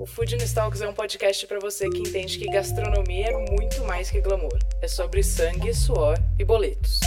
O 0.00 0.06
Food 0.06 0.34
Talks 0.54 0.80
é 0.80 0.88
um 0.88 0.94
podcast 0.94 1.46
para 1.46 1.58
você 1.60 1.86
que 1.90 1.98
entende 1.98 2.38
que 2.38 2.46
gastronomia 2.46 3.26
é 3.26 3.50
muito 3.50 3.84
mais 3.84 4.10
que 4.10 4.18
glamour. 4.18 4.58
É 4.80 4.88
sobre 4.88 5.22
sangue, 5.22 5.74
suor 5.74 6.18
e 6.38 6.42
boletos. 6.42 7.00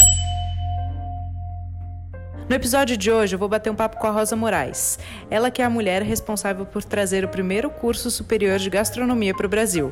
No 2.48 2.56
episódio 2.56 2.96
de 2.96 3.12
hoje, 3.12 3.34
eu 3.34 3.40
vou 3.40 3.50
bater 3.50 3.72
um 3.72 3.76
papo 3.76 3.98
com 3.98 4.06
a 4.06 4.12
Rosa 4.12 4.36
Moraes. 4.36 5.00
Ela 5.32 5.50
que 5.50 5.60
é 5.60 5.66
a 5.66 5.72
mulher 5.72 6.04
responsável 6.04 6.68
por 6.68 6.84
trazer 6.84 7.26
o 7.26 7.30
primeiro 7.30 7.68
curso 7.72 8.12
superior 8.12 8.60
de 8.60 8.70
gastronomia 8.70 9.34
para 9.34 9.48
o 9.48 9.50
Brasil. 9.50 9.92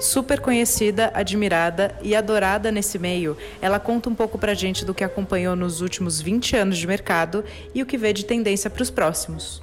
Super 0.00 0.40
conhecida, 0.40 1.12
admirada 1.14 1.96
e 2.02 2.16
adorada 2.16 2.72
nesse 2.72 2.98
meio, 2.98 3.36
ela 3.60 3.78
conta 3.78 4.10
um 4.10 4.16
pouco 4.16 4.36
pra 4.36 4.52
gente 4.52 4.84
do 4.84 4.92
que 4.92 5.04
acompanhou 5.04 5.54
nos 5.54 5.80
últimos 5.80 6.20
20 6.20 6.56
anos 6.56 6.76
de 6.76 6.88
mercado 6.88 7.44
e 7.72 7.80
o 7.80 7.86
que 7.86 7.96
vê 7.96 8.12
de 8.12 8.24
tendência 8.24 8.68
para 8.68 8.82
os 8.82 8.90
próximos. 8.90 9.61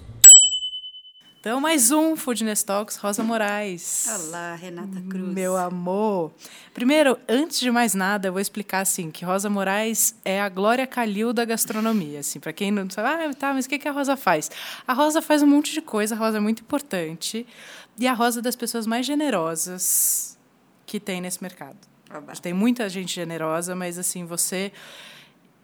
Então, 1.40 1.62
mais 1.62 1.90
um 1.90 2.18
Foodness 2.18 2.64
Talks, 2.64 2.98
Rosa 2.98 3.24
Moraes. 3.24 4.08
Olá, 4.10 4.56
Renata 4.56 5.02
Cruz. 5.10 5.34
Meu 5.34 5.56
amor. 5.56 6.34
Primeiro, 6.74 7.18
antes 7.30 7.62
de 7.62 7.72
mais 7.72 7.94
nada, 7.94 8.28
eu 8.28 8.34
vou 8.34 8.42
explicar 8.42 8.82
assim 8.82 9.10
que 9.10 9.24
Rosa 9.24 9.50
Moraes 9.50 10.14
é 10.26 10.42
a 10.42 10.50
Glória 10.50 10.86
Calil 10.86 11.32
da 11.32 11.46
gastronomia. 11.46 12.20
Assim, 12.20 12.42
para 12.42 12.52
quem 12.52 12.72
não 12.72 12.90
sabe, 12.90 13.08
ah, 13.08 13.34
tá, 13.34 13.54
mas 13.54 13.66
o 13.66 13.70
que, 13.70 13.80
que 13.80 13.88
a 13.88 13.92
Rosa 13.94 14.18
faz? 14.18 14.52
A 14.86 14.92
Rosa 14.92 15.22
faz 15.22 15.42
um 15.42 15.48
monte 15.48 15.72
de 15.72 15.80
coisa, 15.80 16.14
a 16.14 16.18
Rosa 16.18 16.38
é 16.38 16.42
muito 16.42 16.62
importante. 16.62 17.48
E 17.98 18.06
a 18.06 18.14
Rosa 18.14 18.42
é 18.42 18.44
das 18.44 18.58
pessoas 18.58 18.86
mais 18.86 19.06
generosas 19.06 20.38
que 20.86 21.00
tem 21.00 21.22
nesse 21.22 21.42
mercado. 21.42 21.78
Tem 22.42 22.52
muita 22.52 22.90
gente 22.90 23.16
generosa, 23.16 23.74
mas 23.74 23.98
assim, 23.98 24.26
você 24.26 24.74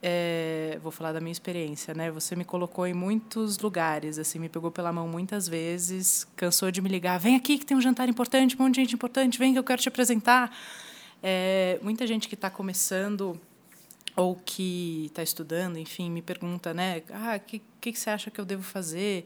é, 0.08 0.78
vou 0.84 0.92
falar 0.92 1.14
da 1.14 1.20
minha 1.20 1.32
experiência, 1.32 1.92
né? 1.96 2.12
Você 2.12 2.36
me 2.36 2.46
colocou 2.46 2.86
em 2.86 2.94
muitos 2.94 3.58
lugares, 3.58 4.20
assim, 4.20 4.38
me 4.38 4.48
pegou 4.48 4.70
pela 4.70 4.94
mão 4.94 5.08
muitas 5.08 5.48
vezes, 5.48 6.28
cansou 6.36 6.70
de 6.70 6.80
me 6.80 6.88
ligar, 6.88 7.20
vem 7.20 7.36
aqui 7.36 7.58
que 7.58 7.66
tem 7.66 7.76
um 7.76 7.82
jantar 7.82 8.08
importante, 8.08 8.56
um 8.56 8.64
monte 8.64 8.76
de 8.76 8.82
gente 8.82 8.94
importante, 8.94 9.40
vem 9.40 9.52
que 9.52 9.58
eu 9.58 9.64
quero 9.64 9.82
te 9.82 9.90
apresentar. 9.90 10.56
É, 11.24 11.80
muita 11.82 12.06
gente 12.06 12.28
que 12.28 12.36
está 12.36 12.52
começando 12.52 13.42
ou 14.16 14.36
que 14.36 15.08
está 15.08 15.24
estudando, 15.24 15.80
enfim, 15.80 16.12
me 16.12 16.22
pergunta, 16.22 16.72
né? 16.72 17.02
Ah, 17.10 17.38
o 17.38 17.40
que, 17.40 17.60
que, 17.82 17.92
que 17.92 18.00
você 18.00 18.12
acha 18.12 18.30
que 18.30 18.40
eu 18.40 18.46
devo 18.46 18.62
fazer? 18.62 19.26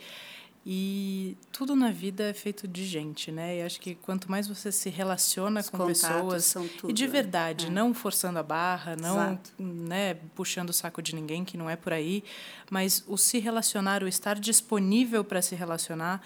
E 0.71 1.35
tudo 1.51 1.75
na 1.75 1.89
vida 1.89 2.25
é 2.25 2.33
feito 2.33 2.67
de 2.67 2.85
gente, 2.85 3.31
né? 3.31 3.57
E 3.57 3.61
acho 3.63 3.81
que 3.81 3.95
quanto 3.95 4.29
mais 4.29 4.47
você 4.47 4.71
se 4.71 4.87
relaciona 4.87 5.61
Os 5.61 5.69
com 5.71 5.83
pessoas 5.87 6.53
tudo, 6.53 6.91
e 6.91 6.93
de 6.93 7.07
né? 7.07 7.11
verdade, 7.11 7.65
é. 7.65 7.69
não 7.71 7.91
forçando 7.91 8.37
a 8.37 8.43
barra, 8.43 8.95
não, 8.95 9.15
Exato. 9.15 9.51
né, 9.57 10.13
puxando 10.35 10.69
o 10.69 10.73
saco 10.73 11.01
de 11.01 11.15
ninguém, 11.15 11.43
que 11.43 11.57
não 11.57 11.67
é 11.67 11.75
por 11.75 11.91
aí, 11.91 12.23
mas 12.69 13.03
o 13.07 13.17
se 13.17 13.39
relacionar, 13.39 14.03
o 14.03 14.07
estar 14.07 14.37
disponível 14.39 15.23
para 15.23 15.41
se 15.41 15.55
relacionar 15.55 16.21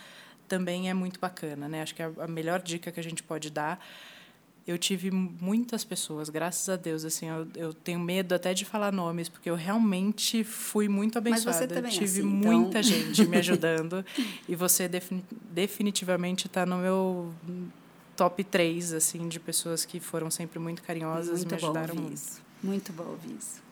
também 0.46 0.90
é 0.90 0.94
muito 0.94 1.22
bacana, 1.22 1.70
né? 1.70 1.82
Acho 1.82 1.96
que 1.96 2.04
é 2.04 2.12
a 2.20 2.28
melhor 2.28 2.62
dica 2.62 2.92
que 2.92 3.00
a 3.00 3.04
gente 3.04 3.24
pode 3.24 3.50
dar 3.50 3.80
eu 4.66 4.78
tive 4.78 5.12
muitas 5.12 5.84
pessoas, 5.84 6.30
graças 6.30 6.70
a 6.70 6.76
Deus, 6.76 7.04
assim, 7.04 7.28
eu, 7.28 7.48
eu 7.56 7.74
tenho 7.74 8.00
medo 8.00 8.34
até 8.34 8.54
de 8.54 8.64
falar 8.64 8.94
nomes, 8.94 9.28
porque 9.28 9.50
eu 9.50 9.56
realmente 9.56 10.44
fui 10.44 10.88
muito 10.88 11.18
abençoada. 11.18 11.46
Mas 11.46 11.58
você 11.58 11.68
também 11.68 11.92
é 11.92 11.94
tive 11.94 12.20
assim, 12.20 12.24
muita 12.24 12.80
então... 12.80 12.84
gente 12.84 13.26
me 13.26 13.38
ajudando 13.38 14.06
e 14.48 14.56
você 14.56 14.88
defini 14.88 15.24
definitivamente 15.52 16.48
está 16.48 16.66
no 16.66 16.78
meu 16.78 17.34
top 18.16 18.44
3, 18.44 18.94
assim, 18.94 19.28
de 19.28 19.40
pessoas 19.40 19.86
que 19.86 20.00
foram 20.00 20.32
sempre 20.32 20.60
muito 20.60 20.82
carinhosas 20.82 21.40
muito 21.40 21.44
e 21.44 21.48
me 21.48 21.56
ajudaram 21.56 21.96
bom 21.96 22.02
muito. 22.02 22.16
Isso. 22.16 22.42
Muito 22.62 22.94
bom 22.94 23.04
ouvir 23.04 23.36
isso. 23.38 23.63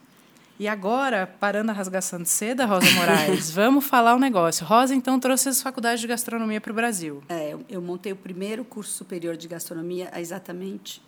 E 0.62 0.68
agora, 0.68 1.26
parando 1.40 1.72
a 1.72 1.74
rasgação 1.74 2.22
de 2.22 2.28
seda, 2.28 2.64
Rosa 2.64 2.88
Moraes, 2.92 3.50
vamos 3.50 3.84
falar 3.84 4.14
um 4.14 4.18
negócio. 4.20 4.64
Rosa, 4.64 4.94
então, 4.94 5.18
trouxe 5.18 5.48
as 5.48 5.60
faculdades 5.60 6.00
de 6.00 6.06
gastronomia 6.06 6.60
para 6.60 6.70
o 6.70 6.74
Brasil. 6.76 7.20
É, 7.28 7.56
eu, 7.68 7.82
montei 7.82 8.12
o 8.12 8.16
primeiro 8.16 8.64
curso 8.64 8.92
superior 8.92 9.36
de 9.36 9.48
gastronomia 9.48 10.08
há 10.12 10.20
exatamente 10.20 11.02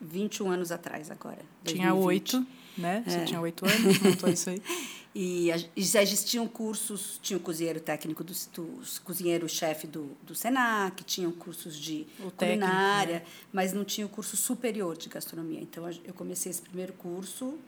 21 0.00 0.50
anos 0.50 0.72
atrás, 0.72 1.12
agora. 1.12 1.38
Tinha 1.64 1.90
2020. 1.92 2.06
oito, 2.06 2.46
né? 2.76 3.04
Você 3.06 3.18
É. 3.18 3.24
tinha 3.24 3.40
oito 3.40 3.64
anos, 3.64 4.00
montou 4.00 4.28
isso 4.28 4.50
aí. 4.50 4.60
E, 5.14 5.48
já 5.76 6.02
existiam 6.02 6.46
cursos, 6.46 7.18
tinha 7.22 7.36
o 7.38 7.40
cozinheiro 7.40 7.80
técnico, 7.80 8.22
do, 8.22 8.32
do 8.54 8.82
cozinheiro-chefe 9.02 9.86
do, 9.86 10.10
do 10.22 10.32
SENAC, 10.34 11.02
tinham 11.02 11.32
cursos 11.32 11.76
de 11.76 12.06
O 12.20 12.30
técnico, 12.30 12.36
culinária, 12.36 13.14
né? 13.14 13.22
mas 13.52 13.72
não 13.72 13.84
tinha 13.84 14.06
o 14.06 14.10
curso 14.10 14.36
superior 14.36 14.96
de 14.96 15.08
gastronomia. 15.08 15.60
Então, 15.60 15.88
eu 16.04 16.14
comecei 16.14 16.50
esse 16.50 16.62
primeiro 16.62 16.92
curso 16.92 17.58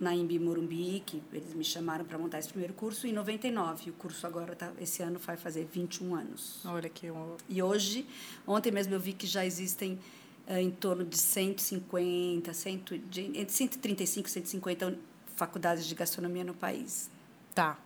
na 0.00 0.14
Imbi 0.14 0.38
Morumbi, 0.38 1.02
que 1.04 1.22
eles 1.32 1.52
me 1.54 1.62
chamaram 1.62 2.04
para 2.04 2.16
montar 2.16 2.38
esse 2.38 2.48
primeiro 2.48 2.72
curso, 2.72 3.06
em 3.06 3.12
99. 3.12 3.90
O 3.90 3.92
curso 3.92 4.26
agora, 4.26 4.56
tá, 4.56 4.72
esse 4.80 5.02
ano, 5.02 5.18
vai 5.18 5.36
fazer 5.36 5.68
21 5.70 6.14
anos. 6.14 6.60
Olha 6.64 6.90
um, 7.12 7.36
E 7.48 7.62
hoje, 7.62 8.06
ontem 8.46 8.72
mesmo 8.72 8.94
eu 8.94 9.00
vi 9.00 9.12
que 9.12 9.26
já 9.26 9.44
existem 9.44 9.98
eh, 10.46 10.62
em 10.62 10.70
torno 10.70 11.04
de 11.04 11.18
150, 11.18 12.52
100, 12.52 12.84
de, 13.10 13.20
entre 13.38 13.50
135 13.50 14.26
e 14.26 14.30
150 14.30 14.98
faculdades 15.36 15.86
de 15.86 15.94
gastronomia 15.94 16.44
no 16.44 16.54
país. 16.54 17.10
Tá. 17.54 17.78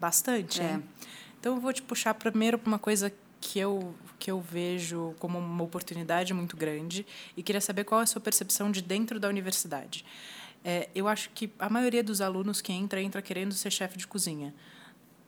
Bastante, 0.00 0.60
É. 0.60 0.74
hein? 0.74 0.82
Então 1.40 1.56
eu 1.56 1.60
vou 1.60 1.72
te 1.72 1.82
puxar 1.82 2.14
primeiro 2.14 2.56
para 2.56 2.68
uma 2.68 2.78
coisa 2.78 3.12
que 3.40 3.58
eu 3.58 3.94
que 4.18 4.30
eu 4.30 4.40
vejo 4.40 5.16
como 5.18 5.36
uma 5.36 5.64
oportunidade 5.64 6.32
muito 6.32 6.56
grande 6.56 7.04
e 7.36 7.42
queria 7.42 7.60
saber 7.60 7.82
qual 7.82 8.00
é 8.00 8.04
a 8.04 8.06
sua 8.06 8.20
percepção 8.20 8.70
de 8.70 8.80
dentro 8.80 9.18
da 9.18 9.28
universidade. 9.28 10.04
É, 10.64 10.88
eu 10.94 11.08
acho 11.08 11.30
que 11.30 11.50
a 11.58 11.68
maioria 11.68 12.02
dos 12.02 12.20
alunos 12.20 12.60
que 12.60 12.72
entra 12.72 13.02
entra 13.02 13.20
querendo 13.20 13.52
ser 13.52 13.70
chefe 13.70 13.98
de 13.98 14.06
cozinha, 14.06 14.54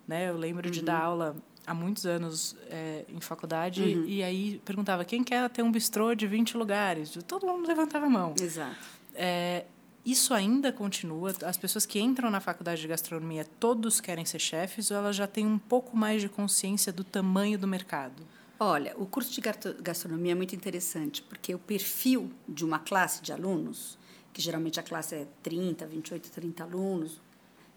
né? 0.07 0.29
Eu 0.29 0.37
lembro 0.37 0.71
de 0.71 0.83
dar 0.83 1.01
aula 1.01 1.37
há 1.67 1.75
muitos 1.75 2.07
anos 2.07 2.57
é, 2.71 3.05
em 3.09 3.21
faculdade 3.21 3.83
e 4.07 4.23
aí 4.23 4.61
perguntava 4.65 5.05
quem 5.05 5.25
quer 5.25 5.49
ter 5.51 5.63
um 5.63 5.73
bistrô 5.73 6.15
de 6.15 6.27
20 6.27 6.57
lugares. 6.57 7.17
Todo 7.27 7.47
mundo 7.47 7.67
levantava 7.67 8.07
a 8.07 8.11
mão. 8.11 8.35
Exato. 8.41 8.77
É, 9.15 9.65
isso 10.05 10.35
ainda 10.35 10.71
continua? 10.71 11.33
As 11.45 11.57
pessoas 11.57 11.87
que 11.87 11.99
entram 11.99 12.31
na 12.31 12.41
faculdade 12.41 12.81
de 12.81 12.87
gastronomia, 12.87 13.45
todos 13.59 14.01
querem 14.01 14.25
ser 14.25 14.39
chefes 14.39 14.91
ou 14.91 14.99
elas 14.99 15.17
já 15.17 15.27
têm 15.27 15.47
um 15.47 15.59
pouco 15.59 15.97
mais 15.97 16.21
de 16.21 16.29
consciência 16.29 16.93
do 16.93 17.03
tamanho 17.03 17.59
do 17.59 17.67
mercado? 17.67 18.23
Olha, 18.61 18.95
o 18.97 19.07
curso 19.07 19.33
de 19.33 19.41
gastronomia 19.81 20.33
é 20.33 20.35
muito 20.35 20.55
interessante, 20.55 21.23
porque 21.23 21.55
o 21.55 21.59
perfil 21.59 22.31
de 22.49 22.65
uma 22.65 22.79
classe 22.79 23.23
de 23.23 23.33
alunos, 23.33 23.99
que 24.35 24.43
geralmente 24.43 24.81
a 24.81 24.83
classe 24.83 25.15
é 25.15 25.27
30, 25.43 25.87
28, 25.87 26.31
30 26.31 26.65
alunos, 26.65 27.21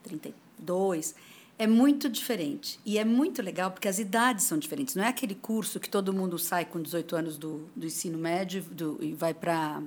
32, 0.04 1.16
é 1.60 1.66
muito 1.66 2.10
diferente. 2.10 2.80
E 2.84 2.98
é 2.98 3.06
muito 3.06 3.42
legal 3.42 3.72
porque 3.72 3.88
as 3.88 4.00
idades 4.00 4.46
são 4.46 4.58
diferentes. 4.58 4.96
Não 4.96 5.04
é 5.04 5.08
aquele 5.08 5.36
curso 5.36 5.80
que 5.80 5.88
todo 5.88 6.12
mundo 6.12 6.38
sai 6.38 6.66
com 6.66 6.82
18 6.82 7.16
anos 7.16 7.38
do, 7.38 7.70
do 7.76 7.86
ensino 7.86 8.18
médio 8.18 8.64
do, 8.64 8.98
e 9.02 9.14
vai 9.14 9.34
para. 9.36 9.82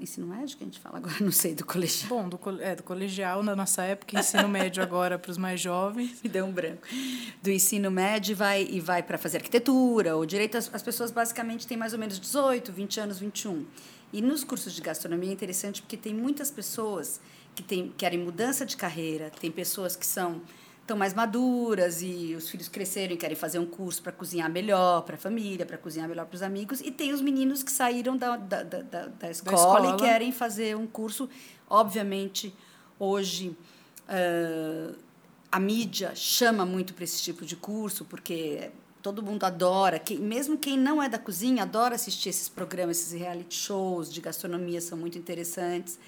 ensino 0.00 0.26
médio 0.26 0.56
que 0.56 0.64
a 0.64 0.66
gente 0.66 0.78
fala 0.78 0.98
agora? 0.98 1.14
Não 1.20 1.32
sei, 1.32 1.54
do 1.54 1.64
colegial. 1.64 2.08
Bom, 2.08 2.28
do, 2.28 2.38
é, 2.62 2.74
do 2.74 2.82
colegial 2.82 3.42
na 3.42 3.56
nossa 3.56 3.82
época, 3.82 4.18
ensino 4.18 4.48
médio 4.48 4.82
agora 4.82 5.18
para 5.18 5.30
os 5.30 5.38
mais 5.38 5.60
jovens. 5.60 6.20
Me 6.24 6.28
deu 6.28 6.44
um 6.44 6.52
branco. 6.52 6.86
Do 7.42 7.50
ensino 7.50 7.90
médio 7.90 8.32
e 8.32 8.34
vai, 8.34 8.62
e 8.64 8.80
vai 8.80 9.02
para 9.02 9.16
fazer 9.16 9.38
arquitetura 9.38 10.16
ou 10.16 10.26
direito. 10.26 10.58
As, 10.58 10.72
as 10.74 10.82
pessoas 10.82 11.10
basicamente 11.10 11.66
têm 11.66 11.76
mais 11.76 11.94
ou 11.94 11.98
menos 11.98 12.20
18, 12.20 12.70
20 12.70 13.00
anos, 13.00 13.18
21. 13.18 13.64
E 14.14 14.22
nos 14.22 14.44
cursos 14.44 14.72
de 14.72 14.80
gastronomia 14.80 15.28
é 15.30 15.32
interessante 15.32 15.82
porque 15.82 15.96
tem 15.96 16.14
muitas 16.14 16.48
pessoas 16.48 17.20
que 17.52 17.64
tem, 17.64 17.92
querem 17.98 18.20
mudança 18.20 18.64
de 18.64 18.76
carreira, 18.76 19.28
tem 19.40 19.50
pessoas 19.50 19.96
que 19.96 20.06
são 20.06 20.40
estão 20.80 20.96
mais 20.96 21.12
maduras 21.12 22.00
e 22.00 22.34
os 22.36 22.48
filhos 22.48 22.68
cresceram 22.68 23.14
e 23.14 23.16
querem 23.16 23.34
fazer 23.34 23.58
um 23.58 23.66
curso 23.66 24.02
para 24.02 24.12
cozinhar 24.12 24.48
melhor 24.48 25.02
para 25.02 25.16
a 25.16 25.18
família, 25.18 25.66
para 25.66 25.78
cozinhar 25.78 26.08
melhor 26.08 26.26
para 26.26 26.36
os 26.36 26.42
amigos. 26.42 26.80
E 26.80 26.92
tem 26.92 27.12
os 27.12 27.20
meninos 27.20 27.62
que 27.64 27.72
saíram 27.72 28.16
da, 28.16 28.36
da, 28.36 28.62
da, 28.62 29.06
da, 29.06 29.30
escola, 29.30 29.56
escola. 29.56 29.94
e 29.94 29.96
querem 29.96 30.30
fazer 30.30 30.76
um 30.76 30.86
curso. 30.86 31.28
Obviamente, 31.68 32.54
hoje 33.00 33.56
ah, 34.06 34.94
a 35.50 35.58
mídia 35.58 36.14
chama 36.14 36.64
muito 36.64 36.94
para 36.94 37.02
esse 37.02 37.20
tipo 37.20 37.44
de 37.44 37.56
curso, 37.56 38.04
porque 38.04 38.70
todo 39.04 39.22
mundo 39.22 39.44
adora, 39.44 39.98
quem, 39.98 40.18
mesmo 40.18 40.56
quem 40.56 40.78
não 40.78 41.02
é 41.02 41.10
da 41.10 41.18
cozinha, 41.18 41.64
adora 41.64 41.94
assistir 41.94 42.30
esses 42.30 42.48
programas, 42.48 42.98
esses 42.98 43.12
reality 43.12 43.54
shows 43.54 44.10
de 44.10 44.18
gastronomia, 44.18 44.80
são 44.80 44.96
muito 44.96 45.18
interessantes. 45.18 45.98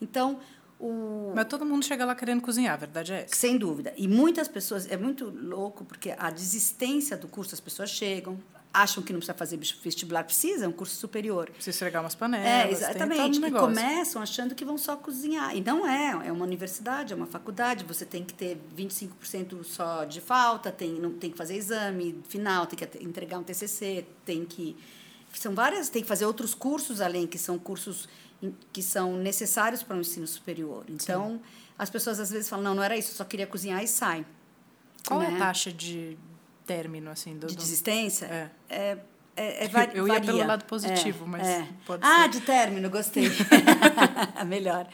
Então, 0.00 0.38
o, 0.78 1.32
Mas 1.34 1.46
todo 1.48 1.66
mundo 1.66 1.84
chega 1.84 2.04
lá 2.04 2.14
querendo 2.14 2.40
cozinhar, 2.40 2.74
a 2.74 2.76
verdade 2.76 3.12
é 3.12 3.22
essa. 3.22 3.34
sem 3.34 3.58
dúvida. 3.58 3.92
E 3.96 4.06
muitas 4.06 4.46
pessoas, 4.46 4.88
é 4.88 4.96
muito 4.96 5.28
louco, 5.30 5.84
porque 5.84 6.14
a 6.16 6.30
desistência 6.30 7.16
do 7.16 7.26
curso, 7.26 7.56
as 7.56 7.60
pessoas 7.60 7.90
chegam, 7.90 8.38
acham 8.74 9.02
que 9.04 9.12
não 9.12 9.20
precisa 9.20 9.38
fazer 9.38 9.56
vestibular, 9.56 10.24
precisa, 10.24 10.64
é 10.64 10.68
um 10.68 10.72
curso 10.72 10.96
superior. 10.96 11.48
Precisa 11.50 11.70
esfregar 11.70 12.02
umas 12.02 12.16
panelas. 12.16 12.46
É, 12.46 12.70
exatamente. 12.70 13.38
um 13.38 13.46
E 13.46 13.50
começam 13.52 14.20
achando 14.20 14.54
que 14.54 14.64
vão 14.64 14.76
só 14.76 14.96
cozinhar. 14.96 15.56
E 15.56 15.60
não 15.60 15.88
é, 15.88 16.26
é 16.26 16.32
uma 16.32 16.44
universidade, 16.44 17.12
é 17.12 17.16
uma 17.16 17.26
faculdade, 17.26 17.84
você 17.84 18.04
tem 18.04 18.24
que 18.24 18.34
ter 18.34 18.58
25% 18.76 19.62
só 19.62 20.04
de 20.04 20.20
falta, 20.20 20.72
tem, 20.72 20.94
não, 20.94 21.12
tem 21.12 21.30
que 21.30 21.38
fazer 21.38 21.54
exame 21.54 22.20
final, 22.28 22.66
tem 22.66 22.76
que 22.76 23.04
entregar 23.04 23.38
um 23.38 23.44
TCC, 23.44 24.04
tem 24.24 24.44
que... 24.44 24.76
São 25.32 25.54
várias, 25.54 25.88
tem 25.88 26.02
que 26.02 26.08
fazer 26.08 26.26
outros 26.26 26.52
cursos 26.54 27.00
além, 27.00 27.26
que 27.26 27.38
são 27.38 27.58
cursos 27.58 28.08
que 28.72 28.82
são 28.82 29.16
necessários 29.16 29.82
para 29.82 29.96
o 29.96 30.00
ensino 30.00 30.26
superior. 30.26 30.84
Então, 30.88 31.40
as 31.78 31.88
pessoas 31.88 32.20
às 32.20 32.30
vezes 32.30 32.48
falam, 32.48 32.64
não, 32.64 32.74
não 32.74 32.82
era 32.82 32.96
isso, 32.96 33.12
eu 33.12 33.16
só 33.16 33.24
queria 33.24 33.46
cozinhar 33.46 33.82
e 33.82 33.88
sai. 33.88 34.26
Qual 35.06 35.22
é 35.22 35.30
né? 35.30 35.36
a 35.36 35.38
taxa 35.38 35.72
de 35.72 36.18
término, 36.66 37.10
assim, 37.10 37.36
do... 37.36 37.46
De 37.46 37.56
desistência? 37.56 38.26
É. 38.26 38.50
É, 38.68 38.98
é, 39.36 39.64
é 39.64 39.68
vari- 39.68 39.92
Eu 39.98 40.06
ia 40.08 40.20
pelo 40.20 40.46
lado 40.46 40.64
positivo, 40.64 41.24
É, 41.24 41.28
mas 41.28 41.46
é. 41.46 41.68
pode 41.86 42.02
Ah, 42.04 42.22
ser. 42.22 42.28
de 42.30 42.40
término, 42.40 42.90
gostei. 42.90 43.28
Melhor. 44.46 44.86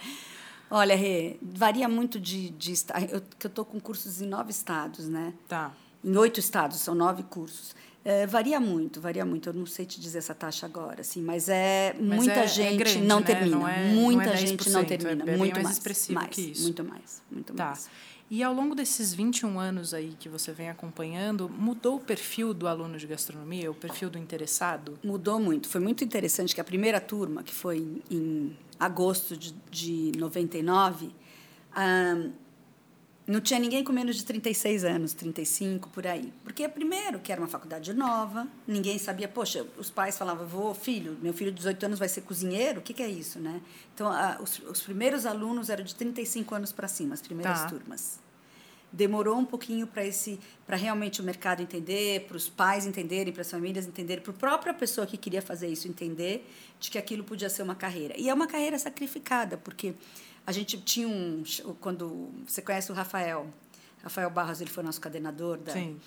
Olha, 0.71 0.95
Rê, 0.95 1.37
varia 1.43 1.89
muito 1.89 2.19
de, 2.21 2.51
de 2.51 2.73
eu 3.11 3.21
que 3.39 3.47
eu 3.47 3.49
estou 3.49 3.65
com 3.65 3.81
cursos 3.81 4.21
em 4.23 4.27
nove 4.27 4.51
estados, 4.51 5.09
né? 5.09 5.33
Tá. 5.49 5.73
Em 6.05 6.17
oito 6.17 6.39
estados, 6.39 6.79
são 6.79 6.95
nove 6.95 7.23
cursos. 7.25 7.75
É, 8.05 8.27
varia 8.27 8.59
muito, 8.59 9.01
varia 9.01 9.27
muito. 9.27 9.49
Eu 9.49 9.53
não 9.53 9.67
sei 9.67 9.85
te 9.85 10.01
dizer 10.01 10.19
essa 10.19 10.35
taxa 10.35 10.65
agora, 10.65 11.01
assim, 11.03 11.21
mas 11.21 11.49
é 11.51 11.95
Mas 12.01 12.17
muita 12.19 12.33
é- 12.41 12.45
é 12.45 12.47
gente 12.47 12.77
grande, 12.79 13.01
não 13.03 13.21
né? 13.21 13.27
termina. 13.27 13.57
Não 13.59 13.69
é- 13.69 13.89
não 13.89 13.95
muita 14.03 14.31
é 14.31 14.37
gente 14.37 14.71
não 14.71 14.83
10%, 14.83 14.85
é 14.85 14.97
termina. 14.97 15.37
muito 15.37 15.61
mais 15.63 15.79
mais. 15.85 16.09
mais. 16.09 16.61
Muito 16.63 16.85
mais, 16.85 17.23
muito 17.31 17.53
Tá. 17.53 17.67
mais. 17.67 17.91
E 18.31 18.45
ao 18.45 18.55
longo 18.55 18.77
desses 18.77 19.13
21 19.13 19.59
anos 19.59 19.93
aí 19.93 20.15
que 20.17 20.29
você 20.29 20.53
vem 20.53 20.71
acompanhando, 20.71 21.49
mudou 21.49 21.97
o 21.97 22.01
perfil 22.01 22.55
do 22.55 22.69
aluno 22.69 22.97
de 22.97 23.05
gastronomia, 23.05 23.69
o 23.69 23.75
perfil 23.75 24.09
do 24.09 24.17
interessado? 24.17 24.97
Mudou 25.03 25.41
muito. 25.41 25.69
Foi 25.69 25.81
muito 25.81 26.05
interessante 26.05 26.55
que 26.55 26.61
a 26.61 26.65
primeira 26.65 27.01
turma, 27.01 27.43
que 27.43 27.53
foi 27.53 28.01
em, 28.09 28.57
agosto 28.79 29.37
de, 29.37 29.53
de 29.69 30.13
99, 30.17 31.11
ah, 31.73 32.29
não 33.31 33.41
tinha 33.41 33.61
ninguém 33.61 33.85
com 33.85 33.93
menos 33.93 34.17
de 34.17 34.25
36 34.25 34.85
anos, 34.85 35.13
35, 35.13 35.89
por 35.91 36.07
aí. 36.07 36.33
Porque, 36.43 36.69
primeiro, 36.69 37.21
que 37.21 37.31
era 37.31 37.41
uma 37.41 37.47
faculdade 37.47 37.93
nova, 37.93 38.49
ninguém 38.67 38.99
sabia. 38.99 39.29
Poxa, 39.29 39.65
os 39.79 39.91
pais 39.91 40.19
falavam, 40.19 40.47
vou, 40.47 40.75
filho, 40.75 41.17
meu 41.23 41.33
filho 41.33 41.53
de 41.53 41.59
18 41.59 41.87
anos 41.87 41.99
vai 41.99 42.09
ser 42.09 42.23
cozinheiro? 42.23 42.81
O 42.81 42.83
que, 42.83 42.93
que 42.93 43.03
é 43.03 43.09
isso, 43.09 43.39
né? 43.39 43.61
Então, 43.95 44.09
ah, 44.09 44.39
os, 44.43 44.59
os 44.59 44.81
primeiros 44.83 45.27
alunos 45.27 45.71
eram 45.71 45.85
de 45.85 45.95
35 45.95 46.55
anos 46.55 46.73
para 46.73 46.89
cima, 46.89 47.15
as 47.15 47.23
primeiras 47.23 47.61
Tá. 47.61 47.69
turmas 47.69 48.19
demorou 48.93 49.39
um 49.39 49.45
pouquinho 49.45 49.87
para 49.87 50.05
esse 50.05 50.39
para 50.67 50.77
realmente 50.77 51.21
o 51.21 51.25
mercado 51.25 51.63
entender 51.63 52.27
para 52.27 52.37
os 52.37 52.49
pais 52.49 52.87
entenderem 52.87 53.33
para 53.33 53.43
as 53.43 53.51
famílias 53.51 53.87
entenderem 53.87 54.23
para 54.23 54.33
a 54.33 54.37
própria 54.37 54.75
pessoa 54.75 55.07
que 55.07 55.17
queria 55.17 55.41
fazer 55.41 55.69
isso 55.69 55.87
entender 55.87 56.45
de 56.79 56.91
que 56.91 56.99
aquilo 56.99 57.23
podia 57.23 57.49
ser 57.49 57.63
uma 57.63 57.75
carreira 57.75 58.15
e 58.19 58.29
é 58.29 58.35
uma 58.35 58.47
carreira 58.47 58.79
sacrificada 58.79 59.57
porque 59.57 59.95
a 60.47 60.53
gente 60.53 60.79
tinha 60.81 61.07
um 61.09 61.43
quando 61.81 62.31
você 62.47 62.61
conhece 62.63 62.91
o 62.91 62.95
Rafael 62.95 63.47
Rafael 64.03 64.31
Barros 64.31 64.61
ele 64.61 64.71
foi 64.71 64.83
nosso 64.83 65.01
coordenador 65.01 65.59
da 65.59 65.73
Sim. 65.73 66.01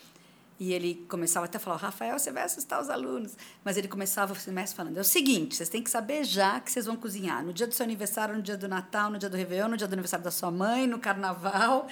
e 0.59 0.73
ele 0.73 1.05
começava 1.07 1.45
até 1.45 1.57
a 1.57 1.61
falar, 1.61 1.77
Rafael, 1.77 2.17
você 2.17 2.31
vai 2.31 2.43
assustar 2.43 2.81
os 2.81 2.89
alunos. 2.89 3.35
Mas 3.63 3.77
ele 3.77 3.87
começava 3.87 4.33
o 4.33 4.35
semestre 4.35 4.75
falando, 4.75 4.97
é 4.97 5.01
o 5.01 5.03
seguinte, 5.03 5.55
vocês 5.55 5.69
têm 5.69 5.83
que 5.83 5.89
saber 5.91 6.23
já 6.23 6.59
que 6.59 6.71
vocês 6.71 6.85
vão 6.87 6.95
cozinhar. 6.95 7.43
No 7.45 7.53
dia 7.53 7.67
do 7.67 7.73
seu 7.73 7.83
aniversário, 7.83 8.35
no 8.35 8.41
dia 8.41 8.57
do 8.57 8.67
Natal, 8.67 9.11
no 9.11 9.19
dia 9.19 9.29
do 9.29 9.37
Réveillon, 9.37 9.67
no 9.69 9.77
dia 9.77 9.87
do 9.87 9.93
aniversário 9.93 10.23
da 10.23 10.31
sua 10.31 10.49
mãe, 10.49 10.87
no 10.87 10.97
Carnaval. 10.99 11.87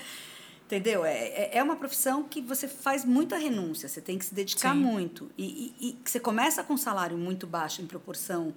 Entendeu? 0.65 1.03
É, 1.05 1.17
é- 1.27 1.57
é 1.57 1.63
uma 1.63 1.75
profissão 1.75 2.23
que 2.23 2.41
você 2.41 2.67
faz 2.67 3.03
muita 3.03 3.37
renúncia, 3.37 3.89
você 3.89 3.99
tem 3.99 4.17
que 4.17 4.25
se 4.25 4.33
dedicar 4.33 4.73
Sim. 4.73 4.79
muito. 4.79 5.29
E, 5.37 5.43
e, 5.79 5.89
e 5.89 5.97
você 6.03 6.19
começa 6.19 6.63
com 6.63 6.73
um 6.73 6.77
salário 6.77 7.17
muito 7.17 7.45
baixo 7.45 7.81
em 7.81 7.85
proporção. 7.85 8.53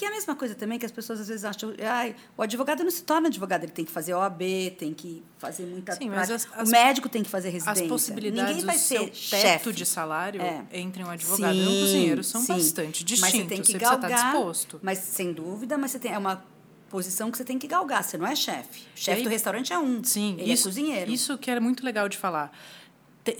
Que 0.00 0.06
é 0.06 0.08
a 0.08 0.12
mesma 0.12 0.34
coisa 0.34 0.54
também 0.54 0.78
que 0.78 0.86
as 0.86 0.90
pessoas 0.90 1.20
às 1.20 1.28
vezes 1.28 1.44
acham, 1.44 1.74
ai, 1.86 2.16
o 2.34 2.40
advogado 2.42 2.82
não 2.82 2.90
se 2.90 3.02
torna 3.02 3.28
advogado, 3.28 3.64
ele 3.64 3.72
tem 3.72 3.84
que 3.84 3.90
fazer 3.92 4.14
OAB, 4.14 4.40
tem 4.78 4.94
que 4.94 5.22
fazer 5.36 5.64
muita 5.66 5.92
Sim, 5.92 6.08
mas 6.08 6.30
as- 6.30 6.48
as- 6.56 6.68
o 6.70 6.72
médico 6.72 7.06
tem 7.06 7.22
que 7.22 7.28
fazer 7.28 7.48
As 7.48 7.52
residência. 7.54 7.86
possibilidades 7.86 8.50
Ninguém 8.56 8.64
vai 8.64 8.78
ser 8.78 9.10
teto 9.10 9.70
de 9.74 9.84
salário 9.84 10.40
É. 10.40 10.64
entre 10.72 11.04
um 11.04 11.10
advogado 11.10 11.54
e 11.54 11.60
um 11.60 11.80
cozinheiro 11.82 12.24
são 12.24 12.40
sim. 12.40 12.54
bastante 12.54 13.04
distintos. 13.04 13.20
Mas 13.34 13.42
você 13.42 13.46
tem 13.46 13.60
que 13.60 13.72
estar 13.76 13.96
galgar, 13.98 14.32
disposto. 14.32 14.80
Mas 14.82 14.98
sem 15.00 15.34
dúvida, 15.34 15.76
mas 15.76 15.90
você 15.90 15.98
tem 15.98 16.12
é 16.14 16.18
uma 16.18 16.42
posição 16.88 17.30
que 17.30 17.36
você 17.36 17.44
tem 17.44 17.58
que 17.58 17.66
galgar. 17.68 18.02
Você 18.02 18.16
não 18.16 18.26
é 18.26 18.34
chefe. 18.34 18.84
Chefe 18.94 19.22
do 19.22 19.28
restaurante 19.28 19.70
é 19.70 19.78
um. 19.78 20.02
Sim, 20.02 20.36
ele 20.38 20.50
isso, 20.50 20.66
é 20.66 20.70
cozinheiro. 20.70 21.10
Isso 21.12 21.36
que 21.36 21.50
era 21.50 21.60
muito 21.60 21.84
legal 21.84 22.08
de 22.08 22.16
falar. 22.16 22.50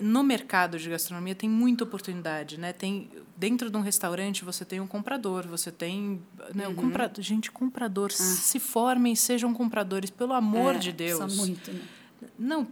No 0.00 0.22
mercado 0.22 0.78
de 0.78 0.88
gastronomia 0.90 1.34
tem 1.34 1.48
muita 1.48 1.84
oportunidade, 1.84 2.58
né? 2.60 2.72
Tem 2.72 3.08
dentro 3.36 3.70
de 3.70 3.76
um 3.76 3.80
restaurante 3.80 4.44
você 4.44 4.64
tem 4.64 4.78
um 4.80 4.86
comprador, 4.86 5.46
você 5.46 5.72
tem, 5.72 6.20
né, 6.54 6.66
Uhum. 6.66 6.72
um 6.72 6.76
comprador, 6.76 7.22
gente, 7.24 7.50
comprador, 7.50 8.12
se 8.12 8.58
formem, 8.60 9.14
sejam 9.16 9.54
compradores, 9.54 10.10
pelo 10.10 10.34
amor 10.34 10.74
Ah. 10.74 10.76
É, 10.76 10.78
de 10.78 10.92
Deus. 10.92 11.18
São 11.32 11.46
muito, 11.46 11.72
né? 11.72 11.80
Não, 12.38 12.66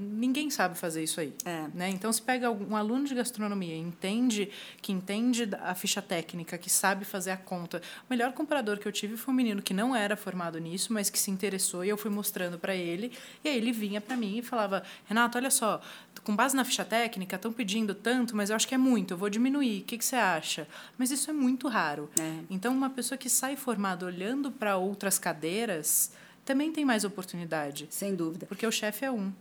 ninguém 0.00 0.50
sabe 0.50 0.76
fazer 0.76 1.02
isso 1.02 1.20
aí. 1.20 1.32
É. 1.44 1.66
Né? 1.74 1.90
Então, 1.90 2.12
se 2.12 2.22
pega 2.22 2.50
um 2.50 2.74
aluno 2.74 3.04
de 3.04 3.14
gastronomia, 3.14 3.76
entende 3.76 4.50
que 4.80 4.92
entende 4.92 5.48
a 5.62 5.74
ficha 5.74 6.00
técnica, 6.00 6.56
que 6.58 6.70
sabe 6.70 7.04
fazer 7.04 7.30
a 7.30 7.36
conta. 7.36 7.82
O 8.08 8.10
melhor 8.10 8.32
comprador 8.32 8.78
que 8.78 8.88
eu 8.88 8.92
tive 8.92 9.16
foi 9.16 9.32
um 9.32 9.36
menino 9.36 9.62
que 9.62 9.74
não 9.74 9.94
era 9.94 10.16
formado 10.16 10.58
nisso, 10.58 10.92
mas 10.92 11.10
que 11.10 11.18
se 11.18 11.30
interessou 11.30 11.84
e 11.84 11.88
eu 11.88 11.96
fui 11.96 12.10
mostrando 12.10 12.58
para 12.58 12.74
ele. 12.74 13.12
E 13.44 13.48
aí 13.48 13.56
ele 13.56 13.72
vinha 13.72 14.00
para 14.00 14.16
mim 14.16 14.38
e 14.38 14.42
falava: 14.42 14.82
Renato, 15.06 15.38
olha 15.38 15.50
só, 15.50 15.80
com 16.24 16.34
base 16.34 16.56
na 16.56 16.64
ficha 16.64 16.84
técnica, 16.84 17.36
estão 17.36 17.52
pedindo 17.52 17.94
tanto, 17.94 18.34
mas 18.36 18.50
eu 18.50 18.56
acho 18.56 18.66
que 18.66 18.74
é 18.74 18.78
muito, 18.78 19.14
eu 19.14 19.18
vou 19.18 19.28
diminuir. 19.30 19.82
O 19.82 19.84
que, 19.84 19.98
que 19.98 20.04
você 20.04 20.16
acha? 20.16 20.66
Mas 20.98 21.10
isso 21.10 21.30
é 21.30 21.32
muito 21.32 21.68
raro. 21.68 22.10
É. 22.18 22.40
Então, 22.48 22.72
uma 22.72 22.90
pessoa 22.90 23.18
que 23.18 23.28
sai 23.28 23.56
formada 23.56 24.06
olhando 24.06 24.50
para 24.50 24.76
outras 24.76 25.18
cadeiras 25.18 26.12
também 26.44 26.72
tem 26.72 26.84
mais 26.84 27.04
oportunidade. 27.04 27.86
Sem 27.90 28.14
dúvida. 28.14 28.46
Porque 28.46 28.66
o 28.66 28.72
chefe 28.72 29.04
é 29.04 29.10
um. 29.10 29.32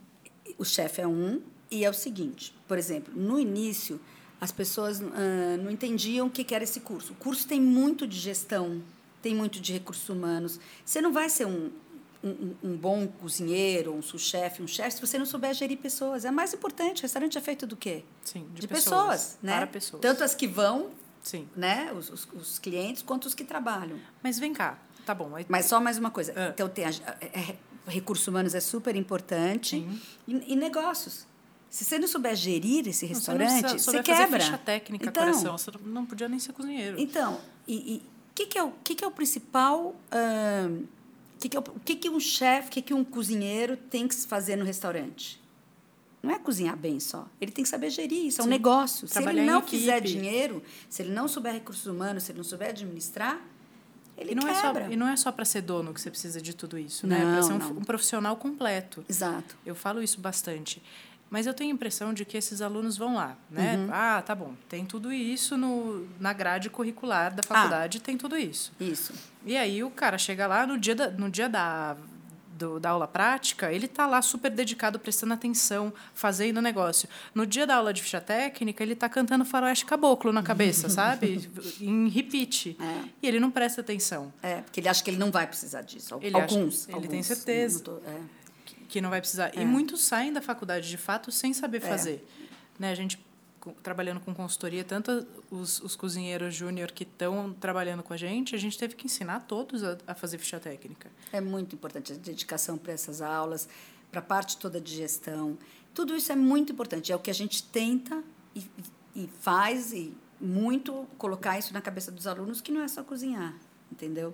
O 0.57 0.66
chefe 0.66 1.01
é 1.01 1.07
um, 1.07 1.42
e 1.72 1.84
é 1.86 1.90
o 1.90 1.94
seguinte: 1.94 2.54
por 2.68 2.78
exemplo, 2.78 3.13
no 3.16 3.40
início, 3.40 4.00
as 4.42 4.51
pessoas 4.51 5.01
ah, 5.01 5.57
não 5.62 5.69
entendiam 5.72 6.28
o 6.28 6.30
que 6.30 6.44
que 6.44 6.54
era 6.56 6.63
esse 6.63 6.80
curso. 6.80 7.13
O 7.13 7.16
curso 7.16 7.48
tem 7.48 7.60
muito 7.62 8.07
de 8.07 8.18
gestão, 8.18 8.81
tem 9.22 9.36
muito 9.36 9.60
de 9.60 9.74
recursos 9.74 10.07
humanos. 10.10 10.60
Você 10.86 11.01
não 11.01 11.12
vai 11.13 11.30
ser 11.30 11.46
um, 11.46 11.69
um, 12.24 12.56
um 12.63 12.75
bom 12.78 13.07
cozinheiro, 13.07 13.94
um 13.94 14.01
sous-chefe, 14.01 14.62
um 14.62 14.68
chefe, 14.68 14.96
se 14.98 15.01
você 15.01 15.18
não 15.18 15.25
souber 15.25 15.54
gerir 15.54 15.78
pessoas. 15.78 16.25
É 16.25 16.31
mais 16.31 16.54
importante. 16.54 17.00
O 17.00 17.01
restaurante 17.04 17.38
é 17.38 17.42
feito 17.42 17.66
do 17.68 17.75
quê? 17.75 18.04
Sim, 18.24 18.48
de, 18.54 18.62
De, 18.62 18.68
pessoas, 18.68 19.38
né? 19.42 19.57
Para 19.57 19.68
pessoas. 19.68 20.01
Tanto 20.01 20.24
as 20.24 20.34
que 20.36 20.48
vão, 20.48 20.90
Sim. 21.22 21.48
né, 21.56 21.92
os, 21.94 22.10
os, 22.10 22.28
os 22.34 22.60
clientes, 22.60 23.01
quanto 23.01 23.25
os 23.25 23.34
que 23.34 23.44
trabalham. 23.44 23.98
Mas 24.24 24.40
vem 24.40 24.54
cá, 24.54 24.80
tá 25.06 25.13
bom. 25.13 25.36
aí- 25.36 25.46
Mas 25.50 25.66
só 25.66 25.80
mais 25.81 25.98
uma 25.98 26.12
coisa. 26.12 26.34
Ah. 26.36 26.50
Então, 26.54 26.68
tem 26.69 26.86
a, 26.86 26.90
é- 27.22 27.39
é- 27.39 27.56
recursos 27.89 28.27
humanos 28.27 28.55
é 28.55 28.60
super 28.60 28.96
importante. 28.96 29.86
E, 30.27 30.53
e 30.53 30.55
negócios. 30.55 31.27
Se 31.69 31.86
você 31.86 32.00
não 32.00 32.08
souber 32.08 32.36
gerir 32.36 32.88
esse 32.88 33.05
Não, 33.05 33.13
restaurante, 33.13 33.51
você, 33.51 33.62
não 33.62 33.69
você, 33.69 33.79
souber 33.79 34.05
fazer 34.05 34.24
quebra. 34.24 34.39
ficha 34.39 34.58
técnica, 34.58 35.10
então, 35.10 35.24
coração. 35.24 35.58
Você 35.58 35.72
não 35.86 36.05
podia 36.05 36.27
nem 36.27 36.39
ser 36.39 36.53
cozinheiro. 36.53 37.00
Então, 37.00 37.39
e 37.67 38.01
o 38.31 38.34
que, 38.34 38.46
que, 38.48 38.58
é 38.58 38.63
o 38.63 38.72
que, 38.84 38.96
que 38.96 39.03
é 39.03 39.08
o 39.08 39.12
principal... 39.12 39.96
ahn, 40.12 40.84
que 41.39 41.48
que 41.48 41.55
é 41.55 41.60
o, 41.60 41.63
o 41.63 41.79
que, 41.79 41.96
que 41.96 42.10
um 42.10 42.19
chefe, 42.19 42.67
o 42.67 42.72
que, 42.72 42.81
que 42.81 42.93
um 42.93 43.03
cozinheiro 43.03 43.77
tem 43.77 44.08
que 44.08 44.15
fazer 44.15 44.55
no 44.55 44.65
restaurante? 44.65 45.39
Não 46.22 46.31
é 46.31 46.39
cozinhar 46.39 46.75
bem 46.75 47.00
só. 47.00 47.27
Ele 47.39 47.51
tem 47.51 47.63
que 47.63 47.69
saber 47.69 47.89
gerir 47.89 48.25
isso, 48.25 48.41
é 48.41 48.43
um 48.43 48.46
Sim. 48.46 48.50
negócio. 48.50 49.08
Se 49.08 49.13
Trabalhar 49.13 49.41
ele 49.41 49.50
em 49.50 49.53
não 49.53 49.62
fizer 49.62 50.01
dinheiro, 50.01 50.62
se 50.89 51.01
ele 51.01 51.13
não 51.13 51.27
souber 51.29 51.53
recursos 51.53 51.86
humanos, 51.86 52.24
se 52.24 52.31
ele 52.31 52.39
não 52.39 52.43
souber 52.43 52.69
administrar, 52.69 53.39
ele 54.19 54.31
e 54.31 54.35
não, 54.35 54.47
é 54.47 54.61
quebra. 54.61 54.85
só, 54.85 54.91
e 54.91 54.95
não 54.95 55.07
é 55.07 55.15
só 55.15 55.31
para 55.31 55.45
ser 55.45 55.61
dono 55.61 55.93
que 55.93 56.01
você 56.01 56.09
precisa 56.09 56.41
de 56.41 56.53
tudo 56.55 56.77
isso, 56.77 57.07
né? 57.07 57.19
Não, 57.23 57.31
Para 57.33 57.43
ser 57.43 57.53
um, 57.53 57.77
um 57.79 57.83
profissional 57.83 58.35
completo. 58.35 59.03
Exato. 59.09 59.55
Eu 59.65 59.73
falo 59.75 60.01
isso 60.01 60.19
bastante. 60.19 60.81
Mas 61.31 61.45
eu 61.45 61.53
tenho 61.53 61.69
a 61.69 61.73
impressão 61.75 62.11
de 62.11 62.25
que 62.25 62.35
esses 62.35 62.59
alunos 62.59 62.97
vão 62.97 63.13
lá, 63.15 63.38
né? 63.51 63.77
Uhum. 63.77 63.89
Ah, 63.91 64.23
tá 64.25 64.33
bom. 64.33 64.55
Tem 64.67 64.83
tudo 64.83 65.13
isso 65.13 65.55
no, 65.55 66.07
na 66.19 66.33
grade 66.33 66.71
curricular 66.71 67.27
Ah. 67.27 67.29
da 67.35 67.43
faculdade, 67.43 67.99
tem 68.01 68.17
tudo 68.17 68.35
isso. 68.35 68.71
Isso. 68.79 69.13
E 69.45 69.55
aí 69.55 69.83
o 69.83 69.91
cara 69.91 70.17
chega 70.17 70.47
lá 70.47 70.65
no 70.65 70.75
dia 70.79 70.95
da, 70.95 71.11
no 71.11 71.29
dia 71.29 71.47
da, 71.47 71.95
do- 72.60 72.80
da 72.80 72.89
aula 72.89 73.08
prática, 73.08 73.72
ele 73.72 73.88
tá 73.88 74.06
lá 74.06 74.22
super 74.22 74.51
dedicado, 74.51 75.00
prestando 75.00 75.34
atenção, 75.34 75.94
fazendo 76.13 76.58
o 76.58 76.62
negócio. 76.62 77.08
No 77.34 77.46
dia 77.48 77.66
da 77.66 77.75
aula 77.75 77.94
de 77.94 78.04
ficha 78.04 78.20
técnica, 78.20 78.84
ele 78.84 78.96
tá 78.96 79.08
cantando 79.08 79.46
faroeste 79.46 79.86
caboclo 79.86 80.32
na 80.34 80.44
cabeça, 80.44 80.89
sabe? 80.89 81.50
Em 81.80 82.10
repeat. 82.10 82.75
É. 82.80 83.04
E 83.24 83.28
ele 83.28 83.39
não 83.39 83.50
presta 83.50 83.82
atenção. 83.82 84.32
É, 84.44 84.58
porque 84.62 84.80
ele 84.82 84.89
acha 84.89 85.01
que 85.04 85.10
ele 85.10 85.18
não 85.18 85.32
vai 85.32 85.48
precisar 85.48 85.82
disso. 85.82 86.20
Ele 86.22 86.36
acha- 86.38 86.56
alguns. 86.56 86.86
ele 86.88 86.96
alguns. 86.96 87.10
tem 87.10 87.24
certeza. 87.24 87.80
Tô- 87.80 87.98
é. 88.06 88.20
que 88.89 89.00
não 89.01 89.10
vai 89.12 89.22
precisar. 89.22 89.51
E 89.56 89.63
muitos 89.63 90.01
saem 90.01 90.34
da 90.34 90.42
faculdade 90.42 90.89
de 90.89 90.98
fato 90.98 91.32
sem 91.32 91.54
saber 91.54 91.80
fazer. 91.80 92.28
Né? 92.80 92.92
A 92.92 92.96
gente 92.96 93.20
trabalhando 93.84 94.20
com 94.20 94.34
consultoria, 94.34 94.84
tanto 94.84 95.25
os, 95.50 95.82
os 95.82 95.96
cozinheiros 95.96 96.56
júnior 96.56 96.92
que 96.92 97.04
estão 97.04 97.54
trabalhando 97.54 98.04
com 98.04 98.13
a 98.13 98.18
gente, 98.18 98.56
a 98.56 98.58
gente 98.58 98.78
teve 98.78 98.96
que 98.96 99.06
ensinar 99.06 99.42
todos 99.42 99.84
a, 99.84 99.98
a 100.08 100.16
fazer 100.16 100.38
ficha 100.38 100.60
técnica. 100.60 101.10
É 101.32 101.42
muito 101.42 101.75
importante 101.75 102.13
a 102.13 102.16
dedicação 102.16 102.78
para 102.78 102.94
essas 102.94 103.22
aulas, 103.22 103.68
para 104.12 104.20
a 104.20 104.24
parte 104.24 104.58
toda 104.58 104.80
de 104.80 104.96
gestão. 104.96 105.58
Tudo 105.94 106.16
isso 106.16 106.32
é 106.32 106.36
muito 106.36 106.72
importante. 106.72 107.12
É 107.12 107.16
o 107.16 107.20
que 107.20 107.30
a 107.30 107.34
gente 107.34 107.63
tenta 107.63 108.24
e, 108.56 108.63
e 109.16 109.30
faz 109.39 109.92
e 109.92 110.16
muito 110.39 111.06
colocar 111.18 111.60
isso 111.60 111.74
na 111.74 111.82
cabeça 111.82 112.12
dos 112.12 112.25
alunos 112.25 112.62
que 112.62 112.72
não 112.72 112.82
é 112.82 112.88
só 112.88 113.04
cozinhar, 113.04 113.54
entendeu? 113.92 114.34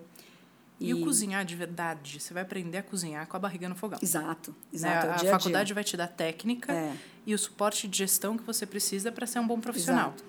E, 0.79 0.89
e 0.89 0.93
o 0.93 1.01
cozinhar 1.03 1.45
de 1.45 1.55
verdade, 1.55 2.19
você 2.19 2.33
vai 2.33 2.43
aprender 2.43 2.79
a 2.79 2.83
cozinhar 2.83 3.25
com 3.27 3.37
a 3.37 3.39
barriga 3.39 3.69
no 3.69 3.75
fogão. 3.75 3.97
Exato, 4.01 4.51
Né? 4.51 4.55
exato. 4.73 5.05
é 5.05 5.09
o 5.09 5.13
A, 5.13 5.15
dia 5.15 5.31
faculdade 5.31 5.67
dia. 5.67 5.75
vai 5.75 5.83
te 5.83 5.95
dar 5.95 6.07
técnica 6.07 6.73
É. 6.73 6.93
e 7.25 7.33
o 7.33 7.37
suporte 7.39 7.87
de 7.87 7.97
gestão 7.97 8.37
que 8.37 8.43
você 8.43 8.65
precisa 8.65 9.11
para 9.11 9.25
ser 9.25 9.39
um 9.39 9.47
bom 9.47 9.59
profissional. 9.59 10.09
Exato. 10.15 10.23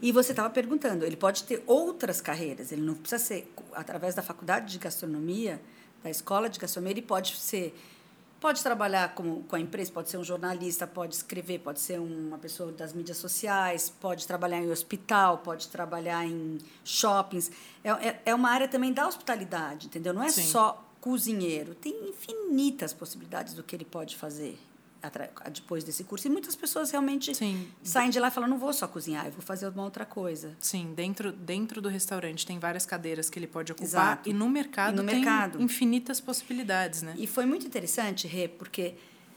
E 0.00 0.12
você 0.12 0.32
estava 0.32 0.50
perguntando, 0.50 1.04
ele 1.04 1.16
pode 1.16 1.44
ter 1.44 1.62
outras 1.66 2.20
carreiras, 2.20 2.70
ele 2.72 2.82
não 2.82 2.94
precisa 2.94 3.22
ser 3.22 3.52
através 3.72 4.14
da 4.14 4.22
faculdade 4.22 4.70
de 4.72 4.78
gastronomia, 4.78 5.60
da 6.02 6.10
escola 6.10 6.48
de 6.48 6.58
gastronomia, 6.60 6.92
ele 6.92 7.02
pode 7.02 7.34
ser 7.36 7.74
pode 8.44 8.62
trabalhar 8.62 9.14
com, 9.14 9.42
com 9.42 9.56
a 9.56 9.58
empresa, 9.58 9.90
pode 9.90 10.10
ser 10.10 10.18
um 10.18 10.22
jornalista, 10.22 10.86
pode 10.86 11.14
escrever, 11.14 11.60
pode 11.60 11.80
ser 11.80 11.98
uma 11.98 12.36
pessoa 12.36 12.70
das 12.70 12.92
mídias 12.92 13.16
sociais, 13.16 13.88
pode 13.88 14.26
trabalhar 14.26 14.58
em 14.58 14.70
hospital, 14.70 15.38
pode 15.38 15.68
trabalhar 15.68 16.26
em 16.26 16.58
shoppings. 16.84 17.50
É, 17.82 17.88
é, 17.88 18.22
é 18.26 18.34
uma 18.34 18.50
área 18.50 18.68
também 18.68 18.92
da 18.92 19.08
hospitalidade, 19.08 19.86
entendeu? 19.86 20.12
Não 20.12 20.22
é 20.22 20.28
Sim. 20.28 20.42
só 20.42 20.86
cozinheiro, 21.00 21.74
tem 21.74 22.10
infinitas 22.10 22.92
possibilidades 22.92 23.54
do 23.54 23.62
que 23.62 23.74
ele 23.74 23.86
pode 23.86 24.14
fazer 24.14 24.58
depois 25.52 25.84
desse 25.84 26.04
curso. 26.04 26.26
E 26.26 26.30
muitas 26.30 26.54
pessoas 26.56 26.90
realmente 26.90 27.34
Sim. 27.34 27.68
saem 27.82 28.10
de 28.10 28.18
lá 28.18 28.28
e 28.28 28.30
falam, 28.30 28.48
não 28.48 28.58
vou 28.58 28.72
só 28.72 28.86
cozinhar, 28.86 29.26
eu 29.26 29.32
vou 29.32 29.42
fazer 29.42 29.68
uma 29.68 29.84
outra 29.84 30.04
coisa. 30.04 30.56
Sim, 30.58 30.92
dentro, 30.94 31.32
dentro 31.32 31.80
do 31.80 31.88
restaurante 31.88 32.46
tem 32.46 32.58
várias 32.58 32.84
cadeiras 32.86 33.28
que 33.30 33.38
ele 33.38 33.46
pode 33.46 33.72
ocupar 33.72 33.86
Exato. 33.88 34.28
e 34.28 34.32
no 34.32 34.48
mercado 34.48 34.94
E 34.94 35.02
no 35.02 35.08
tem 35.08 35.16
mercado. 35.16 35.60
infinitas 35.62 36.20
possibilidades, 36.20 37.02
né? 37.02 37.14
E 37.18 37.26
foi 37.26 37.46
muito 37.46 37.66
interessante, 37.66 38.26
Rê, 38.26 38.48
porque 38.48 38.94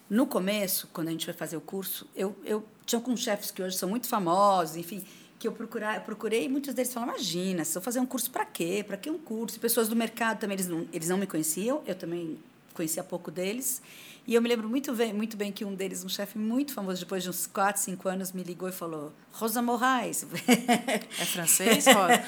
no 0.10 0.26
começo, 0.26 0.88
quando 0.94 1.10
a 1.10 1.12
gente 1.12 1.26
foi 1.26 1.34
fazer 1.34 1.58
o 1.58 1.62
curso, 1.62 2.08
eu, 2.16 2.36
eu 2.46 2.64
tinha 2.86 2.98
alguns 3.00 3.20
chefes 3.20 3.52
que 3.52 3.62
hoje 3.62 3.78
são 3.78 3.90
muito 3.90 4.08
famosos, 4.08 4.78
enfim, 4.78 5.04
que 5.38 5.48
eu, 5.48 5.52
procurar, 5.52 5.96
eu 5.96 6.02
procurei 6.02 6.46
e 6.46 6.50
muitos 6.50 6.74
deles 6.74 6.92
falaram, 6.94 7.14
imagina, 7.14 7.64
se 7.64 7.78
eu 7.78 7.82
fazer 7.82 8.00
um 8.00 8.06
curso 8.06 8.32
para 8.32 8.46
quê? 8.46 8.84
Para 8.88 8.98
que 8.98 9.10
um 9.10 9.18
curso? 9.20 9.58
E 9.58 9.60
pessoas 9.60 9.88
do 9.88 9.96
mercado 9.96 10.40
também, 10.40 10.56
eles 10.56 10.68
não, 10.68 10.88
eles 10.92 11.10
não 11.10 11.18
me 11.18 11.28
conheciam, 11.28 11.84
eu 11.86 11.94
também 11.94 12.40
conhecia 12.74 13.04
pouco 13.04 13.30
deles. 13.30 13.82
E 14.28 14.36
eu 14.36 14.42
me 14.42 14.50
lembro 14.50 14.68
muito 14.68 14.94
bem, 14.94 15.14
muito 15.14 15.38
bem 15.38 15.54
que 15.54 15.64
um 15.64 15.74
deles, 15.74 16.04
um 16.04 16.10
chefe 16.10 16.38
muito 16.38 16.74
famoso, 16.74 17.00
depois 17.00 17.24
de 17.24 17.30
uns 17.30 17.48
4, 17.48 17.82
5 17.82 18.10
anos, 18.10 18.34
me 18.34 18.44
ligou 18.44 18.68
e 18.68 18.74
falou, 18.74 19.14
Rosa 19.32 19.62
Moraes. 19.62 20.28
É 21.18 21.26
francês, 21.26 21.86
Rosa? 21.88 22.22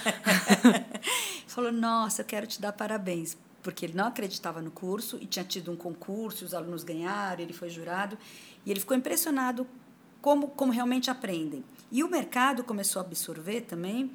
falou: 1.45 1.73
Nossa, 1.73 2.21
eu 2.21 2.25
quero 2.25 2.47
te 2.47 2.61
dar 2.61 2.71
parabéns. 2.71 3.37
Porque 3.61 3.85
ele 3.85 3.93
não 3.93 4.07
acreditava 4.07 4.61
no 4.61 4.71
curso 4.71 5.17
e 5.19 5.25
tinha 5.25 5.43
tido 5.43 5.69
um 5.69 5.75
concurso, 5.75 6.45
os 6.45 6.53
alunos 6.53 6.85
ganharam, 6.85 7.41
ele 7.41 7.51
foi 7.51 7.69
jurado. 7.69 8.17
E 8.65 8.71
ele 8.71 8.79
ficou 8.79 8.95
impressionado 8.95 9.67
como, 10.21 10.47
como 10.47 10.71
realmente 10.71 11.11
aprendem. 11.11 11.65
E 11.91 12.01
o 12.01 12.09
mercado 12.09 12.63
começou 12.63 13.01
a 13.01 13.05
absorver 13.05 13.61
também 13.61 14.09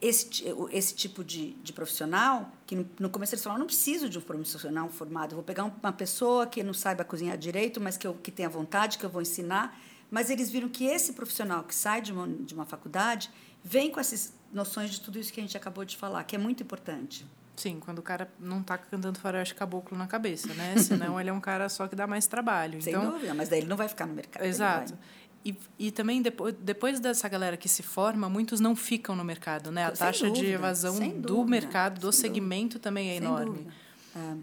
esse, 0.00 0.28
esse 0.70 0.94
tipo 0.94 1.24
de, 1.24 1.52
de 1.54 1.72
profissional, 1.72 2.50
que 2.66 2.76
no, 2.76 2.88
no 3.00 3.10
começo 3.10 3.34
eles 3.34 3.42
falaram, 3.42 3.60
não 3.60 3.66
preciso 3.66 4.08
de 4.08 4.18
um 4.18 4.20
profissional 4.20 4.88
formado, 4.88 5.34
vou 5.34 5.42
pegar 5.44 5.64
um- 5.64 5.72
uma 5.82 5.92
pessoa 5.92 6.46
que 6.46 6.62
não 6.62 6.72
saiba 6.74 7.04
cozinhar 7.04 7.36
direito, 7.36 7.80
mas 7.80 7.96
que, 7.96 8.06
eu, 8.06 8.14
que 8.14 8.30
tenha 8.30 8.48
vontade, 8.48 8.98
que 8.98 9.04
eu 9.04 9.10
vou 9.10 9.22
ensinar. 9.22 9.78
Mas 10.10 10.30
eles 10.30 10.48
viram 10.50 10.68
que 10.68 10.84
esse 10.86 11.12
profissional 11.12 11.64
que 11.64 11.74
sai 11.74 12.00
de 12.00 12.12
uma, 12.12 12.26
de 12.26 12.54
uma 12.54 12.64
faculdade 12.64 13.30
vem 13.62 13.90
com 13.90 14.00
essas 14.00 14.32
noções 14.52 14.90
de 14.90 15.00
tudo 15.00 15.18
isso 15.18 15.32
que 15.32 15.40
a 15.40 15.42
gente 15.42 15.56
acabou 15.56 15.84
de 15.84 15.96
falar, 15.96 16.24
que 16.24 16.34
é 16.34 16.38
muito 16.38 16.62
importante. 16.62 17.26
Sim, 17.56 17.80
quando 17.80 17.98
o 17.98 18.02
cara 18.02 18.30
não 18.38 18.62
tá 18.62 18.78
cantando 18.78 19.18
faroeste 19.18 19.52
caboclo 19.54 19.98
na 19.98 20.06
cabeça, 20.06 20.54
né? 20.54 20.76
Senão 20.78 21.20
ele 21.20 21.28
é 21.28 21.32
um 21.32 21.40
cara 21.40 21.68
só 21.68 21.88
que 21.88 21.96
dá 21.96 22.06
mais 22.06 22.26
trabalho. 22.28 22.80
Sem 22.80 22.94
então, 22.94 23.10
dúvida, 23.10 23.34
mas 23.34 23.48
daí 23.48 23.58
ele 23.58 23.66
não 23.68 23.76
vai 23.76 23.88
ficar 23.88 24.06
no 24.06 24.14
mercado. 24.14 24.44
Exato. 24.44 24.96
E, 25.44 25.56
e 25.78 25.90
também, 25.90 26.20
depois, 26.20 26.54
depois 26.60 27.00
dessa 27.00 27.28
galera 27.28 27.56
que 27.56 27.68
se 27.68 27.82
forma, 27.82 28.28
muitos 28.28 28.60
não 28.60 28.74
ficam 28.76 29.14
no 29.16 29.24
mercado, 29.24 29.70
né? 29.70 29.84
A 29.86 29.88
Sem 29.94 29.96
taxa 30.06 30.26
de 30.26 30.32
dúvida, 30.32 30.52
evasão 30.52 30.96
sem 30.96 31.12
do 31.12 31.28
dúvida, 31.28 31.50
mercado, 31.50 32.00
do 32.00 32.12
segmento 32.12 32.78
também 32.78 33.10
é 33.10 33.16
enorme. 33.16 33.46
dúvida. 33.46 33.72
É, 34.16 34.34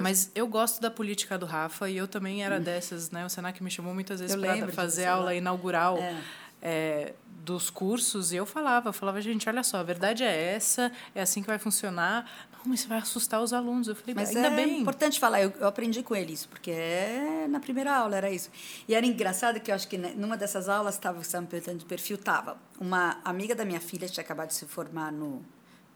Mas 0.00 0.30
eu 0.34 0.46
gosto 0.46 0.80
da 0.80 0.90
política 0.90 1.36
do 1.38 1.46
Rafa 1.46 1.88
e 1.90 1.96
eu 1.96 2.06
também 2.06 2.42
era 2.44 2.58
dessas, 2.60 3.10
né? 3.10 3.24
O 3.24 3.28
Senac 3.28 3.62
me 3.62 3.70
chamou 3.70 3.94
muitas 3.94 4.20
vezes 4.20 4.36
para 4.36 4.66
de 4.66 4.72
fazer 4.72 5.06
aula 5.06 5.26
lá. 5.26 5.34
inaugural 5.34 5.98
É. 5.98 6.20
é, 6.62 7.14
dos 7.44 7.70
cursos 7.70 8.32
e 8.32 8.36
eu 8.36 8.44
falava, 8.44 8.92
falava, 8.92 9.20
gente, 9.22 9.48
olha 9.48 9.62
só, 9.62 9.78
a 9.78 9.82
verdade 9.82 10.22
é 10.22 10.54
essa, 10.54 10.92
é 11.14 11.22
assim 11.22 11.40
que 11.40 11.46
vai 11.46 11.58
funcionar. 11.58 12.30
Não, 12.58 12.64
mas 12.66 12.80
você 12.80 12.88
vai 12.88 12.98
assustar 12.98 13.40
os 13.42 13.52
alunos. 13.52 13.88
Eu 13.88 13.94
falei, 13.94 14.14
Mas 14.14 14.34
ainda 14.34 14.48
é 14.48 14.50
bem. 14.50 14.80
importante 14.80 15.18
falar, 15.20 15.40
eu, 15.42 15.52
eu 15.60 15.66
aprendi 15.66 16.02
com 16.02 16.14
ele 16.14 16.32
isso, 16.32 16.48
porque 16.48 16.70
é, 16.70 17.46
na 17.48 17.60
primeira 17.60 17.94
aula 17.94 18.16
era 18.16 18.30
isso. 18.30 18.50
E 18.86 18.94
era 18.94 19.06
engraçado 19.06 19.60
que 19.60 19.70
eu 19.70 19.74
acho 19.74 19.86
que 19.86 19.96
né, 19.96 20.12
numa 20.16 20.36
dessas 20.36 20.68
aulas, 20.68 20.94
estava, 20.94 21.20
estava 21.20 21.42
me 21.42 21.48
perguntando 21.48 21.78
de 21.78 21.84
perfil, 21.84 22.16
estava 22.16 22.58
uma 22.80 23.18
amiga 23.24 23.54
da 23.54 23.64
minha 23.64 23.80
filha, 23.80 24.06
que 24.06 24.12
tinha 24.12 24.24
acabado 24.24 24.48
de 24.48 24.54
se 24.54 24.66
formar 24.66 25.12
no, 25.12 25.42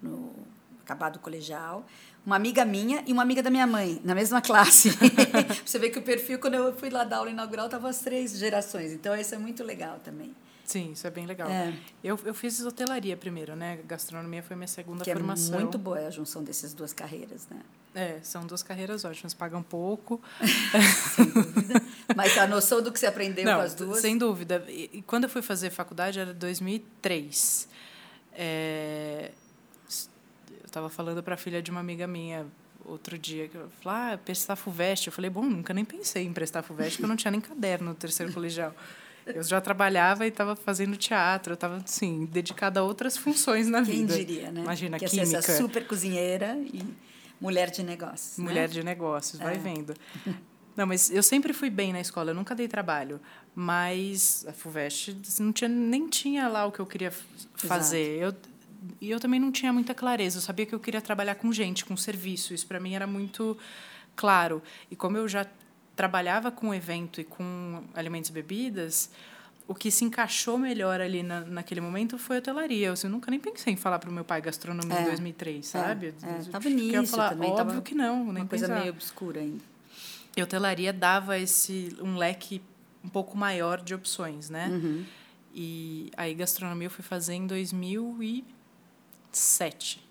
no 0.00 0.32
acabado 0.80 1.16
o 1.16 1.18
colegial, 1.18 1.84
uma 2.24 2.36
amiga 2.36 2.64
minha 2.64 3.02
e 3.06 3.12
uma 3.12 3.22
amiga 3.22 3.42
da 3.42 3.50
minha 3.50 3.66
mãe, 3.66 4.00
na 4.04 4.14
mesma 4.14 4.40
classe. 4.40 4.90
você 5.66 5.78
vê 5.78 5.90
que 5.90 5.98
o 5.98 6.02
perfil, 6.02 6.38
quando 6.38 6.54
eu 6.54 6.74
fui 6.76 6.90
lá 6.90 7.02
dar 7.04 7.18
aula 7.18 7.30
inaugural, 7.30 7.66
estavam 7.66 7.90
as 7.90 7.98
três 7.98 8.38
gerações. 8.38 8.92
Então, 8.92 9.16
isso 9.16 9.34
é 9.34 9.38
muito 9.38 9.64
legal 9.64 9.98
também. 10.04 10.34
Sim, 10.64 10.92
isso 10.92 11.06
é 11.06 11.10
bem 11.10 11.26
legal. 11.26 11.50
É. 11.50 11.74
Eu, 12.02 12.18
eu 12.24 12.32
fiz 12.32 12.64
hotelaria 12.64 13.16
primeiro, 13.16 13.54
né? 13.56 13.80
Gastronomia 13.86 14.42
foi 14.42 14.56
minha 14.56 14.68
segunda 14.68 15.04
Que 15.04 15.12
formação. 15.12 15.54
é 15.54 15.58
muito 15.58 15.76
boa 15.78 15.98
a 16.06 16.10
junção 16.10 16.42
dessas 16.42 16.72
duas 16.72 16.92
carreiras, 16.92 17.46
né? 17.50 17.60
É, 17.94 18.20
são 18.22 18.46
duas 18.46 18.62
carreiras 18.62 19.04
ótimas, 19.04 19.34
pagam 19.34 19.62
pouco. 19.62 20.20
Mas 22.16 22.38
a 22.38 22.46
noção 22.46 22.82
do 22.82 22.90
que 22.90 22.98
você 22.98 23.06
aprendeu 23.06 23.44
Não, 23.44 23.56
com 23.56 23.60
as 23.60 23.74
duas. 23.74 23.98
sem 24.00 24.16
dúvida. 24.16 24.64
E, 24.68 24.88
e 24.94 25.02
quando 25.02 25.24
eu 25.24 25.30
fui 25.30 25.42
fazer 25.42 25.70
faculdade 25.70 26.18
era 26.18 26.32
2003. 26.32 27.68
É, 28.34 29.30
eu 30.50 30.64
estava 30.64 30.88
falando 30.88 31.22
para 31.22 31.34
a 31.34 31.36
filha 31.38 31.60
de 31.60 31.70
uma 31.70 31.80
amiga 31.80 32.06
minha 32.06 32.46
outro 32.84 33.18
dia 33.18 33.46
que 33.48 33.56
eu 33.56 33.68
falei, 33.82 34.14
ah, 34.14 34.18
prestar 34.18 34.56
FUVEST. 34.56 35.08
Eu 35.08 35.12
falei, 35.12 35.30
bom, 35.30 35.44
nunca 35.44 35.74
nem 35.74 35.84
pensei 35.84 36.24
em 36.24 36.32
prestar 36.32 36.62
FUVEST, 36.62 36.92
porque 36.96 37.04
eu 37.04 37.08
não 37.08 37.16
tinha 37.16 37.30
nem 37.30 37.40
caderno 37.40 37.90
no 37.90 37.94
terceiro 37.94 38.32
colegial. 38.32 38.74
Eu 39.26 39.42
já 39.42 39.60
trabalhava 39.60 40.24
e 40.24 40.28
estava 40.28 40.56
fazendo 40.56 40.96
teatro, 40.96 41.52
eu 41.52 41.54
estava 41.54 41.76
assim, 41.76 42.26
dedicada 42.26 42.80
a 42.80 42.82
outras 42.82 43.16
funções 43.16 43.68
na 43.68 43.82
Quem 43.84 44.06
vida. 44.06 44.16
diria, 44.16 44.50
né? 44.50 44.62
Imagina, 44.62 44.98
que 44.98 45.06
química. 45.06 45.38
Essa 45.38 45.56
super 45.56 45.86
cozinheira 45.86 46.56
e 46.58 46.82
mulher 47.40 47.70
de 47.70 47.82
negócios. 47.82 48.38
né? 48.38 48.44
Mulher 48.44 48.68
de 48.68 48.82
negócios, 48.82 49.40
vai 49.40 49.54
É. 49.54 49.58
vendo. 49.58 49.94
Não, 50.74 50.86
mas 50.86 51.10
eu 51.10 51.22
sempre 51.22 51.52
fui 51.52 51.68
bem 51.68 51.92
na 51.92 52.00
escola, 52.00 52.30
eu 52.30 52.34
nunca 52.34 52.54
dei 52.54 52.66
trabalho. 52.66 53.20
Mas 53.54 54.44
a 54.48 54.52
FUVEST 54.54 55.14
não 55.38 55.52
tinha, 55.52 55.68
nem 55.68 56.08
tinha 56.08 56.48
lá 56.48 56.64
o 56.64 56.72
que 56.72 56.80
eu 56.80 56.86
queria 56.86 57.12
fazer. 57.56 58.18
Eu, 58.18 58.34
e 58.98 59.10
eu 59.10 59.20
também 59.20 59.38
não 59.38 59.52
tinha 59.52 59.70
muita 59.70 59.92
clareza. 59.94 60.38
Eu 60.38 60.42
sabia 60.42 60.64
que 60.64 60.74
eu 60.74 60.80
queria 60.80 61.02
trabalhar 61.02 61.34
com 61.34 61.52
gente, 61.52 61.84
com 61.84 61.94
serviço. 61.94 62.54
Isso 62.54 62.66
para 62.66 62.80
mim 62.80 62.94
era 62.94 63.06
muito 63.06 63.54
claro. 64.16 64.62
E 64.90 64.96
como 64.96 65.18
eu 65.18 65.28
já 65.28 65.46
trabalhava 65.96 66.50
com 66.50 66.74
evento 66.74 67.20
e 67.20 67.24
com 67.24 67.82
alimentos 67.94 68.30
e 68.30 68.32
bebidas, 68.32 69.10
o 69.68 69.74
que 69.74 69.90
se 69.90 70.04
encaixou 70.04 70.58
melhor 70.58 71.00
ali 71.00 71.22
na, 71.22 71.40
naquele 71.42 71.80
momento 71.80 72.18
foi 72.18 72.36
a 72.36 72.38
hotelaria. 72.40 72.88
Eu, 72.88 72.92
assim, 72.94 73.06
eu 73.06 73.10
nunca 73.10 73.30
nem 73.30 73.38
pensei 73.38 73.72
em 73.72 73.76
falar 73.76 73.98
para 73.98 74.10
o 74.10 74.12
meu 74.12 74.24
pai 74.24 74.40
gastronomia 74.40 74.98
em 74.98 75.02
É, 75.02 75.06
2003, 75.06 75.64
sabe? 75.66 76.06
É, 76.06 76.10
Eu 76.10 76.14
tava 76.50 76.64
fiquei 76.68 76.94
a 76.94 76.98
início 76.98 77.16
falar, 77.16 77.30
também. 77.30 77.50
Óbvio 77.50 77.82
que 77.82 77.94
não, 77.94 78.24
nem 78.32 78.42
Uma 78.42 78.48
coisa 78.48 78.66
pensar. 78.68 78.80
meio 78.80 78.92
obscura 78.92 79.40
ainda. 79.40 79.62
E 80.36 80.42
hotelaria 80.42 80.92
dava 80.92 81.38
esse 81.38 81.96
um 82.00 82.16
leque 82.16 82.60
um 83.04 83.08
pouco 83.08 83.36
maior 83.36 83.80
de 83.82 83.94
opções, 83.94 84.48
né? 84.50 84.68
Uhum. 84.68 85.04
E 85.54 86.10
aí 86.16 86.34
gastronomia 86.34 86.86
eu 86.86 86.90
fui 86.90 87.04
fazer 87.04 87.34
em 87.34 87.46
2007. 87.46 90.02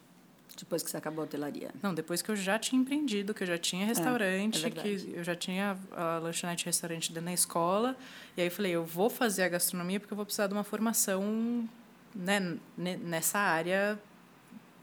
Depois 0.57 0.83
que 0.83 0.89
você 0.91 0.97
acabou 0.97 1.21
a 1.23 1.25
hotelaria. 1.25 1.71
Não, 1.81 1.93
depois 1.93 2.21
que 2.21 2.29
eu 2.29 2.35
já 2.35 2.59
tinha 2.59 2.79
empreendido, 2.81 3.33
que 3.33 3.43
eu 3.43 3.47
já 3.47 3.57
tinha 3.57 3.85
restaurante, 3.85 4.59
é 4.59 4.61
verdade. 4.69 5.05
que 5.05 5.13
eu 5.17 5.23
já 5.23 5.35
tinha 5.35 5.77
a 5.91 6.17
lanchonete 6.19 6.63
e 6.63 6.65
restaurante 6.65 7.11
dentro 7.11 7.25
da 7.25 7.33
escola. 7.33 7.95
E 8.37 8.41
aí 8.41 8.47
eu 8.47 8.51
falei, 8.51 8.71
eu 8.73 8.85
vou 8.85 9.09
fazer 9.09 9.43
a 9.43 9.49
gastronomia 9.49 9.99
porque 9.99 10.13
eu 10.13 10.15
vou 10.17 10.25
precisar 10.25 10.47
de 10.47 10.53
uma 10.53 10.63
formação 10.63 11.67
né, 12.13 12.57
ne- 12.77 12.97
nessa 12.97 13.39
área 13.39 13.97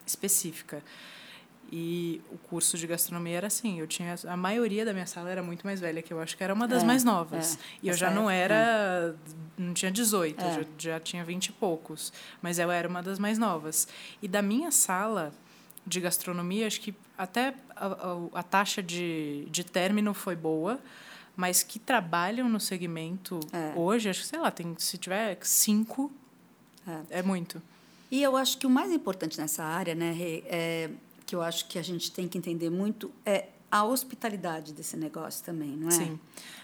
específica. 0.06 0.82
E 1.70 2.22
o 2.32 2.38
curso 2.38 2.78
de 2.78 2.86
gastronomia 2.86 3.36
era 3.36 3.46
assim, 3.46 3.78
eu 3.78 3.86
tinha 3.86 4.14
a 4.26 4.36
maioria 4.38 4.86
da 4.86 4.94
minha 4.94 5.06
sala 5.06 5.28
era 5.28 5.42
muito 5.42 5.66
mais 5.66 5.78
velha 5.80 6.00
que 6.00 6.10
eu, 6.10 6.18
acho 6.18 6.34
que 6.34 6.42
era 6.42 6.54
uma 6.54 6.66
das 6.66 6.82
É, 6.82 6.86
mais 6.86 7.04
novas. 7.04 7.56
é. 7.56 7.58
E 7.82 7.88
eu 7.88 7.94
já 7.94 8.10
não 8.10 8.30
era, 8.30 9.14
não 9.56 9.74
tinha 9.74 9.92
18, 9.92 10.42
É. 10.42 10.50
já, 10.54 10.64
já 10.78 11.00
tinha 11.00 11.22
20 11.22 11.48
e 11.48 11.52
poucos, 11.52 12.10
mas 12.40 12.58
eu 12.58 12.70
era 12.70 12.88
uma 12.88 13.02
das 13.02 13.18
mais 13.18 13.36
novas. 13.36 13.86
E 14.22 14.26
da 14.26 14.40
minha 14.40 14.70
sala 14.70 15.30
de 15.88 16.00
gastronomia, 16.00 16.66
acho 16.66 16.80
que 16.80 16.94
até 17.16 17.54
a, 17.74 17.86
a, 17.86 18.18
a 18.40 18.42
taxa 18.42 18.82
de, 18.82 19.46
de 19.50 19.64
término 19.64 20.12
foi 20.14 20.36
boa, 20.36 20.78
mas 21.36 21.62
que 21.62 21.78
trabalham 21.78 22.48
no 22.48 22.60
segmento 22.60 23.40
É. 23.52 23.72
hoje, 23.76 24.08
acho 24.08 24.20
que, 24.22 24.26
sei 24.26 24.38
lá, 24.38 24.50
tem, 24.50 24.74
se 24.78 24.98
tiver 24.98 25.38
cinco, 25.42 26.12
É. 27.10 27.18
é 27.18 27.22
muito. 27.22 27.62
E 28.10 28.22
eu 28.22 28.36
acho 28.36 28.56
que 28.58 28.66
o 28.66 28.70
mais 28.70 28.90
importante 28.92 29.38
nessa 29.38 29.62
área, 29.62 29.94
né, 29.94 30.12
Rê, 30.12 30.42
é, 30.46 30.90
que 31.26 31.34
eu 31.36 31.42
acho 31.42 31.66
que 31.68 31.78
a 31.78 31.82
gente 31.82 32.10
tem 32.10 32.26
que 32.26 32.38
entender 32.38 32.70
muito, 32.70 33.10
é 33.24 33.46
a 33.70 33.84
hospitalidade 33.84 34.72
desse 34.72 34.96
negócio 34.96 35.44
também, 35.44 35.68
não 35.76 35.88
é? 35.88 35.90
Sim. 35.90 36.18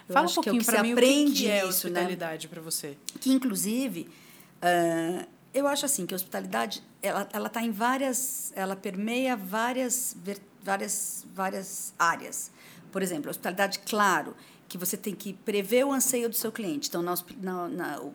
Eu 0.09 0.13
Fala 0.13 0.27
um 0.27 0.31
é 0.31 0.33
pouquinho 0.33 0.65
para 0.65 0.81
mim 0.81 0.93
o 0.93 0.97
que, 0.97 1.31
que 1.31 1.47
é 1.47 1.57
isso, 1.59 1.87
né? 1.89 1.99
hospitalidade 1.99 2.47
para 2.47 2.61
você. 2.61 2.97
que 3.19 3.31
inclusive 3.31 4.07
Uh, 4.55 5.27
eu 5.55 5.67
acho 5.67 5.85
assim 5.85 6.05
que 6.05 6.13
a 6.13 6.17
hospitalidade 6.17 6.83
ela 7.01 7.27
ela 7.31 7.47
está 7.47 7.61
em 7.61 7.71
várias, 7.71 8.51
ela 8.55 8.75
permeia 8.75 9.35
várias 9.35 10.15
várias 10.61 11.25
várias 11.33 11.93
áreas. 11.97 12.51
Por 12.91 13.01
exemplo, 13.01 13.29
a 13.29 13.31
hospitalidade, 13.31 13.79
claro, 13.79 14.35
que 14.67 14.77
você 14.77 14.97
tem 14.97 15.15
que 15.15 15.33
prever 15.33 15.85
o 15.85 15.91
anseio 15.91 16.29
do 16.29 16.35
seu 16.35 16.51
cliente. 16.51 16.89
Então, 16.89 17.01
na, 17.01 17.15
na, 17.41 17.67
na 17.67 17.99
o, 18.01 18.13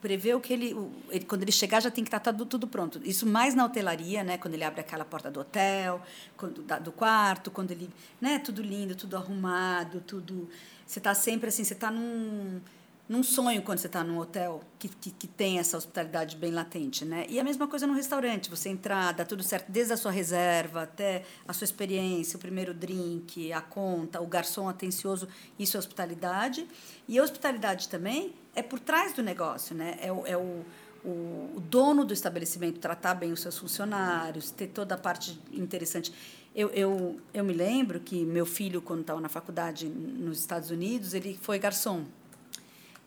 prever 0.00 0.34
o 0.34 0.40
que 0.40 0.52
ele, 0.52 0.74
o, 0.74 0.90
ele, 1.10 1.24
quando 1.24 1.42
ele 1.42 1.52
chegar 1.52 1.80
já 1.80 1.90
tem 1.90 2.04
que 2.04 2.08
estar 2.08 2.20
tá 2.20 2.32
tudo, 2.32 2.46
tudo 2.46 2.66
pronto. 2.66 3.00
Isso 3.04 3.26
mais 3.26 3.54
na 3.54 3.64
hotelaria, 3.64 4.22
né, 4.22 4.38
quando 4.38 4.54
ele 4.54 4.64
abre 4.64 4.80
aquela 4.80 5.04
porta 5.04 5.30
do 5.30 5.40
hotel, 5.40 6.00
quando, 6.36 6.62
da, 6.62 6.78
do 6.78 6.92
quarto, 6.92 7.50
quando 7.50 7.72
ele, 7.72 7.90
né, 8.20 8.38
tudo 8.38 8.62
lindo, 8.62 8.94
tudo 8.94 9.16
arrumado, 9.16 10.00
tudo. 10.00 10.48
Você 10.86 10.98
está 10.98 11.14
sempre 11.14 11.48
assim, 11.48 11.64
você 11.64 11.74
está 11.74 11.90
num 11.90 12.60
num 13.08 13.22
sonho 13.22 13.62
quando 13.62 13.78
você 13.78 13.86
está 13.86 14.04
num 14.04 14.18
hotel 14.18 14.62
que, 14.78 14.88
que, 14.88 15.10
que, 15.10 15.26
tem 15.26 15.58
essa 15.58 15.78
hospitalidade 15.78 16.36
bem 16.36 16.52
latente, 16.52 17.06
né? 17.06 17.24
E 17.28 17.40
a 17.40 17.44
mesma 17.44 17.66
coisa 17.66 17.86
no 17.86 17.94
restaurante, 17.94 18.50
você 18.50 18.68
entrar, 18.68 19.14
dá 19.14 19.24
tudo 19.24 19.42
certo, 19.42 19.70
desde 19.70 19.94
a 19.94 19.96
sua 19.96 20.10
reserva 20.10 20.82
até 20.82 21.24
a 21.46 21.54
sua 21.54 21.64
experiência, 21.64 22.36
o 22.36 22.40
primeiro 22.40 22.74
drink, 22.74 23.50
a 23.50 23.62
conta, 23.62 24.20
o 24.20 24.26
garçom 24.26 24.68
atencioso, 24.68 25.26
isso 25.58 25.76
é 25.76 25.80
hospitalidade. 25.80 26.68
E 27.08 27.18
a 27.18 27.22
hospitalidade 27.22 27.88
também 27.88 28.34
é 28.54 28.62
por 28.62 28.78
trás 28.78 29.14
do 29.14 29.22
negócio, 29.22 29.74
né? 29.74 29.96
É 30.02 30.12
o, 30.12 30.26
é 30.26 30.36
o, 30.36 30.62
o, 31.02 31.08
o 31.56 31.60
dono 31.60 32.04
do 32.04 32.12
estabelecimento 32.12 32.78
tratar 32.78 33.14
bem 33.14 33.32
os 33.32 33.40
seus 33.40 33.56
funcionários, 33.56 34.50
ter 34.50 34.66
toda 34.66 34.96
a 34.96 34.98
parte 34.98 35.40
interessante. 35.50 36.12
Eu, 36.54 36.68
eu, 36.70 37.18
eu 37.32 37.42
me 37.42 37.54
lembro 37.54 38.00
que 38.00 38.22
meu 38.26 38.44
filho, 38.44 38.82
quando 38.82 39.00
estava 39.00 39.20
na 39.20 39.30
faculdade 39.30 39.88
nos 39.88 40.40
Estados 40.40 40.70
Unidos, 40.70 41.14
ele 41.14 41.38
foi 41.40 41.58
garçom 41.58 42.04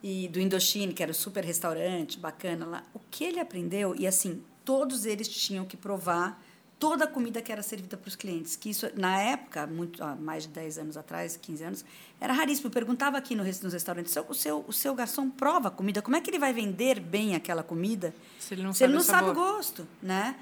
e 0.03 0.27
do 0.27 0.39
Indochine, 0.39 0.93
que 0.93 1.03
era 1.03 1.11
o 1.11 1.15
super 1.15 1.43
restaurante 1.43 2.17
bacana 2.17 2.65
lá. 2.65 2.83
O 2.93 2.99
que 2.99 3.23
ele 3.23 3.39
aprendeu, 3.39 3.95
e 3.97 4.07
assim, 4.07 4.43
todos 4.65 5.05
eles 5.05 5.27
tinham 5.27 5.65
que 5.65 5.77
provar 5.77 6.41
toda 6.81 7.03
a 7.05 7.07
comida 7.07 7.43
que 7.43 7.51
era 7.51 7.61
servida 7.61 7.95
para 7.95 8.07
os 8.07 8.15
clientes. 8.15 8.55
Que 8.55 8.71
isso, 8.71 8.89
na 8.95 9.21
época, 9.21 9.67
muito, 9.67 10.03
há 10.03 10.15
mais 10.15 10.43
de 10.43 10.49
10 10.49 10.79
anos 10.79 10.97
atrás, 10.97 11.37
15 11.37 11.63
anos, 11.63 11.85
era 12.19 12.33
raríssimo. 12.33 12.67
Eu 12.67 12.71
perguntava 12.71 13.19
aqui 13.19 13.35
no, 13.35 13.43
nos 13.43 13.73
restaurantes, 13.73 14.15
o 14.27 14.33
seu, 14.33 14.65
o 14.67 14.73
seu 14.73 14.95
garçom 14.95 15.29
prova 15.29 15.67
a 15.67 15.71
comida, 15.71 16.01
como 16.01 16.17
é 16.17 16.21
que 16.21 16.31
ele 16.31 16.39
vai 16.39 16.51
vender 16.51 16.99
bem 16.99 17.35
aquela 17.35 17.61
comida 17.61 18.15
se 18.39 18.55
ele 18.55 18.63
não, 18.63 18.73
se 18.73 18.79
sabe, 18.79 18.89
ele 18.89 18.93
não 18.95 19.01
o 19.01 19.05
sabe 19.05 19.29
o 19.29 19.33
gosto? 19.35 19.87
Né? 20.01 20.35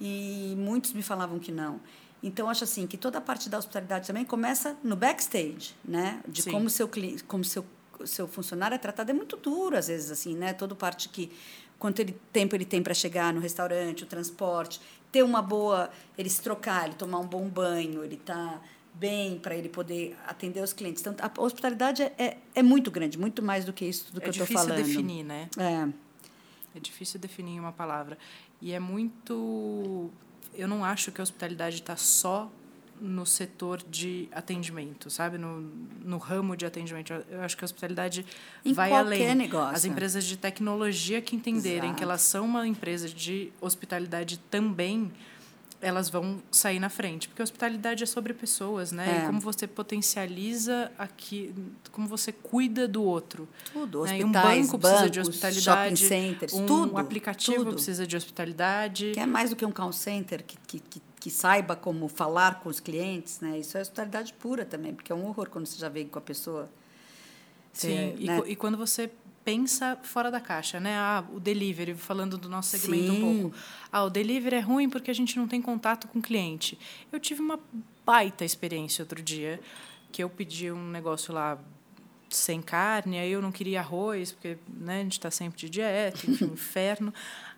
E 0.00 0.54
muitos 0.56 0.92
me 0.92 1.02
falavam 1.02 1.40
que 1.40 1.50
não. 1.50 1.80
Então, 2.22 2.48
acho 2.48 2.62
assim 2.62 2.86
que 2.86 2.96
toda 2.96 3.18
a 3.18 3.20
parte 3.20 3.48
da 3.48 3.58
hospitalidade 3.58 4.06
também 4.06 4.24
começa 4.24 4.76
no 4.84 4.94
backstage, 4.94 5.74
né? 5.84 6.20
De 6.28 6.42
Sim. 6.42 6.52
como 6.52 6.70
seu 6.70 6.86
cliente, 6.86 7.24
como 7.24 7.42
seu 7.42 7.64
seu 8.06 8.26
funcionário 8.26 8.74
é 8.74 8.78
tratado 8.78 9.10
é 9.10 9.14
muito 9.14 9.36
duro 9.36 9.76
às 9.76 9.88
vezes 9.88 10.10
assim, 10.10 10.34
né? 10.34 10.52
Toda 10.52 10.74
parte 10.74 11.08
que 11.08 11.30
quanto 11.78 12.00
ele, 12.00 12.16
tempo 12.32 12.54
ele 12.54 12.64
tem 12.64 12.82
para 12.82 12.94
chegar 12.94 13.32
no 13.32 13.40
restaurante, 13.40 14.04
o 14.04 14.06
transporte, 14.06 14.80
ter 15.10 15.22
uma 15.22 15.42
boa, 15.42 15.90
ele 16.16 16.28
se 16.28 16.42
trocar, 16.42 16.86
ele 16.86 16.94
tomar 16.94 17.18
um 17.18 17.26
bom 17.26 17.48
banho, 17.48 18.04
ele 18.04 18.16
tá 18.16 18.60
bem 18.92 19.38
para 19.38 19.56
ele 19.56 19.68
poder 19.68 20.16
atender 20.26 20.62
os 20.62 20.72
clientes. 20.72 21.00
Então, 21.00 21.14
a 21.18 21.40
hospitalidade 21.40 22.02
é, 22.02 22.12
é, 22.18 22.38
é 22.54 22.62
muito 22.62 22.90
grande, 22.90 23.18
muito 23.18 23.42
mais 23.42 23.64
do 23.64 23.72
que 23.72 23.84
isso 23.84 24.06
tudo 24.06 24.20
que 24.20 24.26
é 24.26 24.28
eu 24.28 24.32
estou 24.32 24.46
falando. 24.46 24.72
É 24.72 24.76
difícil 24.76 25.02
definir, 25.02 25.24
né? 25.24 25.48
É. 25.56 26.10
É 26.76 26.80
difícil 26.80 27.18
definir 27.18 27.58
uma 27.58 27.72
palavra. 27.72 28.16
E 28.60 28.72
é 28.72 28.78
muito. 28.78 30.10
Eu 30.54 30.68
não 30.68 30.84
acho 30.84 31.10
que 31.10 31.20
a 31.20 31.22
hospitalidade 31.22 31.76
está 31.76 31.96
só 31.96 32.50
no 33.00 33.24
setor 33.24 33.82
de 33.88 34.28
atendimento, 34.32 35.10
sabe? 35.10 35.38
No, 35.38 35.60
no 36.04 36.18
ramo 36.18 36.56
de 36.56 36.66
atendimento. 36.66 37.12
Eu 37.30 37.40
acho 37.42 37.56
que 37.56 37.64
a 37.64 37.66
hospitalidade 37.66 38.26
em 38.64 38.72
vai 38.72 38.92
além. 38.92 39.34
Negócio. 39.34 39.74
As 39.74 39.84
empresas 39.84 40.24
de 40.24 40.36
tecnologia 40.36 41.20
que 41.20 41.34
entenderem 41.34 41.78
Exato. 41.78 41.94
que 41.94 42.02
elas 42.02 42.22
são 42.22 42.44
uma 42.44 42.66
empresa 42.66 43.08
de 43.08 43.52
hospitalidade 43.60 44.38
também, 44.50 45.10
elas 45.80 46.10
vão 46.10 46.42
sair 46.50 46.78
na 46.78 46.90
frente. 46.90 47.28
Porque 47.28 47.40
a 47.40 47.44
hospitalidade 47.44 48.02
é 48.02 48.06
sobre 48.06 48.34
pessoas, 48.34 48.92
né? 48.92 49.20
É. 49.20 49.22
E 49.22 49.26
como 49.26 49.40
você 49.40 49.66
potencializa 49.66 50.92
aqui, 50.98 51.54
como 51.90 52.06
você 52.06 52.32
cuida 52.32 52.86
do 52.86 53.02
outro. 53.02 53.48
Tudo. 53.72 54.04
Né? 54.04 54.16
Hospitais, 54.16 54.24
um 54.24 54.32
banco 54.32 54.78
bancos, 54.78 54.90
precisa 54.90 55.10
de 55.10 55.20
hospitalidade. 55.20 55.96
Shopping 55.96 56.08
centers, 56.08 56.52
um 56.52 56.66
tudo. 56.66 56.98
aplicativo 56.98 57.58
tudo. 57.58 57.72
precisa 57.74 58.06
de 58.06 58.16
hospitalidade. 58.16 59.12
Que 59.12 59.20
é 59.20 59.26
mais 59.26 59.50
do 59.50 59.56
que 59.56 59.64
um 59.64 59.72
call 59.72 59.92
center 59.92 60.44
que, 60.44 60.56
que, 60.66 60.80
que 60.80 61.09
que 61.20 61.30
saiba 61.30 61.76
como 61.76 62.08
falar 62.08 62.60
com 62.60 62.70
os 62.70 62.80
clientes, 62.80 63.40
né? 63.40 63.58
Isso 63.58 63.76
é 63.76 63.82
hospitalidade 63.82 64.32
pura 64.32 64.64
também, 64.64 64.94
porque 64.94 65.12
é 65.12 65.14
um 65.14 65.26
horror 65.26 65.50
quando 65.50 65.66
você 65.66 65.78
já 65.78 65.90
vem 65.90 66.08
com 66.08 66.18
a 66.18 66.22
pessoa. 66.22 66.68
Sim, 67.74 68.16
e, 68.18 68.26
né? 68.26 68.42
e, 68.46 68.56
quando 68.56 68.78
você 68.78 69.10
pensa 69.44 69.98
fora 70.02 70.30
da 70.30 70.40
caixa, 70.40 70.80
né? 70.80 70.96
Ah, 70.96 71.22
o 71.32 71.38
delivery, 71.38 71.94
falando 71.94 72.38
do 72.38 72.48
nosso 72.48 72.70
segmento 72.70 73.12
Sim. 73.12 73.22
um 73.22 73.42
pouco. 73.42 73.56
Ah, 73.92 74.04
o 74.04 74.10
delivery 74.10 74.56
é 74.56 74.60
ruim 74.60 74.88
porque 74.88 75.10
a 75.10 75.14
gente 75.14 75.38
não 75.38 75.46
tem 75.46 75.60
contato 75.60 76.08
com 76.08 76.18
o 76.18 76.22
cliente. 76.22 76.78
Eu 77.12 77.20
tive 77.20 77.42
uma 77.42 77.60
baita 78.04 78.42
experiência 78.42 79.02
outro 79.02 79.22
dia, 79.22 79.60
que 80.10 80.24
eu 80.24 80.30
pedi 80.30 80.72
um 80.72 80.88
negócio 80.88 81.34
lá 81.34 81.58
sem 82.30 82.62
carne, 82.62 83.18
aí 83.18 83.30
eu 83.30 83.42
não 83.42 83.52
queria 83.52 83.80
arroz, 83.80 84.32
porque 84.32 84.56
né, 84.68 85.00
a 85.00 85.02
gente 85.02 85.12
está 85.12 85.30
sempre 85.30 85.58
de 85.58 85.68
dieta, 85.68 86.30
enfim, 86.30 86.46
inferno. 86.54 87.12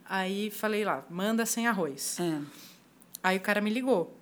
Aí 0.05 0.51
falei 0.51 0.85
lá, 0.85 1.05
manda 1.09 1.46
sem 1.46 1.68
arroz. 1.68 2.18
É. 2.18 2.40
Aí 3.22 3.37
o 3.37 3.40
cara 3.40 3.61
me 3.61 3.70
ligou. 3.70 4.18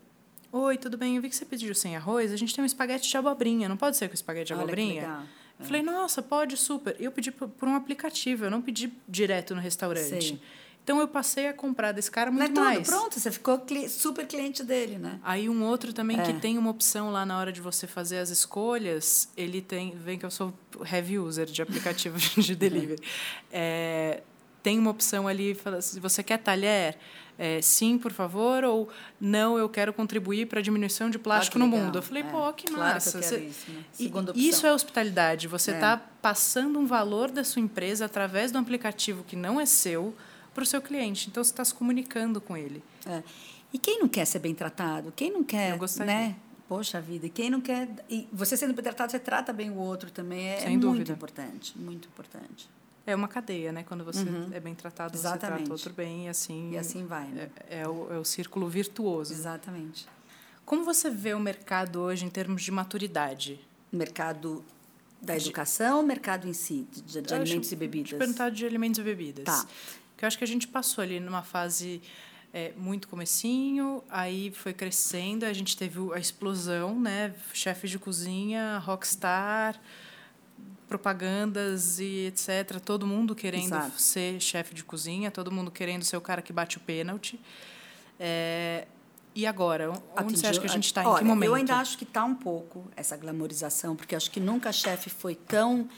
Oi, 0.52 0.76
tudo 0.76 0.98
bem? 0.98 1.16
Eu 1.16 1.22
vi 1.22 1.28
que 1.28 1.36
você 1.36 1.44
pediu 1.44 1.74
sem 1.74 1.96
arroz. 1.96 2.32
A 2.32 2.36
gente 2.36 2.54
tem 2.54 2.62
um 2.62 2.66
espaguete 2.66 3.08
de 3.08 3.16
abobrinha. 3.16 3.68
Não 3.68 3.76
pode 3.76 3.96
ser 3.96 4.08
com 4.08 4.14
espaguete 4.14 4.48
de 4.48 4.54
Olha 4.54 4.62
abobrinha? 4.62 5.26
Eu 5.58 5.64
falei, 5.64 5.82
nossa, 5.82 6.22
pode, 6.22 6.56
super. 6.56 6.96
Eu 6.98 7.12
pedi 7.12 7.30
por, 7.30 7.48
por 7.48 7.68
um 7.68 7.74
aplicativo, 7.74 8.46
eu 8.46 8.50
não 8.50 8.62
pedi 8.62 8.92
direto 9.06 9.54
no 9.54 9.60
restaurante. 9.60 10.08
Sei. 10.08 10.40
Então 10.82 10.98
eu 10.98 11.06
passei 11.06 11.46
a 11.46 11.52
comprar 11.52 11.92
desse 11.92 12.10
cara 12.10 12.30
muito 12.30 12.52
Não 12.52 12.62
é 12.62 12.74
mais. 12.74 12.88
Tudo, 12.88 12.96
pronto, 12.98 13.20
você 13.20 13.30
ficou 13.30 13.62
super 13.88 14.26
cliente 14.26 14.64
dele, 14.64 14.98
né? 14.98 15.20
Aí 15.22 15.48
um 15.48 15.62
outro 15.62 15.92
também 15.92 16.18
É. 16.18 16.22
que 16.24 16.32
tem 16.40 16.56
uma 16.56 16.70
opção 16.70 17.10
lá 17.12 17.24
na 17.26 17.38
hora 17.38 17.52
de 17.52 17.60
você 17.60 17.86
fazer 17.86 18.18
as 18.18 18.30
escolhas, 18.30 19.28
ele 19.36 19.60
tem, 19.60 19.92
vem 19.92 20.18
que 20.18 20.24
eu 20.24 20.30
sou 20.30 20.52
heavy 20.90 21.18
user 21.18 21.46
de 21.46 21.60
aplicativo 21.62 22.18
de 22.40 22.56
delivery. 22.56 23.00
É, 23.52 24.22
tem 24.62 24.78
uma 24.78 24.90
opção 24.90 25.28
ali, 25.28 25.54
fala, 25.54 25.80
se 25.80 26.00
você 26.00 26.22
quer 26.22 26.38
talher, 26.38 26.98
é, 27.42 27.62
sim, 27.62 27.96
por 27.96 28.12
favor, 28.12 28.62
ou 28.64 28.88
não, 29.18 29.56
eu 29.56 29.66
quero 29.68 29.92
contribuir 29.94 30.46
para 30.46 30.60
a 30.60 30.62
diminuição 30.62 31.08
de 31.08 31.18
plástico 31.18 31.56
Ah, 31.56 31.60
no 31.60 31.66
mundo. 31.66 31.96
Eu 31.98 32.02
falei, 32.02 32.22
É, 32.22 32.26
pô, 32.26 32.52
que 32.52 32.66
claro 32.66 32.94
massa. 32.94 33.18
que 33.18 33.24
Você- 33.24 33.38
isso, 33.38 33.70
né? 33.70 33.84
E 34.34 34.48
isso 34.48 34.66
é 34.66 34.72
hospitalidade. 34.72 35.48
Você 35.48 35.70
É. 35.70 35.74
está 35.74 35.96
passando 35.96 36.78
um 36.78 36.84
valor 36.86 37.30
da 37.30 37.42
sua 37.42 37.62
empresa 37.62 38.04
através 38.04 38.52
de 38.52 38.58
um 38.58 38.60
aplicativo 38.60 39.24
que 39.24 39.34
não 39.36 39.58
é 39.58 39.64
seu 39.64 40.14
para 40.54 40.62
o 40.62 40.66
seu 40.66 40.82
cliente. 40.82 41.28
Então, 41.30 41.42
você 41.42 41.50
está 41.50 41.64
se 41.64 41.72
comunicando 41.72 42.40
com 42.40 42.56
ele. 42.56 42.82
É. 43.06 43.22
E 43.72 43.78
quem 43.78 43.98
não 44.00 44.08
quer 44.08 44.24
ser 44.26 44.40
bem 44.40 44.54
tratado? 44.54 45.12
Quem 45.16 45.32
não 45.32 45.42
quer, 45.44 45.78
né? 46.04 46.36
Poxa 46.68 47.00
vida, 47.00 47.26
e 47.26 47.30
quem 47.30 47.50
não 47.50 47.60
quer... 47.60 47.88
E 48.08 48.28
você 48.32 48.56
sendo 48.56 48.72
bem 48.74 48.82
tratado, 48.84 49.10
você 49.10 49.18
trata 49.18 49.52
bem 49.52 49.70
o 49.70 49.76
outro 49.76 50.08
também. 50.10 50.46
É, 50.50 50.56
Sem 50.58 50.66
é 50.66 50.70
muito 50.70 50.80
dúvida. 50.82 51.12
importante, 51.12 51.76
muito 51.78 52.06
importante. 52.06 52.68
É 53.10 53.14
uma 53.14 53.28
cadeia, 53.28 53.72
né? 53.72 53.82
Quando 53.82 54.04
você 54.04 54.22
Uhum. 54.22 54.50
é 54.52 54.60
bem 54.60 54.74
tratado, 54.74 55.16
você 55.16 55.26
Exatamente. 55.26 55.58
trata 55.58 55.72
outro 55.72 55.92
bem 55.92 56.26
e 56.26 56.28
assim... 56.28 56.72
E 56.72 56.78
assim 56.78 57.04
vai, 57.06 57.26
né? 57.28 57.50
É, 57.68 57.80
é 57.80 57.88
o, 57.88 58.12
é 58.12 58.18
o 58.18 58.24
círculo 58.24 58.68
virtuoso. 58.68 59.32
Exatamente. 59.32 60.06
Como 60.64 60.84
você 60.84 61.10
vê 61.10 61.34
o 61.34 61.40
mercado 61.40 62.00
hoje 62.00 62.24
em 62.24 62.30
termos 62.30 62.62
de 62.62 62.70
maturidade? 62.70 63.60
Mercado 63.92 64.64
da 65.20 65.36
educação, 65.36 66.02
mercado 66.02 66.48
em 66.48 66.52
si, 66.52 66.86
de, 66.92 67.20
de 67.20 67.34
alimentos 67.34 67.68
acho- 67.68 67.74
e 67.74 67.76
bebidas. 67.76 68.08
Te 68.10 68.14
perguntar 68.16 68.50
de 68.50 68.64
alimentos 68.64 68.98
e 69.00 69.02
bebidas. 69.02 69.44
Tá. 69.44 69.66
Porque 70.12 70.24
eu 70.24 70.26
acho 70.28 70.38
que 70.38 70.44
a 70.44 70.46
gente 70.46 70.68
passou 70.68 71.02
ali 71.02 71.18
numa 71.20 71.42
fase 71.42 72.00
é, 72.54 72.72
muito 72.76 73.06
comecinho, 73.08 74.02
aí 74.08 74.50
foi 74.52 74.72
crescendo, 74.72 75.44
a 75.44 75.52
gente 75.52 75.76
teve 75.76 75.98
a 76.14 76.18
explosão, 76.18 76.98
né? 77.00 77.34
Chefe 77.52 77.86
de 77.88 77.98
cozinha, 77.98 78.78
rockstar, 78.78 79.78
propagandas 80.90 82.00
e 82.00 82.26
etc. 82.26 82.80
Todo 82.84 83.06
mundo 83.06 83.32
querendo 83.32 83.66
Exato. 83.66 84.02
ser 84.02 84.40
chefe 84.40 84.74
de 84.74 84.82
cozinha, 84.82 85.30
todo 85.30 85.52
mundo 85.52 85.70
querendo 85.70 86.02
ser 86.02 86.16
o 86.16 86.20
cara 86.20 86.42
que 86.42 86.52
bate 86.52 86.78
o 86.78 86.80
pênalti. 86.80 87.40
É, 88.18 88.88
e 89.32 89.46
agora, 89.46 89.92
onde 90.20 90.36
você 90.36 90.48
acha 90.48 90.60
que 90.60 90.66
a 90.66 90.70
gente 90.70 90.86
está? 90.86 91.04
Em 91.04 91.14
que 91.14 91.24
momento? 91.24 91.48
Eu 91.48 91.54
ainda 91.54 91.76
acho 91.76 91.96
que 91.96 92.02
está 92.02 92.24
um 92.24 92.34
pouco 92.34 92.90
essa 92.96 93.16
glamorização, 93.16 93.94
porque 93.94 94.16
acho 94.16 94.30
que 94.32 94.40
nunca 94.40 94.72
chefe 94.72 95.08
foi 95.08 95.36
tão. 95.36 95.88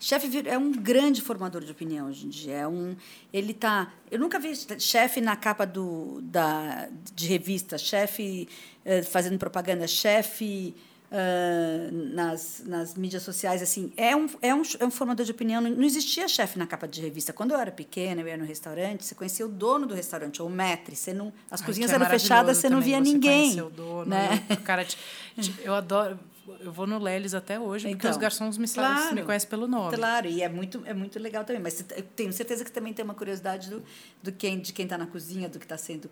Chefe 0.00 0.42
é 0.48 0.58
um 0.58 0.72
grande 0.72 1.22
formador 1.22 1.62
de 1.62 1.70
opinião 1.70 2.08
hoje 2.08 2.26
em 2.26 2.28
dia. 2.28 2.54
É 2.54 2.68
um, 2.68 2.96
ele 3.32 3.54
tá. 3.54 3.92
Eu 4.10 4.18
nunca 4.18 4.40
vi 4.40 4.52
chefe 4.80 5.20
na 5.20 5.36
capa 5.36 5.64
do, 5.64 6.20
da, 6.22 6.88
de 7.14 7.28
revista, 7.28 7.78
chefe 7.78 8.48
eh, 8.84 9.02
fazendo 9.02 9.38
propaganda, 9.38 9.86
chefe 9.86 10.74
ah, 11.12 11.90
nas, 11.92 12.62
nas 12.64 12.94
mídias 12.94 13.22
sociais. 13.22 13.60
assim 13.62 13.92
é 13.96 14.16
um, 14.16 14.26
é, 14.40 14.54
um, 14.54 14.62
é 14.80 14.84
um 14.86 14.90
formador 14.90 15.26
de 15.26 15.32
opinião. 15.32 15.60
Não 15.60 15.82
existia 15.84 16.26
chefe 16.26 16.58
na 16.58 16.66
capa 16.66 16.88
de 16.88 17.00
revista. 17.02 17.32
Quando 17.32 17.52
eu 17.52 17.58
era 17.60 17.70
pequena, 17.70 18.22
eu 18.22 18.28
ia 18.28 18.36
no 18.36 18.44
restaurante, 18.44 19.04
você 19.04 19.14
conhecia 19.14 19.44
o 19.44 19.48
dono 19.48 19.86
do 19.86 19.94
restaurante, 19.94 20.40
ou 20.40 20.48
o 20.48 20.50
maître. 20.50 20.96
Você 20.96 21.12
não, 21.12 21.32
as 21.50 21.60
Ai, 21.60 21.66
cozinhas 21.66 21.92
é 21.92 21.94
eram 21.96 22.06
fechadas, 22.06 22.56
você 22.56 22.70
não 22.70 22.80
via 22.80 22.96
você 22.98 23.12
ninguém. 23.12 23.60
O 23.60 23.68
dono, 23.68 24.06
né? 24.06 24.42
e 24.48 24.54
o 24.54 24.60
cara 24.62 24.84
te- 24.84 24.96
te- 25.38 25.54
eu 25.62 25.74
adoro 25.74 26.18
eu 26.58 26.72
vou 26.72 26.86
no 26.88 26.98
Lelis 26.98 27.34
até 27.34 27.58
hoje, 27.58 27.86
porque 27.86 27.96
Então, 27.98 28.10
os 28.10 28.16
garçons 28.16 28.58
me, 28.58 28.66
claro. 28.68 28.98
sabem, 29.00 29.14
me 29.14 29.22
conhecem 29.22 29.48
pelo 29.48 29.68
nome. 29.68 29.96
Claro, 29.96 30.26
e 30.26 30.42
é 30.42 30.48
muito, 30.48 30.82
é 30.84 30.92
muito 30.92 31.18
legal 31.20 31.44
também. 31.44 31.62
Mas 31.62 31.84
eu 31.96 32.02
tenho 32.02 32.32
certeza 32.32 32.64
que 32.64 32.72
também 32.72 32.92
tem 32.92 33.04
uma 33.04 33.14
curiosidade 33.14 33.70
do, 33.70 33.82
do 34.22 34.32
quem, 34.32 34.58
de 34.58 34.72
quem 34.72 34.84
está 34.84 34.98
na 34.98 35.06
cozinha, 35.06 35.48
do 35.48 35.58
que 35.58 35.64
está 35.64 35.78
sendo 35.78 36.10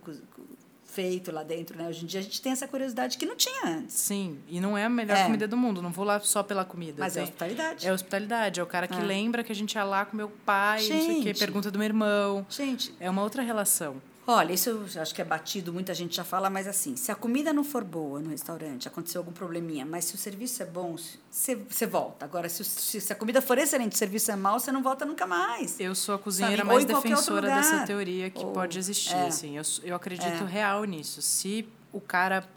feito 0.92 1.31
lá 1.33 1.42
dentro. 1.42 1.76
Né? 1.79 1.88
Hoje 1.88 2.05
em 2.05 2.07
dia 2.07 2.20
a 2.20 2.22
gente 2.22 2.40
tem 2.42 2.53
essa 2.53 2.66
curiosidade 2.66 3.16
que 3.18 3.24
não 3.26 3.37
tinha 3.37 3.66
antes. 3.66 3.94
Sim, 3.96 4.38
e 4.48 4.61
não 4.61 4.76
é 4.76 4.85
a 4.85 4.88
melhor 4.88 5.16
É. 5.16 5.24
comida 5.24 5.46
do 5.48 5.57
mundo. 5.57 5.81
Não 5.83 5.90
vou 5.90 6.05
lá 6.05 6.18
só 6.20 6.42
pela 6.42 6.64
comida. 6.64 6.96
Mas 6.98 7.16
é 7.16 7.22
hospitalidade. 7.22 7.87
É 7.87 7.92
hospitalidade. 7.92 8.61
É 8.61 8.62
o 8.62 8.66
cara 8.66 8.87
que 8.88 8.98
É. 8.98 9.03
lembra 9.03 9.42
que 9.44 9.53
a 9.53 9.55
gente 9.55 9.74
ia 9.74 9.85
lá 9.85 10.05
com 10.05 10.16
meu 10.16 10.29
pai, 10.44 10.81
não 10.81 10.87
sei 10.87 10.96
o 10.98 11.07
quê, 11.16 11.22
Gente. 11.29 11.38
pergunta 11.38 11.70
do 11.70 11.79
meu 11.79 11.87
irmão. 11.87 12.46
Gente, 12.48 12.94
É 13.00 13.09
uma 13.09 13.22
outra 13.22 13.42
relação. 13.42 14.00
Olha, 14.27 14.53
isso 14.53 14.87
acho 15.01 15.15
que 15.15 15.21
é 15.21 15.25
batido, 15.25 15.73
muita 15.73 15.93
gente 15.93 16.15
já 16.15 16.23
fala, 16.25 16.49
mas 16.49 16.69
assim, 16.69 16.95
se 16.95 17.11
a 17.11 17.15
comida 17.17 17.53
não 17.53 17.65
for 17.65 17.83
boa 17.83 18.21
no 18.21 18.31
restaurante, 18.31 18.87
aconteceu 18.87 19.21
algum 19.21 19.33
probleminha, 19.33 19.85
mas 19.85 20.05
se 20.05 20.15
o 20.15 20.19
serviço 20.19 20.63
é 20.63 20.67
bom, 20.67 20.97
você, 21.31 21.57
volta. 21.87 22.25
Agora, 22.25 22.49
se, 22.49 22.63
o- 22.63 22.65
se, 22.65 23.13
a 23.13 23.17
comida 23.17 23.43
for 23.43 23.59
excelente, 23.59 23.93
o 23.95 23.99
serviço 23.99 24.31
é 24.31 24.37
mau, 24.37 24.61
você 24.61 24.71
não 24.71 24.83
volta 24.83 25.05
nunca 25.05 25.27
mais. 25.27 25.81
Eu 25.81 25.95
sou 25.95 26.15
a 26.15 26.19
cozinheira 26.19 26.59
Sabe? 26.59 26.69
Mais 26.69 26.85
defensora 26.85 27.49
dessa 27.49 27.85
teoria 27.87 28.31
que 28.31 28.45
Ou- 28.45 28.53
pode 28.53 28.79
existir. 28.79 29.15
é. 29.15 29.27
Assim. 29.27 29.57
Eu, 29.57 29.63
eu 29.83 29.97
acredito 29.97 30.45
É. 30.45 30.47
real 30.47 30.85
nisso. 30.85 31.21
Se 31.23 31.69
o 31.93 32.01
cara 32.01 32.49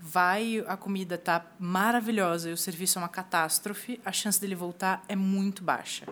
vai, 0.00 0.64
a 0.66 0.76
comida 0.76 1.18
tá 1.18 1.44
maravilhosa 1.58 2.48
e 2.48 2.52
o 2.52 2.56
serviço 2.56 2.98
é 2.98 3.02
uma 3.02 3.08
catástrofe, 3.08 4.00
a 4.04 4.12
chance 4.12 4.40
dele 4.40 4.54
voltar 4.54 5.04
é 5.08 5.16
muito 5.16 5.62
baixa. 5.62 6.06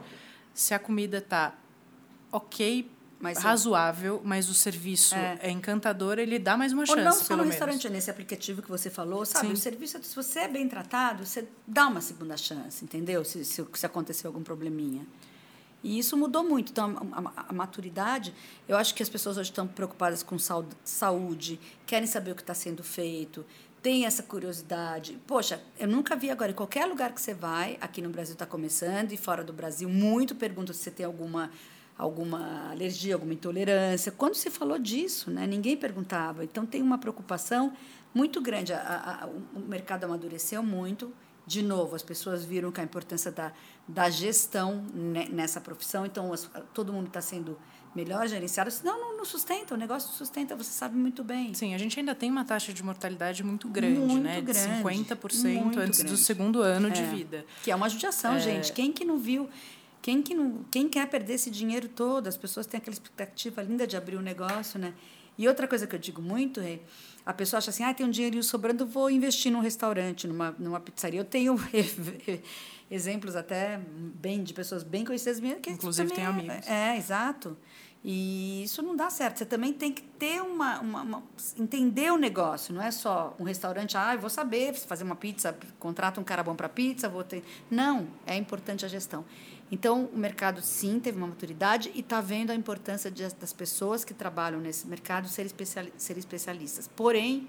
Se 0.52 0.74
a 0.74 0.78
comida 0.78 1.20
tá 1.22 1.54
ok, 2.32 2.90
Mas- 3.18 3.38
razoável, 3.38 4.20
mas 4.24 4.48
o 4.48 4.54
serviço 4.54 5.14
É. 5.14 5.38
é. 5.42 5.50
encantador, 5.50 6.18
ele 6.18 6.38
dá 6.38 6.56
mais 6.56 6.72
uma 6.72 6.82
Ou 6.82 6.86
chance, 6.86 7.02
não 7.02 7.12
só 7.12 7.30
no 7.34 7.38
menos. 7.38 7.54
restaurante, 7.54 7.88
nesse 7.88 8.10
aplicativo 8.10 8.60
que 8.62 8.68
você 8.68 8.90
falou, 8.90 9.24
sabe? 9.24 9.46
Sim. 9.48 9.52
O 9.54 9.56
serviço, 9.56 9.98
se 10.02 10.14
você 10.14 10.40
é 10.40 10.48
bem 10.48 10.68
tratado, 10.68 11.24
você 11.24 11.48
dá 11.66 11.86
uma 11.88 12.00
segunda 12.02 12.36
chance, 12.36 12.84
entendeu? 12.84 13.24
Se, 13.24 13.44
se, 13.44 13.64
se 13.72 13.86
acontecer 13.86 14.26
algum 14.26 14.42
probleminha. 14.42 15.06
E 15.82 15.98
isso 15.98 16.16
mudou 16.16 16.42
muito. 16.44 16.72
Então, 16.72 16.94
a, 17.12 17.20
a- 17.40 17.46
a 17.48 17.52
maturidade, 17.52 18.34
eu 18.68 18.76
acho 18.76 18.94
que 18.94 19.02
as 19.02 19.08
pessoas 19.08 19.36
hoje 19.38 19.50
estão 19.50 19.66
preocupadas 19.66 20.22
com 20.22 20.36
saúde, 20.84 21.58
querem 21.86 22.06
saber 22.06 22.32
o 22.32 22.34
que 22.34 22.42
está 22.42 22.54
sendo 22.54 22.82
feito, 22.82 23.44
tem 23.82 24.04
essa 24.04 24.22
curiosidade. 24.22 25.18
Poxa, 25.26 25.60
eu 25.78 25.86
nunca 25.86 26.16
vi 26.16 26.28
agora, 26.30 26.50
em 26.50 26.54
qualquer 26.54 26.86
lugar 26.86 27.12
que 27.12 27.20
você 27.20 27.32
vai, 27.32 27.78
aqui 27.80 28.02
no 28.02 28.10
Brasil 28.10 28.32
está 28.32 28.44
começando, 28.46 29.12
e 29.12 29.16
fora 29.16 29.44
do 29.44 29.52
Brasil, 29.52 29.88
muito 29.88 30.34
pergunta 30.34 30.72
se 30.72 30.80
você 30.80 30.90
tem 30.90 31.06
alguma 31.06 31.50
alguma 31.98 32.70
alergia, 32.70 33.14
alguma 33.14 33.32
intolerância. 33.32 34.12
Quando 34.12 34.34
se 34.34 34.50
falou 34.50 34.78
disso, 34.78 35.30
né, 35.30 35.46
ninguém 35.46 35.76
perguntava. 35.76 36.44
Então 36.44 36.66
tem 36.66 36.82
uma 36.82 36.98
preocupação 36.98 37.72
muito 38.14 38.40
grande. 38.40 38.72
A, 38.72 39.22
a, 39.22 39.26
o 39.26 39.60
mercado 39.60 40.04
amadureceu 40.04 40.62
muito. 40.62 41.12
De 41.46 41.62
novo, 41.62 41.94
as 41.94 42.02
pessoas 42.02 42.44
viram 42.44 42.72
que 42.72 42.80
a 42.80 42.84
importância 42.84 43.30
da, 43.30 43.52
da 43.86 44.10
gestão 44.10 44.84
ne- 44.92 45.28
nessa 45.28 45.60
profissão. 45.60 46.04
Então 46.04 46.32
as, 46.32 46.50
todo 46.74 46.92
mundo 46.92 47.06
está 47.06 47.20
sendo 47.20 47.56
melhor 47.94 48.26
gerenciado. 48.28 48.70
Senão 48.70 48.98
não, 49.00 49.16
não 49.18 49.24
sustenta, 49.24 49.72
o 49.72 49.76
negócio 49.76 50.08
não 50.10 50.16
sustenta, 50.16 50.54
você 50.56 50.70
sabe 50.70 50.96
muito 50.98 51.22
bem. 51.24 51.54
Sim, 51.54 51.72
a 51.72 51.78
gente 51.78 51.98
ainda 51.98 52.14
tem 52.14 52.30
uma 52.30 52.44
taxa 52.44 52.72
de 52.72 52.82
mortalidade 52.82 53.42
muito 53.44 53.68
grande, 53.68 53.98
Muito 54.00 54.22
né? 54.22 54.40
grande, 54.42 54.52
De 54.68 54.82
50% 54.82 55.62
muito 55.62 55.78
antes 55.78 56.00
do 56.00 56.06
grande. 56.06 56.20
segundo 56.20 56.60
ano 56.60 56.90
de 56.90 57.00
É. 57.00 57.06
vida. 57.06 57.46
Que 57.62 57.70
é 57.70 57.76
uma 57.76 57.88
judiação, 57.88 58.38
gente. 58.38 58.72
Quem 58.72 58.92
que 58.92 59.02
não 59.04 59.16
viu? 59.18 59.48
Quem, 60.06 60.22
que 60.22 60.36
não, 60.36 60.64
quem 60.70 60.88
quer 60.88 61.04
perder 61.08 61.32
esse 61.34 61.50
dinheiro 61.50 61.88
todo? 61.88 62.28
As 62.28 62.36
pessoas 62.36 62.64
têm 62.64 62.78
aquela 62.78 62.94
expectativa 62.94 63.60
linda 63.60 63.88
de 63.88 63.96
abrir 63.96 64.16
um 64.16 64.22
negócio, 64.22 64.78
né? 64.78 64.94
E 65.36 65.48
outra 65.48 65.66
coisa 65.66 65.84
que 65.84 65.96
eu 65.96 65.98
digo 65.98 66.22
muito 66.22 66.60
é, 66.60 66.78
a 67.26 67.34
pessoa 67.34 67.58
acha 67.58 67.70
assim, 67.70 67.82
ah, 67.82 67.92
tem 67.92 68.06
um 68.06 68.10
dinheirinho 68.10 68.44
sobrando, 68.44 68.86
vou 68.86 69.10
investir 69.10 69.50
num 69.50 69.58
restaurante, 69.58 70.28
numa, 70.28 70.54
numa 70.60 70.78
pizzaria. 70.78 71.18
Eu 71.18 71.24
tenho 71.24 71.56
exemplos 72.88 73.34
até 73.34 73.80
bem 74.14 74.44
de 74.44 74.54
pessoas 74.54 74.84
bem 74.84 75.04
conhecidas 75.04 75.40
minhas 75.40 75.58
que 75.58 75.70
Inclusive, 75.70 76.08
tem 76.12 76.22
é- 76.22 76.28
amigos. 76.28 76.68
É, 76.68 76.96
exato. 76.96 77.56
E 78.04 78.62
isso 78.62 78.82
não 78.82 78.94
dá 78.94 79.10
certo. 79.10 79.38
Você 79.38 79.44
também 79.44 79.72
tem 79.72 79.90
que 79.92 80.02
ter 80.02 80.40
uma, 80.40 80.78
uma, 80.78 81.02
uma- 81.02 81.22
entender 81.58 82.12
o 82.12 82.16
negócio. 82.16 82.72
Não 82.72 82.80
é 82.80 82.92
só 82.92 83.34
um 83.40 83.42
restaurante, 83.42 83.96
ah, 83.96 84.14
eu 84.14 84.20
vou 84.20 84.30
saber 84.30 84.72
fazer 84.72 85.02
uma 85.02 85.16
pizza, 85.16 85.58
contrata 85.80 86.20
um 86.20 86.24
cara 86.24 86.44
bom 86.44 86.54
para 86.54 86.68
pizza, 86.68 87.08
vou 87.08 87.24
ter. 87.24 87.42
Não, 87.68 88.06
é 88.24 88.36
importante 88.36 88.84
a 88.84 88.88
gestão. 88.88 89.24
Então, 89.70 90.04
o 90.12 90.16
mercado 90.16 90.62
sim 90.62 91.00
teve 91.00 91.18
uma 91.18 91.26
maturidade 91.26 91.90
e 91.94 92.00
está 92.00 92.20
vendo 92.20 92.50
a 92.50 92.54
importância 92.54 93.10
de, 93.10 93.26
das 93.34 93.52
pessoas 93.52 94.04
que 94.04 94.14
trabalham 94.14 94.60
nesse 94.60 94.86
mercado 94.86 95.28
serem 95.28 95.46
especiali 95.46 95.92
ser 95.96 96.16
especialistas. 96.16 96.88
Porém, 96.88 97.48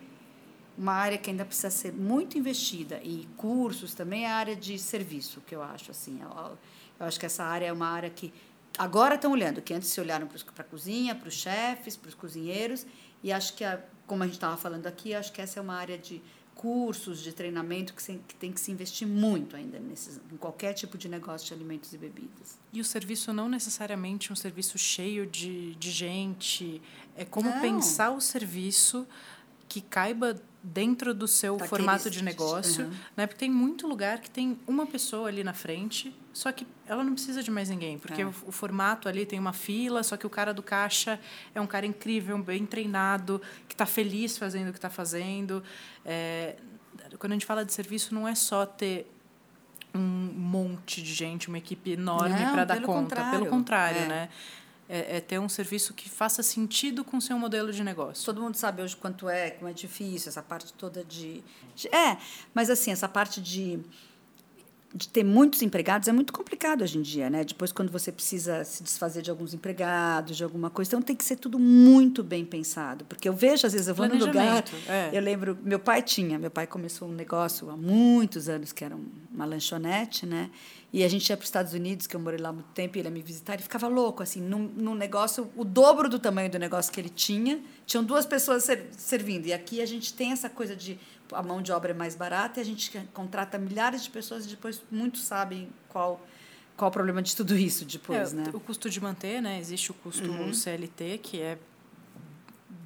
uma 0.78 0.94
área 0.94 1.18
que 1.18 1.30
ainda 1.30 1.46
precisa 1.46 1.70
ser 1.70 1.94
muito 1.94 2.38
investida 2.38 3.00
e 3.04 3.28
cursos 3.38 3.94
também 3.94 4.26
é 4.26 4.32
a 4.32 4.36
área 4.36 4.56
de 4.56 4.78
serviço, 4.78 5.42
que 5.46 5.56
eu 5.56 5.62
acho 5.62 5.92
assim. 5.92 6.20
Eu, 6.22 6.58
eu 7.00 7.06
acho 7.06 7.20
que 7.20 7.26
essa 7.26 7.44
área 7.44 7.68
é 7.68 7.74
uma 7.74 7.88
área 7.88 8.10
que 8.10 8.34
agora 8.78 9.16
estão 9.16 9.32
olhando, 9.32 9.62
que 9.62 9.74
antes 9.74 9.90
se 9.90 10.00
olharam 10.00 10.28
para 10.28 10.40
a 10.58 10.64
cozinha, 10.64 11.16
para 11.16 11.28
os 11.28 11.36
chefes, 11.36 11.96
para 11.96 12.10
os 12.10 12.16
cozinheiros, 12.16 12.86
e 13.24 13.32
acho 13.32 13.56
que, 13.56 13.64
a, 13.64 13.82
como 14.06 14.24
a 14.24 14.26
gente 14.26 14.36
estava 14.36 14.58
falando 14.58 14.86
aqui, 14.86 15.14
acho 15.16 15.32
que 15.32 15.42
essa 15.42 15.60
é 15.60 15.62
uma 15.62 15.76
área 15.76 15.98
de 15.98 16.22
cursos, 16.58 17.22
de 17.22 17.32
treinamento 17.32 17.94
que, 17.94 18.02
se, 18.02 18.20
que 18.28 18.36
tem 18.36 18.52
que 18.52 18.60
se 18.60 18.72
investir 18.72 19.08
muito 19.08 19.56
ainda 19.56 19.80
nesses, 19.80 20.20
em 20.32 20.38
qualquer 20.38 20.74
tipo 20.74 20.98
de 20.98 21.08
negócio 21.08 21.48
de 21.48 21.54
alimentos 21.54 21.94
e 21.94 21.98
bebidas. 21.98 22.58
E 22.74 22.82
o 22.82 22.84
serviço 22.84 23.32
não 23.32 23.48
necessariamente 23.48 24.34
um 24.34 24.36
serviço 24.36 24.78
cheio 24.78 25.28
de, 25.28 25.76
de 25.76 25.92
gente. 25.92 26.82
É 27.16 27.24
como 27.24 27.50
Não. 27.50 27.62
pensar 27.62 28.10
o 28.12 28.20
serviço 28.20 29.08
que 29.68 29.82
caiba 29.82 30.36
dentro 30.64 31.14
do 31.14 31.28
seu 31.28 31.54
Daqueles- 31.54 31.70
formato 31.70 32.10
de 32.10 32.24
negócio. 32.24 32.86
Uhum. 32.86 32.92
Né? 33.16 33.26
Porque 33.28 33.40
tem 33.40 33.50
muito 33.50 33.88
lugar 33.88 34.20
que 34.20 34.30
tem 34.30 34.60
uma 34.68 34.86
pessoa 34.86 35.30
ali 35.30 35.44
na 35.44 35.54
frente, 35.54 36.14
só 36.34 36.52
que 36.52 36.68
ela 36.86 37.04
não 37.04 37.14
precisa 37.14 37.42
de 37.42 37.50
mais 37.50 37.70
ninguém. 37.70 37.98
Porque 37.98 38.22
É. 38.22 38.26
o, 38.26 38.34
o 38.48 38.52
formato 38.52 39.08
ali 39.08 39.26
tem 39.26 39.40
uma 39.40 39.54
fila, 39.54 40.04
só 40.04 40.18
que 40.18 40.26
o 40.28 40.30
cara 40.30 40.54
do 40.54 40.62
caixa 40.62 41.20
é 41.56 41.62
um 41.62 41.68
cara 41.68 41.86
incrível, 41.86 42.38
bem 42.40 42.66
treinado, 42.66 43.42
que 43.68 43.74
está 43.74 43.86
feliz 43.86 44.38
fazendo 44.38 44.70
o 44.70 44.72
que 44.72 44.78
está 44.78 44.90
fazendo. 44.90 45.64
É, 46.06 46.58
quando 47.18 47.32
a 47.32 47.36
gente 47.36 47.46
fala 47.46 47.64
de 47.64 47.72
serviço, 47.72 48.14
não 48.14 48.28
é 48.28 48.36
só 48.36 48.66
ter 48.66 49.10
um 49.96 50.00
monte 50.00 51.02
de 51.02 51.14
gente, 51.14 51.48
uma 51.48 51.58
equipe 51.58 51.92
enorme 51.92 52.36
para 52.52 52.66
dar 52.66 52.76
pelo 52.76 52.88
conta. 52.88 53.00
contrário. 53.16 53.32
Pelo 53.40 53.46
contrário, 53.50 54.00
É. 54.02 54.06
né? 54.08 54.30
É, 54.90 55.18
é 55.18 55.20
ter 55.20 55.38
um 55.38 55.50
serviço 55.50 55.94
que 55.94 56.08
faça 56.10 56.42
sentido 56.42 57.04
com 57.04 57.18
o 57.18 57.22
seu 57.22 57.38
modelo 57.38 57.74
de 57.74 57.84
negócio. 57.84 58.24
Todo 58.24 58.42
mundo 58.42 58.56
sabe 58.56 58.82
hoje 58.82 58.96
quanto 58.96 59.28
é, 59.28 59.50
como 59.52 59.70
é 59.70 59.74
difícil, 59.74 60.30
essa 60.30 60.42
parte 60.42 60.72
toda 60.74 61.04
de. 61.04 61.44
de- 61.76 61.90
é, 61.94 62.18
mas 62.54 62.70
assim, 62.70 62.90
essa 62.92 63.10
parte 63.10 63.42
de, 63.42 63.80
de 64.96 65.10
ter 65.10 65.26
muitos 65.26 65.62
empregados 65.62 66.08
é 66.08 66.14
muito 66.14 66.32
complicado 66.32 66.82
hoje 66.84 66.98
em 66.98 67.02
dia, 67.02 67.30
né? 67.30 67.44
Depois, 67.44 67.74
quando 67.74 67.92
você 67.92 68.14
precisa 68.14 68.64
se 68.64 68.82
desfazer 68.82 69.22
de 69.22 69.30
alguns 69.30 69.54
empregados, 69.54 70.38
de 70.38 70.44
alguma 70.46 70.70
coisa, 70.70 70.88
então 70.92 71.02
tem 71.02 71.16
que 71.18 71.26
ser 71.26 71.36
tudo 71.36 71.60
muito 71.60 72.24
bem 72.24 72.46
pensado. 72.46 73.04
Porque 73.04 73.28
eu 73.28 73.34
vejo, 73.34 73.68
às 73.68 73.74
vezes, 73.74 73.90
eu 73.90 73.94
vou 73.94 74.06
no 74.08 74.14
lugar. 74.28 74.64
É. 74.88 75.10
Eu 75.12 75.22
lembro, 75.22 75.58
meu 75.62 75.80
pai 75.80 76.02
tinha, 76.02 76.40
meu 76.40 76.50
pai 76.50 76.66
começou 76.66 77.10
um 77.10 77.14
negócio 77.14 77.70
há 77.70 77.76
muitos 77.76 78.48
anos, 78.48 78.72
que 78.72 78.86
era 78.86 78.96
um- 78.96 79.06
uma 79.34 79.44
lanchonete, 79.46 80.26
né? 80.26 80.50
E 80.94 81.04
a 81.04 81.08
gente 81.10 81.30
ia 81.30 81.36
para 81.36 81.44
os 81.44 81.48
Estados 81.50 81.74
Unidos, 81.74 82.08
que 82.08 82.16
eu 82.16 82.20
morei 82.20 82.40
lá 82.40 82.50
há 82.50 82.54
muito 82.54 82.70
tempo, 82.70 82.98
e 82.98 83.02
ele 83.02 83.10
ia 83.10 83.12
me 83.14 83.22
visitar, 83.22 83.56
e 83.60 83.62
ficava 83.62 83.88
louco, 83.90 84.24
assim, 84.24 84.40
num, 84.42 84.60
num 84.76 84.96
negócio, 84.96 85.52
o 85.56 85.66
dobro 85.66 86.08
do 86.08 86.18
tamanho 86.18 86.50
do 86.50 86.58
negócio 86.58 86.92
que 86.94 87.00
ele 87.00 87.10
tinha, 87.10 87.62
tinham 87.86 88.04
duas 88.04 88.26
pessoas 88.26 88.64
ser- 88.64 88.88
servindo. 88.98 89.46
E 89.48 89.54
aqui 89.54 89.82
a 89.82 89.86
gente 89.86 90.14
tem 90.14 90.32
essa 90.32 90.50
coisa 90.50 90.76
de 90.76 90.98
a 91.34 91.44
mão 91.44 91.62
de 91.62 91.74
obra 91.74 91.92
é 91.92 91.94
mais 91.94 92.16
barata, 92.16 92.60
e 92.60 92.62
a 92.62 92.66
gente 92.66 92.90
contrata 93.14 93.58
milhares 93.58 94.02
de 94.02 94.10
pessoas 94.10 94.46
e 94.46 94.48
depois 94.48 94.82
muitos 94.90 95.24
sabem 95.24 95.68
qual, 95.90 96.26
qual 96.78 96.90
o 96.90 96.92
problema 96.94 97.22
de 97.22 97.36
tudo 97.36 97.54
isso 97.58 97.84
depois, 97.84 98.32
É, 98.32 98.36
né? 98.38 98.44
O 98.54 98.60
custo 98.62 98.90
de 98.90 99.02
manter, 99.02 99.42
né? 99.42 99.60
Existe 99.60 99.92
o 99.92 99.94
custo 99.94 100.32
Uhum. 100.32 100.54
CLT, 100.54 101.18
que 101.22 101.42
é 101.42 101.58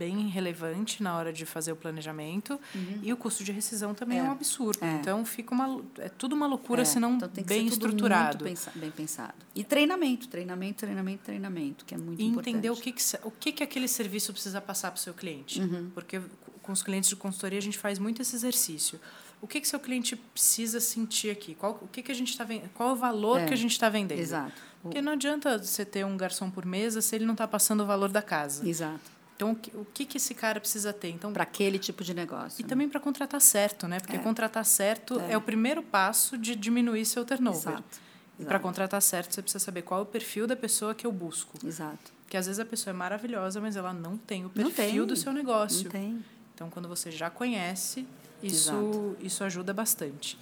bem 0.02 0.28
relevante 0.28 1.04
na 1.04 1.16
hora 1.16 1.32
de 1.32 1.46
fazer 1.46 1.72
o 1.72 1.76
planejamento, 1.76 2.60
e 3.04 3.14
o 3.14 3.18
custo 3.18 3.44
de 3.44 3.52
rescisão 3.52 3.94
também 3.94 4.18
é, 4.18 4.22
Uhum. 4.22 4.28
É. 4.28 4.30
um 4.30 4.34
absurdo. 4.34 4.84
É. 4.84 4.94
Então 4.96 5.24
fica 5.24 5.54
uma 5.54 5.68
é 6.00 6.10
tudo 6.10 6.34
uma 6.36 6.48
loucura 6.48 6.82
É, 6.82 6.86
se 6.86 7.00
não 7.00 7.16
então 7.16 7.30
bem 7.46 7.68
estruturado. 7.68 8.44
Pensa- 8.44 8.72
bem 8.76 8.90
pensado. 8.90 9.36
E 9.56 9.64
treinamento, 9.64 10.28
treinamento, 10.28 10.80
treinamento, 10.80 11.24
treinamento, 11.24 11.86
que 11.86 11.94
é 11.94 11.98
muito 11.98 12.20
E 12.22 12.26
importante. 12.26 12.50
entender 12.50 12.70
o 12.72 12.76
que, 12.76 12.92
que 12.92 13.04
o 13.24 13.32
que, 13.32 13.52
que 13.52 13.64
aquele 13.64 13.88
serviço 13.88 14.34
precisa 14.34 14.60
passar 14.60 14.90
para 14.92 14.98
o 14.98 15.02
seu 15.02 15.14
cliente. 15.14 15.62
Uhum. 15.62 15.92
Porque 15.94 16.20
com 16.64 16.72
os 16.72 16.82
clientes 16.82 17.10
de 17.10 17.16
consultoria 17.16 17.60
a 17.60 17.62
gente 17.62 17.78
faz 17.78 18.00
muito 18.00 18.22
esse 18.22 18.36
exercício. 18.36 19.00
O 19.42 19.48
que 19.48 19.60
que 19.62 19.68
seu 19.68 19.80
cliente 19.80 20.16
precisa 20.16 20.80
sentir 20.80 21.30
aqui? 21.32 21.56
Qual 21.56 21.80
o 21.82 21.88
que 21.88 22.02
que 22.04 22.12
a 22.12 22.16
gente 22.16 22.30
está? 22.30 22.46
Qual 22.76 22.92
o 22.92 22.96
valor 22.96 23.40
É, 23.42 23.46
que 23.48 23.54
a 23.54 23.58
gente 23.58 23.72
está 23.72 23.90
vendendo? 23.90 24.20
Exato. 24.20 24.54
Porque 24.82 25.02
não 25.02 25.14
adianta 25.14 25.58
você 25.58 25.84
ter 25.86 26.04
um 26.06 26.16
garçom 26.18 26.50
por 26.50 26.66
mesa 26.66 27.02
se 27.02 27.16
ele 27.16 27.26
não 27.26 27.34
está 27.34 27.48
passando 27.48 27.82
o 27.82 27.86
valor 27.86 28.10
da 28.10 28.22
casa. 28.22 28.68
Exato. 28.68 29.00
Então 29.42 29.58
o 29.74 29.86
que, 29.86 30.06
que 30.06 30.18
esse 30.18 30.36
cara 30.36 30.60
precisa 30.60 30.94
ter? 30.94 31.10
Então 31.10 31.34
Para 31.34 31.42
aquele 31.44 31.80
tipo 31.80 32.04
de 32.04 32.14
negócio. 32.14 32.62
e 32.62 32.64
também 32.64 32.88
para 32.88 33.00
contratar 33.00 33.42
certo, 33.42 33.88
né? 33.88 34.00
Porque 34.00 34.16
É. 34.16 34.20
contratar 34.20 34.64
certo 34.64 35.20
É. 35.20 35.32
é. 35.32 35.38
o 35.38 35.42
primeiro 35.42 35.82
passo 35.82 36.38
de 36.38 36.56
diminuir 36.56 37.06
seu 37.06 37.26
turnover. 37.26 37.60
Exato. 37.74 38.00
E 38.40 38.46
para 38.46 38.60
contratar 38.60 39.02
certo, 39.02 39.34
você 39.34 39.42
precisa 39.42 39.64
saber 39.64 39.82
qual 39.82 40.02
é 40.02 40.04
o 40.04 40.06
perfil 40.06 40.46
da 40.46 40.56
pessoa 40.56 40.94
que 40.94 41.06
eu 41.08 41.12
busco. 41.12 41.58
Exato. 41.66 42.12
Porque 42.24 42.38
às 42.38 42.46
vezes 42.46 42.60
a 42.60 42.66
pessoa 42.66 42.92
é 42.94 42.96
maravilhosa, 42.96 43.60
mas 43.60 43.76
ela 43.76 43.92
não 43.94 44.16
tem 44.16 44.46
o 44.46 44.50
perfil 44.50 44.74
tem. 44.74 45.06
do 45.08 45.16
seu 45.16 45.34
negócio. 45.34 45.86
Não 45.86 45.92
tem. 45.92 46.26
Então, 46.54 46.70
quando 46.70 46.88
você 46.88 47.10
já 47.12 47.30
conhece, 47.30 48.08
isso, 48.44 48.70
Exato. 48.72 49.18
isso 49.22 49.44
ajuda 49.44 49.74
bastante. 49.74 50.38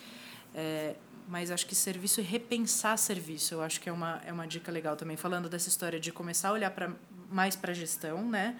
É, 0.53 0.95
mas 1.27 1.51
acho 1.51 1.65
que 1.65 1.75
serviço 1.75 2.19
e 2.19 2.23
repensar 2.23 2.97
serviço, 2.97 3.53
eu 3.53 3.61
acho 3.61 3.79
que 3.81 3.87
é 3.89 3.91
uma, 3.91 4.21
é 4.25 4.31
uma 4.31 4.45
dica 4.47 4.71
legal 4.71 4.95
também, 4.95 5.15
falando 5.17 5.47
dessa 5.49 5.69
história 5.69 5.99
de 5.99 6.11
começar 6.11 6.49
a 6.49 6.53
olhar 6.53 6.71
pra, 6.71 6.91
mais 7.29 7.55
para 7.55 7.71
a 7.71 7.73
gestão, 7.73 8.27
né? 8.29 8.57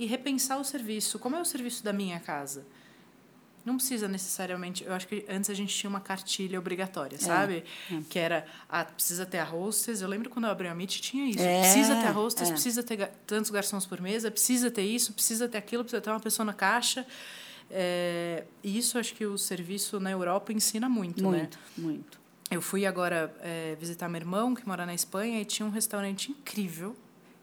E 0.00 0.06
repensar 0.06 0.58
o 0.58 0.64
serviço. 0.64 1.18
Como 1.18 1.36
é 1.36 1.40
o 1.42 1.44
serviço 1.44 1.84
da 1.84 1.92
minha 1.92 2.18
casa? 2.18 2.64
Não 3.66 3.76
precisa 3.76 4.08
necessariamente. 4.08 4.82
Eu 4.82 4.94
acho 4.94 5.06
que 5.06 5.26
antes 5.28 5.50
a 5.50 5.52
gente 5.52 5.76
tinha 5.76 5.90
uma 5.90 6.00
cartilha 6.00 6.58
obrigatória, 6.58 7.16
é, 7.16 7.18
sabe? 7.18 7.64
É. 7.92 8.00
Que 8.08 8.18
era, 8.18 8.46
ah, 8.66 8.82
precisa 8.82 9.26
ter 9.26 9.36
a 9.36 9.44
hostess. 9.44 10.00
Eu 10.00 10.08
lembro 10.08 10.30
quando 10.30 10.46
eu 10.46 10.50
abri 10.50 10.68
a 10.68 10.74
Meet 10.74 11.00
tinha 11.00 11.28
isso. 11.28 11.42
É, 11.42 11.60
precisa 11.60 11.96
ter 11.96 12.06
a 12.06 12.12
hostess, 12.12 12.48
é. 12.48 12.52
precisa 12.52 12.82
ter 12.82 13.10
tantos 13.26 13.50
garçons 13.50 13.84
por 13.84 14.00
mesa, 14.00 14.30
precisa 14.30 14.70
ter 14.70 14.84
isso, 14.84 15.12
precisa 15.12 15.46
ter 15.46 15.58
aquilo, 15.58 15.84
precisa 15.84 16.00
ter 16.00 16.08
uma 16.08 16.18
pessoa 16.18 16.46
na 16.46 16.54
caixa. 16.54 17.06
É, 17.70 18.44
isso 18.64 18.98
acho 18.98 19.14
que 19.14 19.26
o 19.26 19.36
serviço 19.36 20.00
na 20.00 20.10
Europa 20.10 20.50
ensina 20.50 20.88
muito, 20.88 21.22
muito 21.22 21.36
né? 21.36 21.40
Muito, 21.42 21.58
muito. 21.76 22.20
Eu 22.50 22.62
fui 22.62 22.86
agora 22.86 23.36
é, 23.42 23.76
visitar 23.78 24.08
meu 24.08 24.18
irmão, 24.18 24.54
que 24.54 24.66
mora 24.66 24.86
na 24.86 24.94
Espanha, 24.94 25.42
e 25.42 25.44
tinha 25.44 25.66
um 25.66 25.70
restaurante 25.70 26.32
incrível 26.32 26.96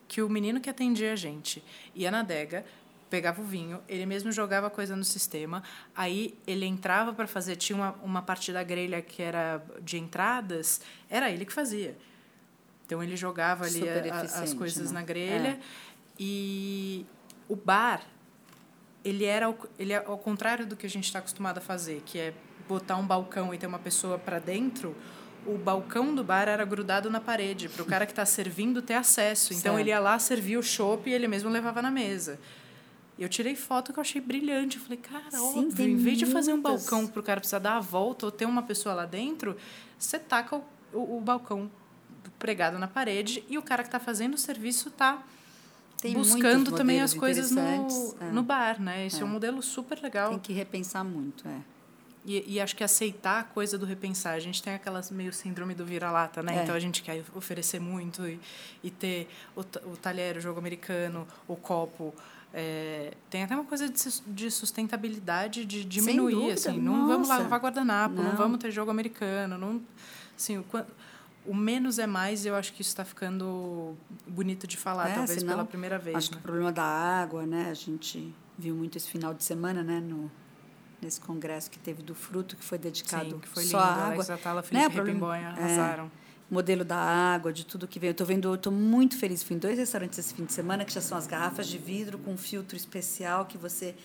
que 0.07 0.21
o 0.21 0.29
menino 0.29 0.59
que 0.59 0.69
atendia 0.69 1.13
a 1.13 1.15
gente 1.15 1.63
ia 1.93 2.09
na 2.09 2.21
adega, 2.21 2.65
pegava 3.09 3.41
o 3.41 3.45
vinho, 3.45 3.81
ele 3.87 4.05
mesmo 4.05 4.31
jogava 4.31 4.69
coisa 4.69 4.95
no 4.95 5.03
sistema, 5.03 5.63
aí 5.95 6.37
ele 6.45 6.65
entrava 6.65 7.13
para 7.13 7.27
fazer, 7.27 7.55
tinha 7.55 7.75
uma, 7.75 7.91
uma 8.03 8.21
parte 8.21 8.51
da 8.51 8.63
grelha 8.63 9.01
que 9.01 9.21
era 9.21 9.63
de 9.81 9.97
entradas, 9.97 10.81
era 11.09 11.31
ele 11.31 11.45
que 11.45 11.53
fazia. 11.53 11.97
Então 12.85 13.03
ele 13.03 13.15
jogava 13.17 13.65
ali 13.65 13.87
a, 13.87 14.21
as 14.21 14.53
coisas 14.53 14.91
né? 14.91 14.99
na 14.99 15.05
grelha 15.05 15.49
é. 15.49 15.59
e 16.17 17.05
o 17.49 17.55
bar 17.55 18.01
ele 19.03 19.25
era 19.25 19.53
ele 19.77 19.93
é 19.93 19.97
ao 19.97 20.17
contrário 20.17 20.65
do 20.65 20.75
que 20.75 20.85
a 20.85 20.89
gente 20.89 21.05
está 21.05 21.19
acostumado 21.19 21.57
a 21.57 21.61
fazer, 21.61 22.01
que 22.05 22.17
é 22.17 22.33
botar 22.67 22.97
um 22.97 23.05
balcão 23.05 23.53
e 23.53 23.57
ter 23.57 23.67
uma 23.67 23.79
pessoa 23.79 24.17
para 24.17 24.39
dentro 24.39 24.95
o 25.45 25.57
balcão 25.57 26.13
do 26.13 26.23
bar 26.23 26.47
era 26.47 26.65
grudado 26.65 27.09
na 27.09 27.21
parede 27.21 27.69
para 27.69 27.81
o 27.83 27.85
cara 27.85 28.05
que 28.05 28.11
está 28.11 28.25
servindo 28.25 28.81
ter 28.81 28.95
acesso. 28.95 29.53
Então 29.53 29.73
certo. 29.73 29.79
ele 29.79 29.89
ia 29.89 29.99
lá, 29.99 30.17
servia 30.19 30.59
o 30.59 30.63
chopp 30.63 31.09
e 31.09 31.13
ele 31.13 31.27
mesmo 31.27 31.49
levava 31.49 31.81
na 31.81 31.91
mesa. 31.91 32.39
Eu 33.17 33.27
tirei 33.27 33.55
foto 33.55 33.91
que 33.91 33.99
eu 33.99 34.01
achei 34.01 34.21
brilhante. 34.21 34.77
Eu 34.77 34.83
falei, 34.83 34.97
cara, 34.97 35.31
Sim, 35.31 35.65
óbvio, 35.65 35.87
em 35.87 35.95
vez 35.95 36.17
de 36.17 36.25
fazer 36.25 36.53
um 36.53 36.61
balcão 36.61 37.07
para 37.07 37.19
o 37.19 37.23
cara 37.23 37.39
precisar 37.39 37.59
dar 37.59 37.77
a 37.77 37.79
volta 37.79 38.25
ou 38.25 38.31
ter 38.31 38.45
uma 38.45 38.61
pessoa 38.61 38.93
lá 38.93 39.05
dentro, 39.05 39.57
você 39.97 40.19
taca 40.19 40.55
o, 40.55 40.63
o, 40.93 41.17
o 41.17 41.21
balcão 41.21 41.69
pregado 42.37 42.77
na 42.77 42.87
parede 42.87 43.43
e 43.49 43.57
o 43.57 43.61
cara 43.61 43.81
que 43.81 43.87
está 43.87 43.99
fazendo 43.99 44.35
o 44.35 44.37
serviço 44.37 44.89
está 44.89 45.23
buscando 46.13 46.71
também 46.71 47.01
as 47.01 47.13
coisas 47.13 47.49
no, 47.51 47.61
é. 48.21 48.31
no 48.31 48.43
bar, 48.43 48.79
né? 48.79 49.07
Esse 49.07 49.19
é. 49.19 49.21
é 49.21 49.25
um 49.25 49.29
modelo 49.29 49.61
super 49.63 49.99
legal. 50.01 50.29
Tem 50.29 50.39
que 50.39 50.53
repensar 50.53 51.03
muito, 51.03 51.47
é. 51.47 51.61
E, 52.27 52.55
e, 52.55 52.59
acho 52.59 52.75
que 52.75 52.83
aceitar 52.83 53.39
a 53.39 53.43
coisa 53.45 53.77
do 53.77 53.85
repensar. 53.85 54.33
A 54.33 54.39
gente 54.39 54.61
tem 54.61 54.73
aquelas 54.73 55.09
meio 55.09 55.31
síndrome 55.31 55.73
do 55.73 55.85
vira-lata, 55.85 56.43
né? 56.43 56.57
É. 56.59 56.63
Então 56.63 56.75
a 56.75 56.79
gente 56.79 57.01
quer 57.01 57.23
oferecer 57.33 57.79
muito 57.79 58.27
e, 58.27 58.37
e 58.83 58.91
ter 58.91 59.29
o, 59.55 59.61
o 59.61 59.95
talher, 59.95 60.35
o 60.35 60.41
jogo 60.41 60.59
americano, 60.59 61.25
o 61.47 61.55
copo. 61.55 62.13
É, 62.53 63.13
tem 63.29 63.43
até 63.43 63.55
uma 63.55 63.63
coisa 63.63 63.87
de, 63.87 64.21
de 64.27 64.51
sustentabilidade, 64.51 65.63
de 65.63 65.85
diminuir, 65.85 66.51
assim. 66.51 66.77
Não 66.77 66.97
nossa. 66.97 67.13
vamos 67.13 67.29
lavar 67.29 67.61
guardanapo, 67.61 68.15
não. 68.15 68.23
não 68.25 68.35
vamos 68.35 68.57
ter 68.57 68.71
jogo 68.71 68.91
americano, 68.91 69.57
não... 69.57 69.81
Assim, 70.37 70.57
o, 70.57 70.65
o 71.45 71.55
menos 71.55 71.97
é 71.97 72.05
mais, 72.05 72.45
eu 72.45 72.55
acho 72.55 72.73
que 72.73 72.81
isso 72.81 72.89
está 72.89 73.05
ficando 73.05 73.95
bonito 74.27 74.67
de 74.67 74.75
falar, 74.75 75.11
é, 75.11 75.13
talvez 75.13 75.39
senão, 75.39 75.53
pela 75.53 75.65
primeira 75.65 75.97
vez. 75.97 76.17
Acho 76.17 76.31
né? 76.31 76.33
que 76.33 76.39
o 76.39 76.43
problema 76.43 76.73
da 76.73 76.83
água, 76.83 77.45
né? 77.45 77.69
A 77.71 77.73
gente 77.73 78.35
viu 78.57 78.75
muito 78.75 78.97
esse 78.97 79.09
final 79.09 79.33
de 79.33 79.45
semana, 79.45 79.81
né? 79.81 80.01
No, 80.01 80.29
nesse 81.01 81.19
congresso 81.19 81.69
que 81.69 81.79
teve 81.79 82.01
do 82.01 82.15
fruto, 82.15 82.55
que 82.55 82.63
foi 82.63 82.77
dedicado 82.77 83.31
Sim, 83.31 83.39
que 83.39 83.47
foi 83.47 83.63
só 83.63 83.77
lindo. 83.77 83.89
à 83.89 84.07
água. 84.07 84.33
Atala, 84.33 84.63
Felipe 84.63 84.87
né? 84.87 84.93
Repembonha, 84.93 85.49
arrasaram. 85.49 86.05
É, 86.05 86.27
modelo 86.49 86.83
da 86.83 86.97
água, 86.97 87.51
de 87.51 87.65
tudo 87.65 87.87
que 87.87 87.99
veio. 87.99 88.11
Estou 88.11 88.25
vendo, 88.25 88.53
estou 88.55 88.71
muito 88.71 89.17
feliz. 89.17 89.43
Fui 89.43 89.55
em 89.55 89.59
dois 89.59 89.77
restaurantes 89.77 90.17
esse 90.17 90.33
fim 90.33 90.45
de 90.45 90.53
semana 90.53 90.85
que 90.85 90.93
já 90.93 91.01
são 91.01 91.17
as 91.17 91.27
garrafas 91.27 91.67
de 91.67 91.77
vidro 91.77 92.17
com 92.17 92.33
um 92.33 92.37
filtro 92.37 92.75
especial 92.75 93.45
que 93.45 93.57
você 93.57 93.95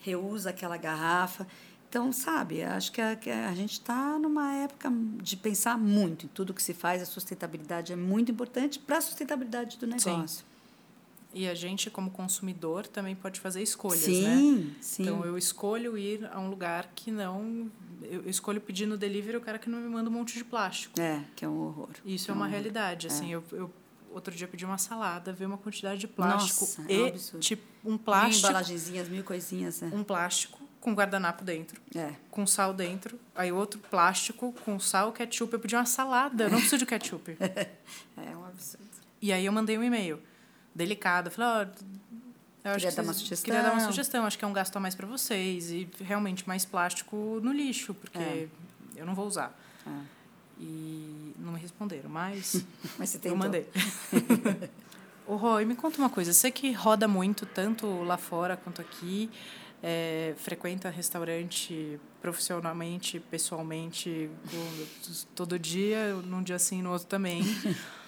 reusa 0.00 0.50
aquela 0.50 0.76
garrafa. 0.76 1.46
Então, 1.88 2.10
sabe, 2.10 2.62
acho 2.62 2.90
que 2.90 3.02
a, 3.02 3.14
que 3.14 3.30
a 3.30 3.54
gente 3.54 3.72
está 3.72 4.18
numa 4.18 4.54
época 4.54 4.90
de 5.22 5.36
pensar 5.36 5.76
muito 5.76 6.24
em 6.24 6.28
tudo 6.28 6.54
que 6.54 6.62
se 6.62 6.72
faz. 6.72 7.02
A 7.02 7.04
sustentabilidade 7.04 7.92
é 7.92 7.96
muito 7.96 8.32
importante 8.32 8.78
para 8.78 8.96
a 8.96 9.00
sustentabilidade 9.00 9.76
do 9.78 9.86
negócio. 9.86 10.38
Sim. 10.38 10.51
E 11.34 11.48
a 11.48 11.54
gente, 11.54 11.90
como 11.90 12.10
consumidor, 12.10 12.86
também 12.86 13.14
pode 13.14 13.40
fazer 13.40 13.62
escolhas, 13.62 14.00
sim, 14.00 14.22
né? 14.22 14.74
Sim. 14.80 15.02
Então, 15.02 15.24
eu 15.24 15.38
escolho 15.38 15.96
ir 15.96 16.28
a 16.30 16.38
um 16.38 16.50
lugar 16.50 16.90
que 16.94 17.10
não. 17.10 17.70
Eu 18.02 18.28
escolho 18.28 18.60
pedir 18.60 18.86
no 18.86 18.98
delivery 18.98 19.36
o 19.36 19.40
cara 19.40 19.58
que 19.58 19.70
não 19.70 19.80
me 19.80 19.88
manda 19.88 20.10
um 20.10 20.12
monte 20.12 20.34
de 20.34 20.44
plástico. 20.44 21.00
É, 21.00 21.24
que 21.34 21.44
é 21.44 21.48
um 21.48 21.58
horror. 21.58 21.90
Isso 22.04 22.30
é, 22.30 22.34
é 22.34 22.36
uma 22.36 22.46
realidade. 22.46 23.06
Assim, 23.06 23.32
é. 23.32 23.36
eu, 23.36 23.44
eu 23.52 23.70
outro 24.10 24.34
dia 24.34 24.46
pedi 24.46 24.64
uma 24.64 24.76
salada, 24.76 25.32
veio 25.32 25.48
uma 25.48 25.56
quantidade 25.56 26.00
de 26.00 26.08
plástico. 26.08 26.60
Nossa, 26.60 26.92
e, 26.92 27.00
é 27.00 27.14
um 27.34 27.38
tipo, 27.38 27.62
um 27.84 27.96
plástico. 27.96 28.42
Mil 28.42 28.50
embalagenzinhas, 28.50 29.08
mil 29.08 29.24
coisinhas. 29.24 29.82
É. 29.82 29.86
Um 29.86 30.04
plástico 30.04 30.60
com 30.80 30.92
guardanapo 30.92 31.44
dentro. 31.44 31.80
É. 31.94 32.14
Com 32.30 32.46
sal 32.46 32.74
dentro. 32.74 33.18
Aí 33.34 33.50
outro 33.50 33.80
plástico 33.80 34.52
com 34.64 34.78
sal, 34.78 35.12
ketchup. 35.12 35.52
Eu 35.54 35.60
pedi 35.60 35.74
uma 35.74 35.86
salada, 35.86 36.44
eu 36.44 36.50
não 36.50 36.58
preciso 36.58 36.78
de 36.78 36.86
ketchup. 36.86 37.36
é 37.40 38.36
um 38.36 38.44
absurdo. 38.44 38.82
E 39.20 39.32
aí 39.32 39.46
eu 39.46 39.52
mandei 39.52 39.78
um 39.78 39.82
e-mail 39.82 40.20
delicado. 40.74 41.28
Eu 41.28 41.32
falei, 41.32 41.68
oh, 42.64 42.68
eu 42.68 42.74
queria 42.74 42.92
dar 42.92 43.02
uma 43.02 43.12
sugestão. 43.12 43.44
Queria 43.44 43.62
dar 43.62 43.72
uma 43.72 43.86
sugestão. 43.86 44.24
Acho 44.24 44.38
que 44.38 44.44
é 44.44 44.48
um 44.48 44.52
gasto 44.52 44.76
a 44.76 44.80
mais 44.80 44.94
para 44.94 45.06
vocês. 45.06 45.70
E 45.70 45.88
realmente 46.00 46.46
mais 46.46 46.64
plástico 46.64 47.40
no 47.42 47.52
lixo, 47.52 47.94
porque 47.94 48.18
é. 48.18 48.48
eu 48.96 49.06
não 49.06 49.14
vou 49.14 49.26
usar. 49.26 49.58
É. 49.86 49.90
E 50.60 51.34
não 51.38 51.52
me 51.52 51.58
responderam, 51.58 52.08
mas, 52.08 52.64
mas 52.98 53.18
eu 53.24 53.36
mandei. 53.36 53.66
Ô, 55.26 55.36
Roy, 55.36 55.64
me 55.64 55.74
conta 55.74 55.98
uma 55.98 56.10
coisa. 56.10 56.32
Você 56.32 56.50
que 56.50 56.72
roda 56.72 57.08
muito, 57.08 57.46
tanto 57.46 58.02
lá 58.02 58.16
fora 58.16 58.56
quanto 58.56 58.80
aqui, 58.80 59.30
é, 59.82 60.34
frequenta 60.36 60.90
restaurante 60.90 61.98
profissionalmente, 62.20 63.18
pessoalmente, 63.18 64.30
todo 65.34 65.58
dia, 65.58 66.14
num 66.14 66.42
dia 66.42 66.56
assim, 66.56 66.82
no 66.82 66.92
outro 66.92 67.08
também. 67.08 67.42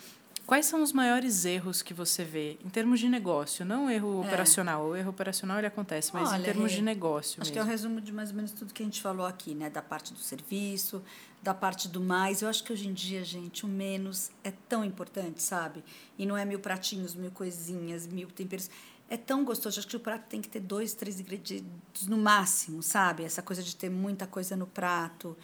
Quais 0.46 0.66
são 0.66 0.82
os 0.82 0.92
maiores 0.92 1.46
erros 1.46 1.80
que 1.80 1.94
você 1.94 2.22
vê 2.22 2.58
em 2.62 2.68
termos 2.68 3.00
de 3.00 3.08
negócio, 3.08 3.64
não 3.64 3.90
erro 3.90 4.22
é. 4.22 4.26
operacional. 4.26 4.88
O 4.88 4.96
erro 4.96 5.10
operacional 5.10 5.56
ele 5.58 5.66
acontece, 5.66 6.10
mas 6.12 6.28
Olha, 6.28 6.40
em 6.40 6.42
termos 6.42 6.70
de 6.70 6.82
negócio. 6.82 7.40
Acho 7.40 7.50
mesmo. 7.50 7.52
que 7.52 7.58
é 7.58 7.62
o 7.62 7.64
um 7.64 7.68
resumo 7.68 8.00
de 8.00 8.12
mais 8.12 8.28
ou 8.28 8.36
menos 8.36 8.52
tudo 8.52 8.74
que 8.74 8.82
a 8.82 8.84
gente 8.84 9.00
falou 9.00 9.26
aqui, 9.26 9.54
né? 9.54 9.70
Da 9.70 9.80
parte 9.80 10.12
do 10.12 10.18
serviço, 10.18 11.02
da 11.42 11.54
parte 11.54 11.88
do 11.88 12.00
mais. 12.00 12.42
Eu 12.42 12.48
acho 12.48 12.62
que 12.62 12.72
hoje 12.72 12.86
em 12.86 12.92
dia, 12.92 13.24
gente, 13.24 13.64
o 13.64 13.68
menos 13.68 14.30
é 14.42 14.52
tão 14.68 14.84
importante, 14.84 15.42
sabe? 15.42 15.82
E 16.18 16.26
não 16.26 16.36
é 16.36 16.44
mil 16.44 16.58
pratinhos, 16.58 17.14
mil 17.14 17.30
coisinhas, 17.30 18.06
mil 18.06 18.28
temperos. 18.28 18.68
É 19.08 19.16
tão 19.16 19.44
gostoso. 19.44 19.78
Acho 19.78 19.88
que 19.88 19.96
o 19.96 20.00
prato 20.00 20.26
tem 20.28 20.42
que 20.42 20.48
ter 20.48 20.60
dois, 20.60 20.92
três 20.92 21.20
ingredientes 21.20 22.06
no 22.06 22.18
máximo, 22.18 22.82
sabe? 22.82 23.24
Essa 23.24 23.40
coisa 23.40 23.62
de 23.62 23.74
ter 23.74 23.88
muita 23.88 24.26
coisa 24.26 24.54
no 24.54 24.66
prato 24.66 25.36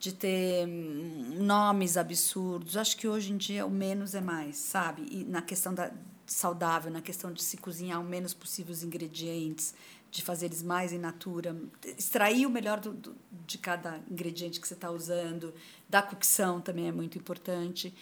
de 0.00 0.12
ter 0.14 0.66
hum, 0.66 1.36
nomes 1.40 1.98
absurdos. 1.98 2.74
Acho 2.74 2.96
que 2.96 3.06
hoje 3.06 3.32
em 3.32 3.36
dia 3.36 3.66
o 3.66 3.70
menos 3.70 4.14
é 4.14 4.20
mais, 4.20 4.56
sabe? 4.56 5.06
E 5.10 5.24
na 5.24 5.42
questão 5.42 5.74
da 5.74 5.92
saudável, 6.26 6.90
na 6.90 7.02
questão 7.02 7.32
de 7.32 7.42
se 7.42 7.56
cozinhar 7.58 8.00
o 8.00 8.04
menos 8.04 8.32
possível 8.32 8.72
os 8.72 8.82
ingredientes, 8.82 9.74
de 10.10 10.22
fazer 10.22 10.46
eles 10.46 10.62
mais 10.62 10.92
in 10.92 10.98
natura, 10.98 11.54
extrair 11.98 12.46
o 12.46 12.50
melhor 12.50 12.80
do, 12.80 12.92
do, 12.92 13.16
de 13.46 13.58
cada 13.58 14.00
ingrediente 14.10 14.58
que 14.58 14.66
você 14.66 14.74
está 14.74 14.90
usando, 14.90 15.52
da 15.88 16.00
cocção 16.00 16.60
também 16.60 16.88
é 16.88 16.92
muito 16.92 17.18
importante. 17.18 17.92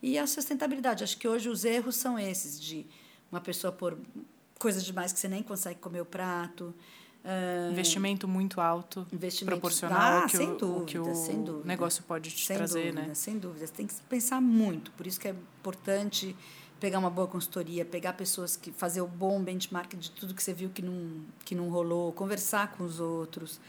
E 0.00 0.16
a 0.16 0.26
sustentabilidade. 0.28 1.02
Acho 1.02 1.18
que 1.18 1.26
hoje 1.26 1.48
os 1.48 1.64
erros 1.64 1.96
são 1.96 2.16
esses, 2.16 2.60
de 2.60 2.86
uma 3.32 3.40
pessoa 3.40 3.72
pôr 3.72 3.98
coisas 4.58 4.84
demais 4.84 5.12
que 5.12 5.18
você 5.18 5.28
nem 5.28 5.42
consegue 5.42 5.80
comer 5.80 6.02
o 6.02 6.06
prato, 6.06 6.72
Uh, 7.24 7.72
investimento 7.72 8.26
muito 8.26 8.60
alto, 8.60 9.06
proporcional 9.44 10.22
ah, 10.22 10.26
que 10.26 10.36
sem 10.36 10.52
o, 10.52 10.56
dúvida, 10.56 10.84
que 10.86 10.98
o 10.98 11.04
dúvida, 11.04 11.66
negócio 11.66 12.02
pode 12.04 12.30
te 12.30 12.46
trazer, 12.46 12.92
dúvida, 12.92 13.08
né? 13.08 13.14
Sem 13.14 13.38
dúvida, 13.38 13.66
tem 13.68 13.86
que 13.86 13.94
pensar 14.08 14.40
muito. 14.40 14.90
Por 14.92 15.06
isso 15.06 15.20
que 15.20 15.28
é 15.28 15.32
importante 15.32 16.34
pegar 16.80 16.98
uma 16.98 17.10
boa 17.10 17.26
consultoria, 17.26 17.84
pegar 17.84 18.12
pessoas 18.12 18.56
que 18.56 18.70
fazer 18.72 19.00
o 19.00 19.06
bom 19.06 19.42
benchmark 19.42 19.94
de 19.96 20.10
tudo 20.12 20.32
que 20.32 20.42
você 20.42 20.54
viu 20.54 20.70
que 20.70 20.80
não 20.80 21.22
que 21.44 21.54
não 21.54 21.68
rolou, 21.68 22.12
conversar 22.12 22.72
com 22.72 22.84
os 22.84 23.00
outros. 23.00 23.60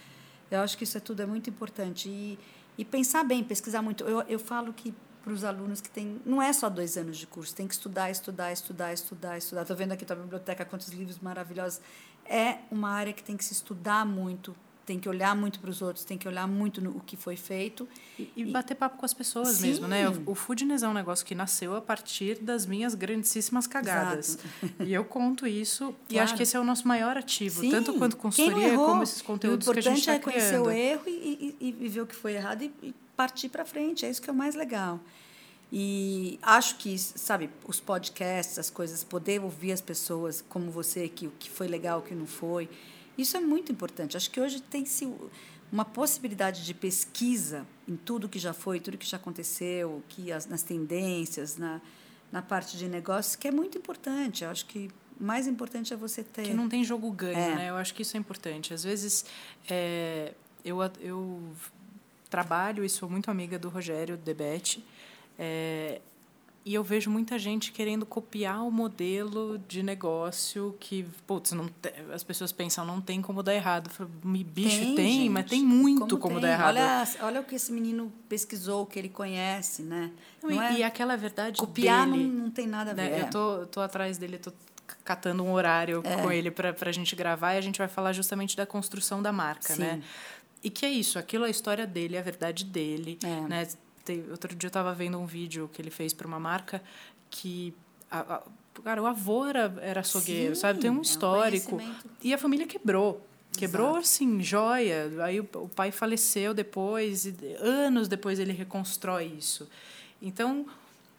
Eu 0.49 0.61
acho 0.61 0.77
que 0.77 0.83
isso 0.83 0.97
é 0.97 1.01
tudo 1.01 1.21
é 1.21 1.25
muito 1.25 1.49
importante 1.49 2.07
e, 2.07 2.39
e 2.77 2.85
pensar 2.85 3.23
bem, 3.23 3.43
pesquisar 3.43 3.81
muito. 3.81 4.03
Eu, 4.03 4.21
eu 4.21 4.39
falo 4.39 4.71
que 4.73 4.93
para 5.23 5.33
os 5.33 5.43
alunos 5.43 5.81
que 5.81 5.89
tem 5.89 6.19
não 6.25 6.41
é 6.41 6.51
só 6.53 6.69
dois 6.69 6.97
anos 6.97 7.17
de 7.17 7.27
curso, 7.27 7.53
tem 7.53 7.67
que 7.67 7.73
estudar, 7.73 8.09
estudar, 8.09 8.51
estudar, 8.51 8.93
estudar, 8.93 9.37
estudar. 9.37 9.61
Estou 9.61 9.75
vendo 9.75 9.91
aqui 9.91 10.05
a 10.11 10.15
biblioteca 10.15 10.65
quantos 10.65 10.87
livros 10.89 11.19
maravilhosos 11.19 11.81
é 12.29 12.59
uma 12.71 12.91
área 12.91 13.11
que 13.11 13.23
tem 13.23 13.35
que 13.35 13.43
se 13.43 13.53
estudar 13.53 14.05
muito, 14.05 14.55
tem 14.85 14.99
que 14.99 15.09
olhar 15.09 15.35
muito 15.35 15.59
para 15.59 15.69
os 15.69 15.81
outros, 15.81 16.05
tem 16.05 16.17
que 16.17 16.27
olhar 16.27 16.47
muito 16.47 16.81
no 16.81 16.91
o 16.91 16.99
que 16.99 17.17
foi 17.17 17.35
feito. 17.35 17.87
E, 18.17 18.31
e 18.35 18.45
bater 18.45 18.75
papo 18.75 18.97
com 18.97 19.05
as 19.05 19.13
pessoas 19.13 19.49
Sim. 19.49 19.67
mesmo, 19.67 19.87
né? 19.87 20.07
O, 20.09 20.31
o 20.31 20.35
Foodness 20.35 20.83
é 20.83 20.87
um 20.87 20.93
negócio 20.93 21.25
que 21.25 21.35
nasceu 21.35 21.75
a 21.75 21.81
partir 21.81 22.39
das 22.39 22.65
minhas 22.65 22.95
grandíssimas 22.95 23.67
cagadas. 23.67 24.39
Exato. 24.63 24.83
E 24.83 24.93
eu 24.93 25.03
conto 25.03 25.45
isso 25.45 25.85
claro. 25.85 25.97
e 26.09 26.19
acho 26.19 26.35
que 26.35 26.43
esse 26.43 26.55
é 26.55 26.59
o 26.59 26.63
nosso 26.63 26.87
maior 26.87 27.17
ativo, 27.17 27.61
Sim. 27.61 27.71
tanto 27.71 27.93
quanto 27.95 28.15
consultoria 28.17 28.75
como 28.75 29.03
esses 29.03 29.21
conteúdos 29.21 29.67
que 29.67 29.79
a 29.79 29.81
gente 29.81 29.99
está 29.99 30.17
criando. 30.19 30.65
O 30.65 30.71
importante 30.71 30.79
é 30.79 30.97
conhecer 30.97 31.07
o 31.07 31.07
erro 31.07 31.07
e, 31.07 31.55
e, 31.59 31.75
e 31.81 31.89
ver 31.89 32.01
o 32.01 32.07
que 32.07 32.15
foi 32.15 32.33
errado 32.33 32.63
e, 32.63 32.71
e 32.81 32.95
partir 33.15 33.49
para 33.49 33.65
frente. 33.65 34.05
É 34.05 34.09
isso 34.09 34.21
que 34.21 34.29
é 34.29 34.33
o 34.33 34.35
mais 34.35 34.55
legal. 34.55 34.99
E 35.71 36.39
acho 36.41 36.77
que, 36.77 36.97
sabe, 36.97 37.49
os 37.67 37.79
podcasts, 37.79 38.57
as 38.57 38.69
coisas, 38.69 39.03
poder 39.03 39.41
ouvir 39.41 39.71
as 39.71 39.81
pessoas 39.81 40.43
como 40.49 40.71
você, 40.71 41.07
que 41.07 41.27
o 41.27 41.31
que 41.37 41.49
foi 41.49 41.67
legal, 41.67 41.99
o 41.99 42.01
que 42.01 42.15
não 42.15 42.25
foi, 42.25 42.67
isso 43.17 43.37
é 43.37 43.39
muito 43.39 43.71
importante. 43.71 44.17
Acho 44.17 44.31
que 44.31 44.39
hoje 44.39 44.61
tem-se 44.61 45.07
uma 45.71 45.85
possibilidade 45.85 46.65
de 46.65 46.73
pesquisa 46.73 47.67
em 47.87 47.95
tudo 47.95 48.27
que 48.27 48.39
já 48.39 48.53
foi, 48.53 48.79
tudo 48.79 48.97
que 48.97 49.05
já 49.05 49.17
aconteceu, 49.17 50.01
que 50.09 50.31
as, 50.31 50.47
nas 50.47 50.63
tendências, 50.63 51.57
na, 51.57 51.79
na 52.31 52.41
parte 52.41 52.77
de 52.77 52.87
negócios, 52.87 53.35
que 53.35 53.47
é 53.47 53.51
muito 53.51 53.77
importante. 53.77 54.43
Eu 54.43 54.49
acho 54.49 54.65
que 54.65 54.89
mais 55.19 55.47
importante 55.47 55.93
é 55.93 55.97
você 55.97 56.23
ter. 56.23 56.43
Que 56.43 56.53
não 56.53 56.69
tem 56.69 56.83
jogo 56.83 57.11
ganho, 57.11 57.37
é. 57.37 57.55
né? 57.55 57.69
Eu 57.69 57.75
acho 57.75 57.93
que 57.93 58.01
isso 58.01 58.15
é 58.15 58.19
importante. 58.19 58.73
Às 58.73 58.83
vezes, 58.83 59.25
é, 59.69 60.33
eu, 60.63 60.79
eu 60.99 61.43
trabalho 62.29 62.83
e 62.83 62.89
sou 62.89 63.09
muito 63.09 63.29
amiga 63.29 63.59
do 63.59 63.69
Rogério 63.69 64.17
Debete. 64.17 64.83
É, 65.39 66.01
e 66.65 66.73
eu 66.73 66.83
vejo 66.83 67.09
muita 67.09 67.39
gente 67.39 67.71
querendo 67.71 68.05
copiar 68.05 68.63
o 68.63 68.69
modelo 68.69 69.57
de 69.67 69.81
negócio 69.81 70.75
que, 70.79 71.05
putz, 71.25 71.53
não 71.53 71.67
te, 71.67 71.91
as 72.13 72.23
pessoas 72.23 72.51
pensam, 72.51 72.85
não 72.85 72.99
tem 72.99 73.21
como 73.21 73.41
dar 73.41 73.55
errado. 73.55 73.89
Falo, 73.89 74.09
bicho, 74.23 74.77
tem, 74.77 74.95
tem 74.95 75.29
mas 75.29 75.49
tem 75.49 75.63
muito 75.63 76.01
como, 76.01 76.19
como 76.19 76.39
dar 76.39 76.51
errado. 76.51 76.75
Olha, 76.75 77.07
olha 77.21 77.41
o 77.41 77.43
que 77.45 77.55
esse 77.55 77.71
menino 77.71 78.11
pesquisou, 78.27 78.85
que 78.85 78.99
ele 78.99 79.09
conhece, 79.09 79.81
né? 79.81 80.11
Não, 80.43 80.49
não 80.49 80.61
e, 80.61 80.65
é, 80.65 80.79
e 80.79 80.83
aquela 80.83 81.15
verdade 81.15 81.57
Copiar 81.57 82.05
dele, 82.05 82.23
não, 82.27 82.43
não 82.43 82.51
tem 82.51 82.67
nada 82.67 82.91
a 82.91 82.93
né, 82.93 83.09
ver. 83.09 83.15
Né? 83.15 83.21
Eu 83.21 83.29
tô, 83.29 83.65
tô 83.65 83.79
atrás 83.79 84.17
dele, 84.17 84.37
tô 84.37 84.51
catando 85.05 85.43
um 85.43 85.53
horário 85.53 86.01
é. 86.03 86.17
com 86.17 86.31
ele 86.31 86.51
para 86.51 86.75
a 86.79 86.91
gente 86.91 87.15
gravar 87.15 87.53
e 87.53 87.57
a 87.57 87.61
gente 87.61 87.77
vai 87.77 87.87
falar 87.87 88.11
justamente 88.11 88.57
da 88.57 88.65
construção 88.65 89.21
da 89.21 89.31
marca, 89.31 89.75
né? 89.75 89.93
Sim. 89.93 89.97
né? 89.97 90.03
E 90.61 90.69
que 90.69 90.85
é 90.85 90.89
isso, 90.89 91.17
aquilo 91.17 91.45
é 91.45 91.47
a 91.47 91.51
história 91.51 91.87
dele, 91.87 92.17
é 92.17 92.19
a 92.19 92.21
verdade 92.21 92.65
dele, 92.65 93.17
é. 93.23 93.41
né? 93.47 93.67
Outro 94.31 94.55
dia 94.55 94.67
eu 94.67 94.69
estava 94.69 94.93
vendo 94.93 95.17
um 95.19 95.25
vídeo 95.25 95.69
que 95.71 95.81
ele 95.81 95.89
fez 95.89 96.13
para 96.13 96.27
uma 96.27 96.39
marca 96.39 96.81
que 97.29 97.73
a, 98.09 98.19
a, 98.19 98.41
cara, 98.83 99.01
o 99.01 99.05
avô 99.05 99.45
era, 99.45 99.73
era 99.81 99.99
açougueiro, 100.01 100.55
Sim, 100.55 100.61
sabe? 100.61 100.79
Tem 100.79 100.89
um 100.89 101.01
histórico. 101.01 101.79
É 101.79 101.83
um 101.83 101.93
e 102.23 102.33
a 102.33 102.37
família 102.37 102.65
quebrou. 102.65 103.25
Quebrou, 103.57 103.89
Exato. 103.89 103.99
assim, 103.99 104.41
joia. 104.41 105.11
Aí 105.23 105.39
o, 105.39 105.47
o 105.55 105.69
pai 105.69 105.91
faleceu 105.91 106.53
depois, 106.53 107.25
e 107.25 107.35
anos 107.59 108.07
depois 108.07 108.39
ele 108.39 108.53
reconstrói 108.53 109.25
isso. 109.25 109.67
Então, 110.21 110.65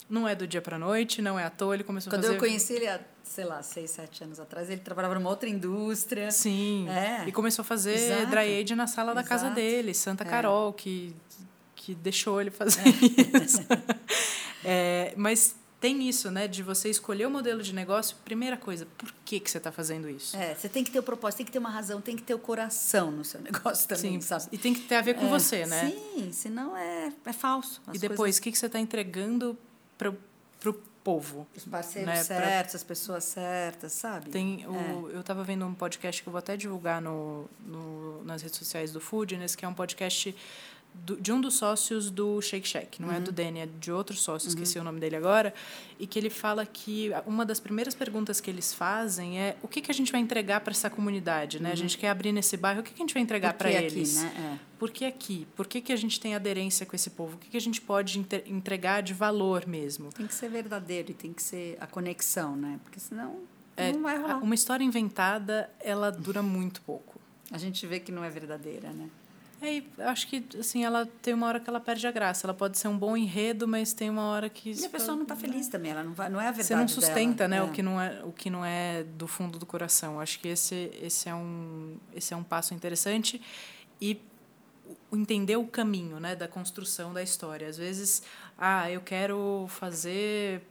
não 0.09 0.27
é 0.27 0.35
do 0.35 0.47
dia 0.47 0.63
para 0.63 0.79
noite, 0.79 1.21
não 1.21 1.39
é 1.39 1.45
à 1.45 1.51
toa. 1.51 1.75
Ele 1.75 1.85
começou 1.85 2.11
Quando 2.11 2.21
a 2.21 2.23
fazer. 2.23 2.39
Quando 2.39 2.45
eu 2.45 2.49
conheci 2.49 2.75
ele 2.75 2.89
há, 2.89 3.01
sei 3.23 3.45
lá, 3.45 3.63
seis, 3.63 3.91
sete 3.91 4.25
anos 4.25 4.41
atrás, 4.41 4.71
ele 4.71 4.81
trabalhava 4.81 5.15
numa 5.15 5.29
outra 5.29 5.49
indústria. 5.49 6.31
Sim. 6.31 6.89
É. 6.89 7.29
E 7.29 7.33
começou 7.33 7.63
a 7.63 7.67
fazer 7.67 7.95
Exato. 7.95 8.27
dry 8.27 8.61
age 8.61 8.75
na 8.75 8.87
sala 8.87 9.15
da 9.15 9.23
casa 9.23 9.51
dele, 9.51 9.93
Santa 9.93 10.25
é. 10.25 10.27
Carol, 10.27 10.73
que 10.73 11.15
que 11.81 11.95
deixou 11.95 12.39
ele 12.41 12.51
fazer 12.51 12.83
é. 12.83 13.43
isso. 13.43 13.61
é, 14.63 15.15
mas 15.17 15.57
tem 15.81 16.07
isso, 16.07 16.31
né? 16.31 16.47
De 16.47 16.63
você 16.63 16.91
escolher 16.91 17.25
o 17.25 17.31
modelo 17.31 17.63
de 17.63 17.75
negócio. 17.75 18.15
Primeira 18.23 18.57
coisa, 18.59 18.87
por 18.99 19.11
que, 19.25 19.41
que 19.41 19.51
você 19.51 19.57
está 19.57 19.73
fazendo 19.73 20.09
isso? 20.11 20.37
É, 20.37 20.55
você 20.55 20.69
tem 20.69 20.85
que 20.85 20.91
ter 20.91 20.99
o 20.99 21.03
propósito, 21.03 21.39
tem 21.39 21.47
que 21.47 21.53
ter 21.53 21.59
uma 21.59 21.71
razão, 21.71 22.03
tem 22.03 22.15
que 22.15 22.23
ter 22.23 22.35
o 22.35 22.39
coração 22.39 23.11
no 23.11 23.25
seu 23.25 23.41
negócio 23.43 23.89
também, 23.89 24.21
Sim, 24.21 24.21
sabe? 24.21 24.45
E 24.53 24.59
tem 24.59 24.75
que 24.75 24.81
ter 24.81 24.97
a 24.97 25.01
ver 25.01 25.15
com 25.15 25.25
é, 25.25 25.29
você, 25.31 25.65
né? 25.65 25.91
Sim, 25.91 26.31
senão 26.33 26.77
é, 26.77 27.11
é 27.25 27.33
falso. 27.33 27.81
e 27.95 27.99
depois, 27.99 28.19
coisas... 28.19 28.39
o 28.39 28.43
que, 28.43 28.53
que 28.53 28.59
você 28.59 28.67
está 28.67 28.79
entregando 28.79 29.57
para 29.97 30.11
o 30.11 30.75
povo? 31.03 31.47
Os 31.57 31.65
parceiros 31.65 32.11
né? 32.11 32.23
certos, 32.23 32.73
pra... 32.73 32.77
as 32.77 32.85
pessoas 32.85 33.25
certas, 33.25 33.93
sabe? 33.93 34.29
Tem 34.29 34.67
o, 34.67 35.09
é. 35.11 35.15
Eu 35.15 35.21
estava 35.21 35.43
vendo 35.43 35.65
um 35.65 35.73
podcast 35.73 36.23
que 36.23 36.29
eu 36.29 36.31
vou 36.31 36.41
até 36.41 36.59
divulgar 36.59 37.01
no, 37.01 37.49
no, 37.65 38.23
nas 38.25 38.43
redes 38.43 38.59
sociais 38.59 38.93
do 38.93 39.01
Foodness, 39.01 39.57
que 39.57 39.65
é 39.65 39.69
um 39.69 39.73
podcast 39.73 40.37
do, 40.95 41.17
de 41.17 41.33
um 41.33 41.41
dos 41.41 41.55
sócios 41.55 42.11
do 42.11 42.41
Shake 42.41 42.67
Shack, 42.67 43.01
não 43.01 43.09
uhum. 43.09 43.15
é 43.15 43.21
do. 43.21 43.33
Danny, 43.33 43.61
é 43.61 43.67
de 43.67 43.91
outros 43.91 44.21
sócios, 44.21 44.55
uhum. 44.55 44.61
esqueci 44.61 44.79
o 44.79 44.85
nome 44.85 45.01
dele 45.01 45.17
agora, 45.17 45.55
e 45.99 46.07
que 46.07 46.19
ele 46.19 46.31
fala 46.31 46.65
que 46.67 47.11
uma 47.27 47.45
das 47.45 47.59
primeiras 47.59 47.95
perguntas 47.95 48.41
que 48.41 48.51
eles 48.51 48.73
fazem 48.73 49.41
é 49.41 49.57
o 49.63 49.69
que, 49.69 49.81
que 49.81 49.91
a 49.91 49.95
gente 49.95 50.13
vai 50.13 50.21
entregar 50.21 50.61
para 50.61 50.73
essa 50.73 50.91
comunidade, 50.91 51.61
né? 51.61 51.69
Uhum. 51.69 51.73
A 51.73 51.77
gente 51.77 51.99
quer 51.99 52.09
abrir 52.11 52.33
nesse 52.33 52.57
bairro, 52.57 52.81
o 52.81 52.83
que, 52.83 52.93
que 52.93 53.03
a 53.03 53.05
gente 53.05 53.15
vai 53.15 53.23
entregar 53.23 53.55
para 53.55 53.71
eles? 53.71 54.23
Né? 54.23 54.57
É. 54.57 54.71
Por 54.79 54.91
que 54.91 55.05
aqui? 55.05 55.47
Por 55.57 55.67
que, 55.67 55.81
que 55.81 55.93
a 55.93 55.97
gente 55.97 56.19
tem 56.19 56.35
aderência 56.35 56.87
com 56.87 56.97
esse 56.97 57.11
povo? 57.11 57.37
O 57.37 57.39
que, 57.39 57.51
que 57.51 57.57
a 57.57 57.61
gente 57.61 57.81
pode 57.81 58.19
entregar 58.47 59.03
de 59.03 59.15
valor 59.15 59.67
mesmo? 59.67 60.11
Tem 60.13 60.27
que 60.27 60.35
ser 60.35 60.49
verdadeiro 60.49 61.11
e 61.11 61.15
tem 61.15 61.33
que 61.33 61.43
ser 61.43 61.77
a 61.81 61.87
conexão, 61.87 62.57
né? 62.57 62.81
Porque 62.83 62.99
senão 62.99 63.41
é, 63.77 63.93
não 63.93 64.03
vai 64.03 64.19
rolar. 64.19 64.39
Uma 64.39 64.55
história 64.55 64.85
inventada, 64.85 65.71
ela 65.81 66.11
dura 66.11 66.43
muito 66.43 66.81
pouco. 66.83 67.21
A 67.51 67.59
gente 67.59 67.87
vê 67.87 67.99
que 67.99 68.13
não 68.13 68.23
é 68.23 68.31
verdadeira, 68.31 68.91
né? 68.91 69.09
É, 69.63 69.83
acho 70.05 70.27
que 70.27 70.43
assim, 70.59 70.85
ela 70.85 71.07
tem 71.21 71.35
uma 71.35 71.47
hora 71.47 71.61
que 71.61 71.69
ela 71.69 71.81
perde 71.81 72.07
a 72.07 72.11
graça. 72.11 72.47
Ela 72.47 72.55
pode 72.55 72.79
ser 72.79 72.89
um 72.89 72.97
bom 72.97 73.15
enredo, 73.15 73.69
mas 73.69 73.93
tem 73.93 74.09
uma 74.09 74.25
hora 74.25 74.49
que. 74.49 74.73
E 74.73 74.87
a 74.87 74.89
pessoa 74.89 75.15
não 75.15 75.25
está 75.25 75.37
feliz 75.37 75.69
também, 75.69 75.93
ela 75.93 76.03
não, 76.03 76.15
vai, 76.15 76.31
não 76.31 76.41
é 76.41 76.49
a 76.49 76.51
verdade. 76.51 76.69
Você 76.69 76.77
não 76.77 76.89
sustenta, 76.89 77.47
dela. 77.47 77.49
né, 77.49 77.69
é. 77.69 77.71
o 77.71 77.73
que 77.73 77.83
não 77.83 78.01
é 78.01 78.23
o 78.25 78.33
que 78.33 78.49
não 78.49 78.65
é 78.65 79.03
do 79.03 79.27
fundo 79.27 79.59
do 79.59 79.67
coração. 79.67 80.19
Acho 80.19 80.41
que 80.41 80.49
esse 80.49 80.91
esse 81.03 81.29
é 81.29 81.35
um 81.35 81.99
esse 82.15 82.33
é 82.33 82.37
um 82.37 82.43
passo 82.43 82.73
interessante 82.73 83.41
e 84.01 84.19
entender 85.13 85.57
o 85.57 85.67
caminho, 85.67 86.19
né, 86.19 86.35
da 86.35 86.49
construção 86.49 87.13
da 87.13 87.23
história. 87.23 87.69
Às 87.69 87.77
vezes, 87.77 88.23
ah, 88.57 88.91
eu 88.91 89.03
quero 89.03 89.67
fazer 89.69 90.63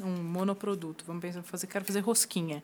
um 0.00 0.22
monoproduto, 0.22 1.04
vamos 1.04 1.20
pensar, 1.20 1.42
fazer, 1.42 1.66
quero 1.66 1.84
fazer 1.84 2.00
rosquinha. 2.00 2.62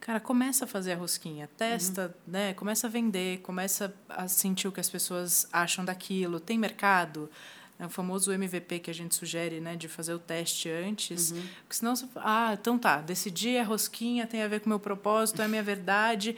Cara, 0.00 0.20
começa 0.20 0.64
a 0.64 0.68
fazer 0.68 0.92
a 0.92 0.96
rosquinha, 0.96 1.48
testa, 1.56 2.14
uhum. 2.26 2.32
né? 2.32 2.54
Começa 2.54 2.86
a 2.86 2.90
vender, 2.90 3.38
começa 3.40 3.94
a 4.08 4.28
sentir 4.28 4.68
o 4.68 4.72
que 4.72 4.80
as 4.80 4.90
pessoas 4.90 5.48
acham 5.52 5.84
daquilo. 5.84 6.38
Tem 6.38 6.58
mercado? 6.58 7.30
É 7.78 7.84
o 7.84 7.90
famoso 7.90 8.32
MVP 8.32 8.78
que 8.78 8.90
a 8.90 8.94
gente 8.94 9.14
sugere, 9.14 9.60
né, 9.60 9.76
de 9.76 9.86
fazer 9.86 10.14
o 10.14 10.18
teste 10.18 10.70
antes. 10.70 11.30
Uhum. 11.30 11.42
Porque 11.62 11.76
senão 11.76 11.94
você 11.94 12.06
ah, 12.16 12.56
então 12.58 12.78
tá, 12.78 13.02
decidi 13.02 13.50
é 13.50 13.62
rosquinha, 13.62 14.26
tem 14.26 14.42
a 14.42 14.48
ver 14.48 14.60
com 14.60 14.66
o 14.66 14.70
meu 14.70 14.80
propósito, 14.80 15.42
é 15.42 15.44
a 15.44 15.48
minha 15.48 15.62
verdade. 15.64 16.36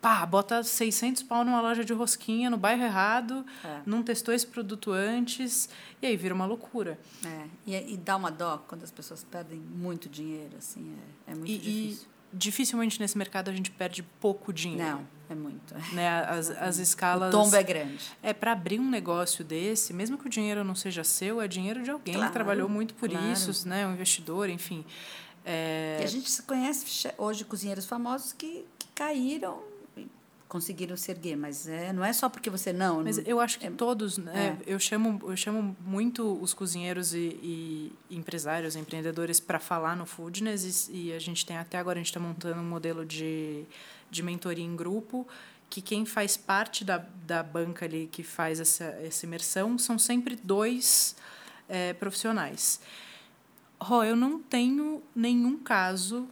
Pá, 0.00 0.24
bota 0.24 0.62
600 0.62 1.24
pau 1.24 1.44
numa 1.44 1.60
loja 1.60 1.84
de 1.84 1.92
rosquinha 1.92 2.48
no 2.48 2.56
bairro 2.56 2.82
errado, 2.82 3.44
é. 3.62 3.80
não 3.84 4.02
testou 4.02 4.32
esse 4.32 4.46
produto 4.46 4.92
antes, 4.92 5.68
e 6.00 6.06
aí 6.06 6.16
vira 6.16 6.34
uma 6.34 6.46
loucura. 6.46 6.98
É, 7.22 7.46
e, 7.66 7.94
e 7.94 7.96
dá 7.98 8.16
uma 8.16 8.30
dó 8.30 8.64
quando 8.66 8.82
as 8.82 8.90
pessoas 8.90 9.22
perdem 9.24 9.58
muito 9.58 10.08
dinheiro, 10.08 10.56
assim, 10.56 10.96
é, 11.26 11.32
é 11.32 11.34
muito 11.34 11.50
e, 11.50 11.58
difícil. 11.58 12.06
E, 12.06 12.09
dificilmente 12.32 13.00
nesse 13.00 13.16
mercado 13.16 13.50
a 13.50 13.52
gente 13.52 13.70
perde 13.70 14.02
pouco 14.20 14.52
dinheiro. 14.52 14.84
Não, 14.84 15.06
é 15.28 15.34
muito. 15.34 15.74
Né? 15.92 16.08
As, 16.24 16.50
as 16.58 16.78
escalas. 16.78 17.34
O 17.34 17.38
tombo 17.38 17.54
é 17.56 17.62
grande. 17.62 18.04
É 18.22 18.32
para 18.32 18.52
abrir 18.52 18.80
um 18.80 18.88
negócio 18.88 19.44
desse, 19.44 19.92
mesmo 19.92 20.16
que 20.18 20.26
o 20.26 20.30
dinheiro 20.30 20.64
não 20.64 20.74
seja 20.74 21.04
seu, 21.04 21.40
é 21.40 21.48
dinheiro 21.48 21.82
de 21.82 21.90
alguém 21.90 22.14
claro, 22.14 22.28
que 22.28 22.32
trabalhou 22.32 22.68
muito 22.68 22.94
por 22.94 23.08
claro. 23.08 23.32
isso, 23.32 23.68
né? 23.68 23.86
Um 23.86 23.92
investidor, 23.92 24.48
enfim. 24.48 24.84
É... 25.44 25.98
E 26.00 26.04
a 26.04 26.06
gente 26.06 26.42
conhece 26.42 27.10
hoje 27.16 27.44
cozinheiros 27.44 27.86
famosos 27.86 28.32
que, 28.32 28.64
que 28.78 28.88
caíram 28.94 29.69
conseguiram 30.50 30.96
se 30.96 31.12
erguer, 31.12 31.36
mas 31.36 31.68
é, 31.68 31.92
não 31.92 32.04
é 32.04 32.12
só 32.12 32.28
porque 32.28 32.50
você 32.50 32.72
não. 32.72 33.04
Mas 33.04 33.18
eu 33.24 33.38
acho 33.38 33.56
que 33.56 33.68
é, 33.68 33.70
todos, 33.70 34.18
né, 34.18 34.58
é. 34.58 34.72
eu 34.74 34.80
chamo 34.80 35.20
eu 35.22 35.36
chamo 35.36 35.76
muito 35.86 36.36
os 36.42 36.52
cozinheiros 36.52 37.14
e, 37.14 37.38
e 37.40 37.92
empresários, 38.10 38.74
empreendedores 38.74 39.38
para 39.38 39.60
falar 39.60 39.96
no 39.96 40.04
Foodness 40.04 40.88
e, 40.88 40.92
e, 40.92 41.12
a 41.12 41.20
gente 41.20 41.46
tem 41.46 41.56
até 41.56 41.78
agora 41.78 41.98
a 41.98 42.00
gente 42.00 42.08
está 42.08 42.18
montando 42.18 42.60
um 42.60 42.68
modelo 42.68 43.06
de, 43.06 43.62
de 44.10 44.22
mentoria 44.24 44.64
em 44.64 44.74
grupo 44.74 45.26
que 45.70 45.80
quem 45.80 46.04
faz 46.04 46.36
parte 46.36 46.84
da, 46.84 46.98
da 47.24 47.44
banca 47.44 47.84
ali 47.84 48.08
que 48.10 48.24
faz 48.24 48.58
essa, 48.58 48.86
essa 49.04 49.24
imersão 49.24 49.78
são 49.78 50.00
sempre 50.00 50.34
dois 50.34 51.14
é, 51.68 51.92
profissionais. 51.92 52.80
Oh, 53.88 54.02
eu 54.02 54.16
não 54.16 54.40
tenho 54.40 55.00
nenhum 55.14 55.56
caso 55.58 56.26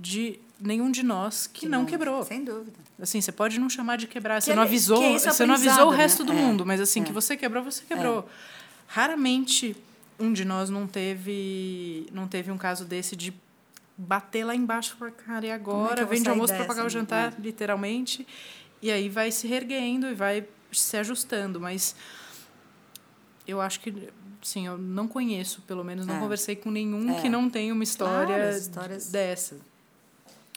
de 0.00 0.40
nenhum 0.60 0.90
de 0.90 1.02
nós 1.02 1.46
que, 1.46 1.60
que 1.60 1.68
não, 1.68 1.80
não, 1.80 1.86
quebrou. 1.86 2.24
Sem 2.24 2.44
dúvida. 2.44 2.76
Assim, 3.00 3.20
você 3.20 3.30
pode 3.30 3.58
não 3.58 3.68
chamar 3.68 3.96
de 3.96 4.06
quebrar, 4.06 4.42
você 4.42 4.54
não 4.54 4.62
avisou, 4.62 5.02
é 5.02 5.18
você 5.18 5.46
não 5.46 5.54
avisou 5.54 5.86
o 5.86 5.90
resto 5.90 6.24
né? 6.24 6.32
do 6.32 6.38
é, 6.38 6.42
mundo, 6.42 6.66
mas 6.66 6.80
assim, 6.80 7.00
é. 7.00 7.04
que 7.04 7.12
você 7.12 7.36
quebrou, 7.36 7.62
você 7.62 7.84
quebrou. 7.84 8.20
É. 8.20 8.24
Raramente 8.88 9.76
um 10.18 10.32
de 10.32 10.44
nós 10.44 10.68
não 10.68 10.86
teve 10.86 12.06
não 12.12 12.26
teve 12.26 12.50
um 12.50 12.58
caso 12.58 12.84
desse 12.84 13.14
de 13.14 13.32
bater 13.96 14.44
lá 14.44 14.54
embaixo 14.54 14.94
e 14.94 14.98
falar, 14.98 15.10
cara, 15.12 15.46
e 15.46 15.50
agora? 15.50 16.04
Vende 16.04 16.28
almoço 16.28 16.54
para 16.54 16.64
pagar 16.64 16.86
o 16.86 16.88
jantar, 16.88 17.32
é. 17.32 17.40
literalmente. 17.40 18.26
E 18.80 18.90
aí 18.90 19.08
vai 19.08 19.30
se 19.30 19.46
reerguendo 19.46 20.06
e 20.06 20.14
vai 20.14 20.46
se 20.72 20.96
ajustando, 20.96 21.60
mas 21.60 21.96
eu 23.46 23.60
acho 23.60 23.80
que 23.80 24.08
sim, 24.42 24.66
eu 24.66 24.78
não 24.78 25.08
conheço, 25.08 25.62
pelo 25.62 25.82
menos 25.82 26.06
não 26.06 26.16
é. 26.16 26.20
conversei 26.20 26.54
com 26.54 26.70
nenhum 26.70 27.16
é. 27.16 27.20
que 27.20 27.28
não 27.28 27.50
tenha 27.50 27.72
uma 27.74 27.82
história 27.82 28.36
claro, 28.72 28.88
dessa 29.10 29.56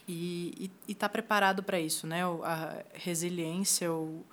e 0.08 0.72
estar 0.88 1.08
tá 1.08 1.10
preparado 1.10 1.64
para 1.64 1.80
isso, 1.80 2.06
né? 2.08 2.24
A 2.24 2.84
resiliência, 2.94 3.92
o, 3.92 4.26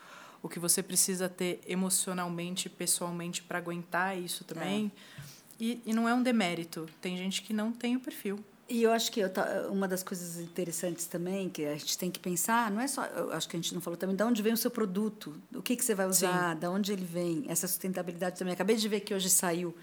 o 0.42 0.48
que 0.48 0.58
você 0.58 0.82
precisa 0.82 1.28
ter 1.28 1.60
emocionalmente, 1.66 2.68
pessoalmente 2.68 3.42
para 3.42 3.58
aguentar 3.58 4.18
isso 4.18 4.44
também. 4.44 4.90
É. 5.18 5.22
E, 5.60 5.82
e 5.86 5.92
não 5.92 6.08
é 6.08 6.14
um 6.14 6.22
demérito. 6.22 6.88
Tem 7.00 7.16
gente 7.16 7.42
que 7.42 7.52
não 7.52 7.72
tem 7.72 7.96
o 7.96 8.00
perfil. 8.00 8.38
E 8.68 8.82
eu 8.82 8.92
acho 8.92 9.10
que 9.10 9.20
eu, 9.20 9.30
uma 9.70 9.88
das 9.88 10.02
coisas 10.02 10.38
interessantes 10.38 11.06
também 11.06 11.48
que 11.48 11.64
a 11.64 11.72
gente 11.72 11.96
tem 11.96 12.10
que 12.10 12.20
pensar, 12.20 12.70
não 12.70 12.82
é 12.82 12.86
só, 12.86 13.02
acho 13.32 13.48
que 13.48 13.56
a 13.56 13.58
gente 13.58 13.72
não 13.72 13.80
falou 13.80 13.96
também, 13.96 14.14
de 14.14 14.22
onde 14.22 14.42
vem 14.42 14.52
o 14.52 14.58
seu 14.58 14.70
produto, 14.70 15.34
o 15.54 15.62
que, 15.62 15.74
que 15.74 15.82
você 15.82 15.94
vai 15.94 16.06
usar, 16.06 16.52
Sim. 16.52 16.60
de 16.60 16.66
onde 16.66 16.92
ele 16.92 17.04
vem, 17.04 17.46
essa 17.48 17.66
sustentabilidade 17.66 18.38
também. 18.38 18.52
Acabei 18.52 18.76
de 18.76 18.86
ver 18.86 19.00
que 19.00 19.14
hoje 19.14 19.30
saiu 19.30 19.74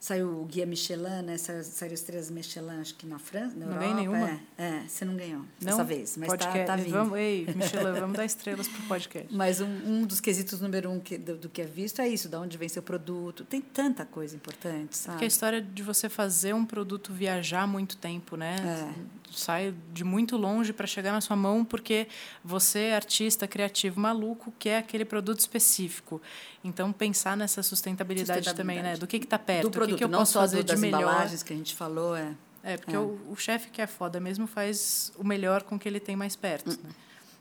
saiu 0.00 0.42
o 0.42 0.44
guia 0.44 0.66
Michelin, 0.66 1.22
né? 1.24 1.36
Saiu 1.38 1.92
estrelas 1.92 2.30
Michelin, 2.30 2.80
acho 2.80 2.94
que 2.94 3.06
na 3.06 3.18
França, 3.18 3.56
na 3.56 3.66
não 3.66 3.74
Europa. 3.74 3.94
nenhuma. 3.94 4.40
É, 4.58 4.64
é, 4.64 4.84
você 4.86 5.04
não 5.04 5.16
ganhou 5.16 5.40
não? 5.40 5.46
dessa 5.60 5.84
vez, 5.84 6.16
mas 6.16 6.28
podcast. 6.28 6.58
tá, 6.58 6.64
tá 6.64 6.76
vindo. 6.76 6.92
Vamos, 6.92 7.18
ei, 7.18 7.46
Michelin, 7.56 8.00
vamos 8.00 8.16
dar 8.16 8.24
estrelas 8.24 8.68
pro 8.68 8.82
podcast. 8.82 9.34
Mas 9.34 9.60
um, 9.60 9.66
um 9.66 10.06
dos 10.06 10.20
quesitos 10.20 10.60
número 10.60 10.90
um 10.90 11.00
que, 11.00 11.16
do, 11.16 11.36
do, 11.36 11.48
que 11.48 11.62
é 11.62 11.66
visto 11.66 12.00
é 12.00 12.08
isso, 12.08 12.28
de 12.28 12.36
onde 12.36 12.58
vem 12.58 12.68
seu 12.68 12.82
produto. 12.82 13.44
Tem 13.44 13.60
tanta 13.60 14.04
coisa 14.04 14.36
importante, 14.36 14.96
sabe? 14.96 15.14
Porque 15.14 15.24
a 15.24 15.28
história 15.28 15.62
de 15.62 15.82
você 15.82 16.08
fazer 16.08 16.54
um 16.54 16.64
produto 16.64 17.12
viajar 17.12 17.66
muito 17.66 17.96
tempo, 17.96 18.36
né? 18.36 18.56
É. 18.56 19.23
Sai 19.36 19.74
de 19.92 20.04
muito 20.04 20.36
longe 20.36 20.72
para 20.72 20.86
chegar 20.86 21.12
na 21.12 21.20
sua 21.20 21.36
mão, 21.36 21.64
porque 21.64 22.08
você, 22.42 22.92
artista, 22.94 23.46
criativo, 23.46 24.00
maluco, 24.00 24.52
quer 24.58 24.78
aquele 24.78 25.04
produto 25.04 25.40
específico. 25.40 26.20
Então, 26.62 26.92
pensar 26.92 27.36
nessa 27.36 27.62
sustentabilidade, 27.62 28.44
sustentabilidade. 28.44 28.80
também, 28.80 28.92
né? 28.92 28.98
Do 28.98 29.06
que 29.06 29.16
está 29.16 29.38
perto, 29.38 29.64
do 29.64 29.70
produto, 29.70 29.90
o 29.90 29.94
que, 29.94 29.98
que 29.98 30.04
eu 30.04 30.08
não 30.08 30.20
posso 30.20 30.32
só 30.32 30.40
fazer 30.40 30.58
do, 30.58 30.64
de 30.64 30.72
das 30.72 30.80
melhor. 30.80 31.00
embalagens 31.02 31.42
que 31.42 31.52
a 31.52 31.56
gente 31.56 31.74
falou, 31.74 32.16
é. 32.16 32.34
É, 32.62 32.78
porque 32.78 32.96
é. 32.96 32.98
o, 32.98 33.20
o 33.30 33.36
chefe 33.36 33.68
que 33.68 33.82
é 33.82 33.86
foda 33.86 34.18
mesmo 34.18 34.46
faz 34.46 35.12
o 35.18 35.24
melhor 35.24 35.62
com 35.62 35.76
o 35.76 35.78
que 35.78 35.86
ele 35.86 36.00
tem 36.00 36.16
mais 36.16 36.34
perto. 36.34 36.70
Né? 36.70 36.90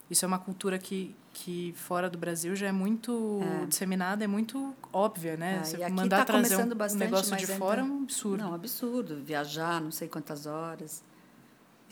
Isso 0.09 0.25
é 0.25 0.27
uma 0.27 0.37
cultura 0.37 0.77
que, 0.77 1.15
que 1.33 1.73
fora 1.77 2.09
do 2.09 2.17
Brasil 2.17 2.55
já 2.55 2.67
é 2.67 2.71
muito 2.71 3.39
é. 3.63 3.65
disseminada, 3.65 4.23
é 4.23 4.27
muito 4.27 4.75
óbvia, 4.91 5.37
né? 5.37 5.59
É, 5.61 5.63
Você 5.63 5.77
e 5.77 5.83
aqui 5.83 5.93
mandar 5.93 6.19
tá 6.19 6.25
trazer 6.25 6.57
um, 6.57 6.75
bastante, 6.75 7.01
um 7.01 7.05
negócio 7.05 7.37
de 7.37 7.47
fora 7.47 7.81
é 7.81 7.83
um 7.83 8.03
absurdo. 8.03 8.43
Não, 8.43 8.53
absurdo. 8.53 9.23
Viajar 9.23 9.81
não 9.81 9.91
sei 9.91 10.09
quantas 10.09 10.45
horas. 10.45 11.03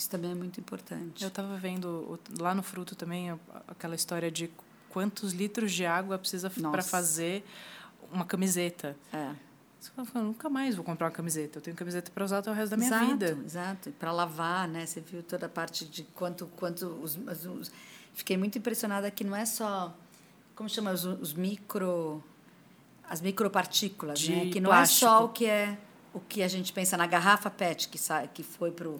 Isso 0.01 0.09
também 0.09 0.31
é 0.31 0.33
muito 0.33 0.59
importante. 0.59 1.21
Eu 1.21 1.27
estava 1.27 1.55
vendo 1.57 2.19
lá 2.39 2.55
no 2.55 2.63
Fruto 2.63 2.95
também 2.95 3.39
aquela 3.67 3.93
história 3.93 4.31
de 4.31 4.49
quantos 4.89 5.31
litros 5.31 5.71
de 5.71 5.85
água 5.85 6.17
precisa 6.17 6.49
para 6.49 6.81
fazer 6.81 7.45
uma 8.11 8.25
camiseta. 8.25 8.97
É. 9.13 9.35
Você 9.79 9.91
fala, 10.03 10.25
nunca 10.25 10.49
mais 10.49 10.73
vou 10.73 10.83
comprar 10.83 11.05
uma 11.05 11.11
camiseta. 11.11 11.59
Eu 11.59 11.61
tenho 11.61 11.77
camiseta 11.77 12.09
para 12.11 12.25
usar 12.25 12.39
até 12.39 12.49
o 12.49 12.53
resto 12.55 12.71
da 12.71 12.77
minha 12.77 12.89
exato, 12.89 13.05
vida. 13.05 13.37
Exato. 13.45 13.91
Para 13.91 14.11
lavar, 14.11 14.67
né? 14.67 14.87
Você 14.87 15.01
viu 15.01 15.21
toda 15.21 15.45
a 15.45 15.49
parte 15.49 15.85
de 15.85 16.01
quanto, 16.15 16.47
quanto 16.57 16.87
os, 16.87 17.15
os, 17.15 17.71
Fiquei 18.15 18.37
muito 18.37 18.57
impressionada 18.57 19.11
que 19.11 19.23
não 19.23 19.35
é 19.35 19.45
só 19.45 19.95
como 20.55 20.67
chama 20.67 20.93
os, 20.93 21.05
os 21.05 21.31
micro 21.31 22.23
as 23.07 23.21
micropartículas, 23.21 24.19
de 24.19 24.31
né? 24.31 24.49
Que 24.49 24.59
não 24.59 24.71
plástico. 24.71 25.05
é 25.05 25.09
só 25.09 25.25
o 25.25 25.29
que 25.29 25.45
é 25.45 25.77
o 26.11 26.19
que 26.19 26.41
a 26.41 26.47
gente 26.47 26.73
pensa 26.73 26.97
na 26.97 27.05
garrafa 27.05 27.51
PET 27.51 27.87
que 27.87 27.99
sai, 27.99 28.27
que 28.33 28.41
foi 28.41 28.71
pro 28.71 28.99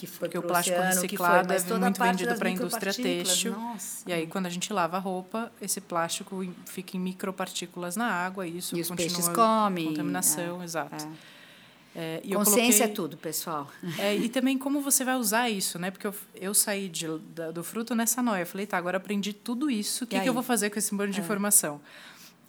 que 0.00 0.06
foi 0.06 0.28
Porque 0.28 0.38
o 0.38 0.42
plástico 0.42 0.78
oceano, 0.78 0.94
reciclado 0.94 1.46
foi, 1.48 1.76
é 1.76 1.78
muito 1.78 2.02
vendido 2.02 2.34
para 2.36 2.48
a 2.48 2.52
indústria 2.52 2.94
têxtil. 2.94 3.52
Nossa. 3.52 4.08
E 4.08 4.12
aí, 4.14 4.26
quando 4.26 4.46
a 4.46 4.48
gente 4.48 4.72
lava 4.72 4.96
a 4.96 5.00
roupa, 5.00 5.52
esse 5.60 5.78
plástico 5.78 6.42
fica 6.64 6.96
em 6.96 7.00
micropartículas 7.00 7.96
na 7.96 8.06
água 8.10 8.46
e 8.46 8.56
isso 8.56 8.74
E 8.74 8.80
os 8.80 8.88
continua 8.88 9.08
peixes 9.14 9.28
comem. 9.28 9.88
contaminação, 9.88 10.62
é, 10.62 10.64
exato. 10.64 11.04
é. 11.04 11.40
É, 11.92 12.20
e 12.24 12.34
Consciência 12.34 12.62
coloquei, 12.62 12.82
é 12.84 12.88
tudo, 12.88 13.16
pessoal. 13.18 13.68
É, 13.98 14.14
e 14.16 14.28
também 14.28 14.56
como 14.56 14.80
você 14.80 15.04
vai 15.04 15.16
usar 15.16 15.50
isso, 15.50 15.78
né? 15.78 15.90
Porque 15.90 16.06
eu, 16.06 16.14
eu 16.36 16.54
saí 16.54 16.88
de, 16.88 17.06
da, 17.34 17.50
do 17.50 17.62
fruto 17.64 17.94
nessa 17.94 18.22
noia. 18.22 18.42
Eu 18.42 18.46
falei, 18.46 18.64
tá, 18.64 18.78
agora 18.78 18.96
aprendi 18.96 19.32
tudo 19.34 19.68
isso. 19.68 20.04
O 20.04 20.06
que, 20.06 20.18
que 20.18 20.28
eu 20.28 20.32
vou 20.32 20.42
fazer 20.42 20.70
com 20.70 20.78
esse 20.78 20.94
bando 20.94 21.12
de 21.12 21.20
É. 21.20 21.22
informação? 21.22 21.80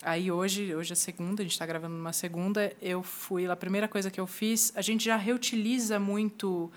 Aí 0.04 0.32
hoje, 0.32 0.74
hoje 0.74 0.93
é 0.93 0.95
segunda, 0.95 1.41
a 1.41 1.43
gente 1.43 1.52
está 1.54 1.66
gravando 1.66 1.95
numa 1.95 2.14
segunda. 2.14 2.72
Eu 2.82 3.04
fui, 3.04 3.45
a 3.47 3.56
primeira 3.56 3.88
coisa 3.88 4.10
que 4.10 4.20
eu 4.20 4.28
fiz, 4.28 4.72
a 4.76 4.82
gente 4.82 5.04
já 5.04 5.18
reutiliza 5.18 5.99
muito 5.99 6.72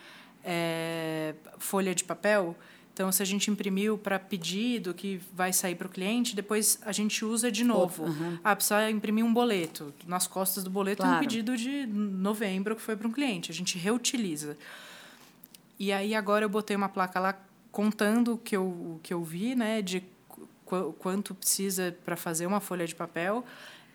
é, 0.44 1.34
folha 1.58 1.94
de 1.94 2.04
papel. 2.04 2.56
Então, 2.92 3.10
se 3.10 3.20
a 3.20 3.26
gente 3.26 3.50
imprimiu 3.50 3.98
para 3.98 4.20
pedido 4.20 4.94
que 4.94 5.20
vai 5.32 5.52
sair 5.52 5.74
para 5.74 5.88
o 5.88 5.90
cliente, 5.90 6.36
depois 6.36 6.78
a 6.82 6.92
gente 6.92 7.24
usa 7.24 7.50
de 7.50 7.64
novo. 7.64 8.04
Uhum. 8.04 8.38
Ah, 8.44 8.54
precisa 8.54 8.88
imprimir 8.88 9.24
um 9.24 9.34
boleto. 9.34 9.92
Nas 10.06 10.28
costas 10.28 10.62
do 10.62 10.70
boleto 10.70 11.02
um 11.02 11.06
Claro. 11.06 11.20
pedido 11.20 11.56
de 11.56 11.86
novembro 11.86 12.76
que 12.76 12.82
foi 12.82 12.94
para 12.96 13.08
um 13.08 13.10
cliente. 13.10 13.50
A 13.50 13.54
gente 13.54 13.76
reutiliza. 13.78 14.56
E 15.76 15.92
aí 15.92 16.14
agora 16.14 16.44
eu 16.44 16.48
botei 16.48 16.76
uma 16.76 16.88
placa 16.88 17.18
lá 17.18 17.36
contando 17.72 18.34
o 18.34 18.38
que 18.38 18.54
eu, 18.54 18.64
o 18.64 19.00
que 19.02 19.12
eu 19.12 19.24
vi, 19.24 19.56
né, 19.56 19.82
de 19.82 20.00
qu 20.64 20.92
quanto 20.98 21.34
precisa 21.34 21.96
para 22.04 22.14
fazer 22.16 22.46
uma 22.46 22.60
folha 22.60 22.86
de 22.86 22.94
papel 22.94 23.44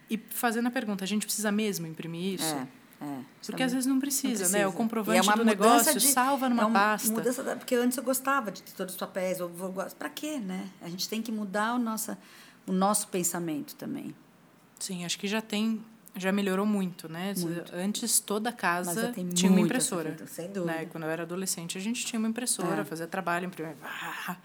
e 0.10 0.18
fazendo 0.18 0.68
a 0.68 0.72
pergunta, 0.72 1.04
a 1.06 1.08
gente 1.08 1.26
precisa 1.26 1.52
mesmo 1.52 1.88
imprimir 1.88 2.34
isso? 2.34 2.54
É, 2.54 2.68
é. 3.02 3.20
Porque 3.46 3.64
às 3.64 3.72
vezes 3.72 3.86
não 3.86 4.00
precisa, 4.00 4.44
Não 4.46 4.52
né? 4.52 4.58
O 4.60 4.62
precisa. 4.64 4.78
comprovante 4.78 5.18
E 5.18 5.20
é 5.20 5.22
uma 5.22 5.36
do 5.36 5.46
negócio 5.46 5.94
de- 5.98 6.08
salva 6.08 6.50
numa 6.50 6.64
é 6.64 6.66
uma 6.66 6.80
pasta. 6.80 7.12
Mudança 7.12 7.44
da- 7.44 7.56
porque 7.56 7.76
antes 7.76 7.98
eu 7.98 8.04
gostava 8.04 8.52
de 8.52 8.62
todos 8.62 8.94
os 8.94 9.00
papéis. 9.00 9.40
Eu 9.40 9.50
para 9.98 10.10
quê, 10.10 10.38
né? 10.40 10.68
A 10.82 10.90
gente 10.90 11.08
tem 11.08 11.22
que 11.22 11.32
mudar 11.32 11.76
o, 11.76 11.80
nossa, 11.80 12.18
o 12.68 12.72
nosso 12.72 13.08
pensamento 13.08 13.76
também. 13.76 14.14
Sim, 14.80 15.04
acho 15.06 15.18
que 15.20 15.28
já 15.28 15.42
tem, 15.42 15.84
já 16.16 16.32
melhorou 16.32 16.66
muito, 16.66 17.08
né? 17.10 17.34
Muito. 17.38 17.74
Antes 17.76 18.20
toda 18.20 18.52
casa 18.52 19.14
tinha 19.34 19.52
uma 19.52 19.62
impressora. 19.62 20.16
sem 20.28 20.48
dúvida. 20.52 20.66
Né? 20.74 20.86
Quando 20.86 21.04
eu 21.06 21.10
era 21.10 21.24
adolescente, 21.24 21.78
a 21.78 21.82
gente 21.82 22.06
tinha 22.06 22.20
uma 22.20 22.28
impressora, 22.30 22.82
É. 22.82 22.86
fazia 22.86 23.08
trabalho, 23.08 23.46
imprimia 23.46 23.76
ah, 23.84 24.38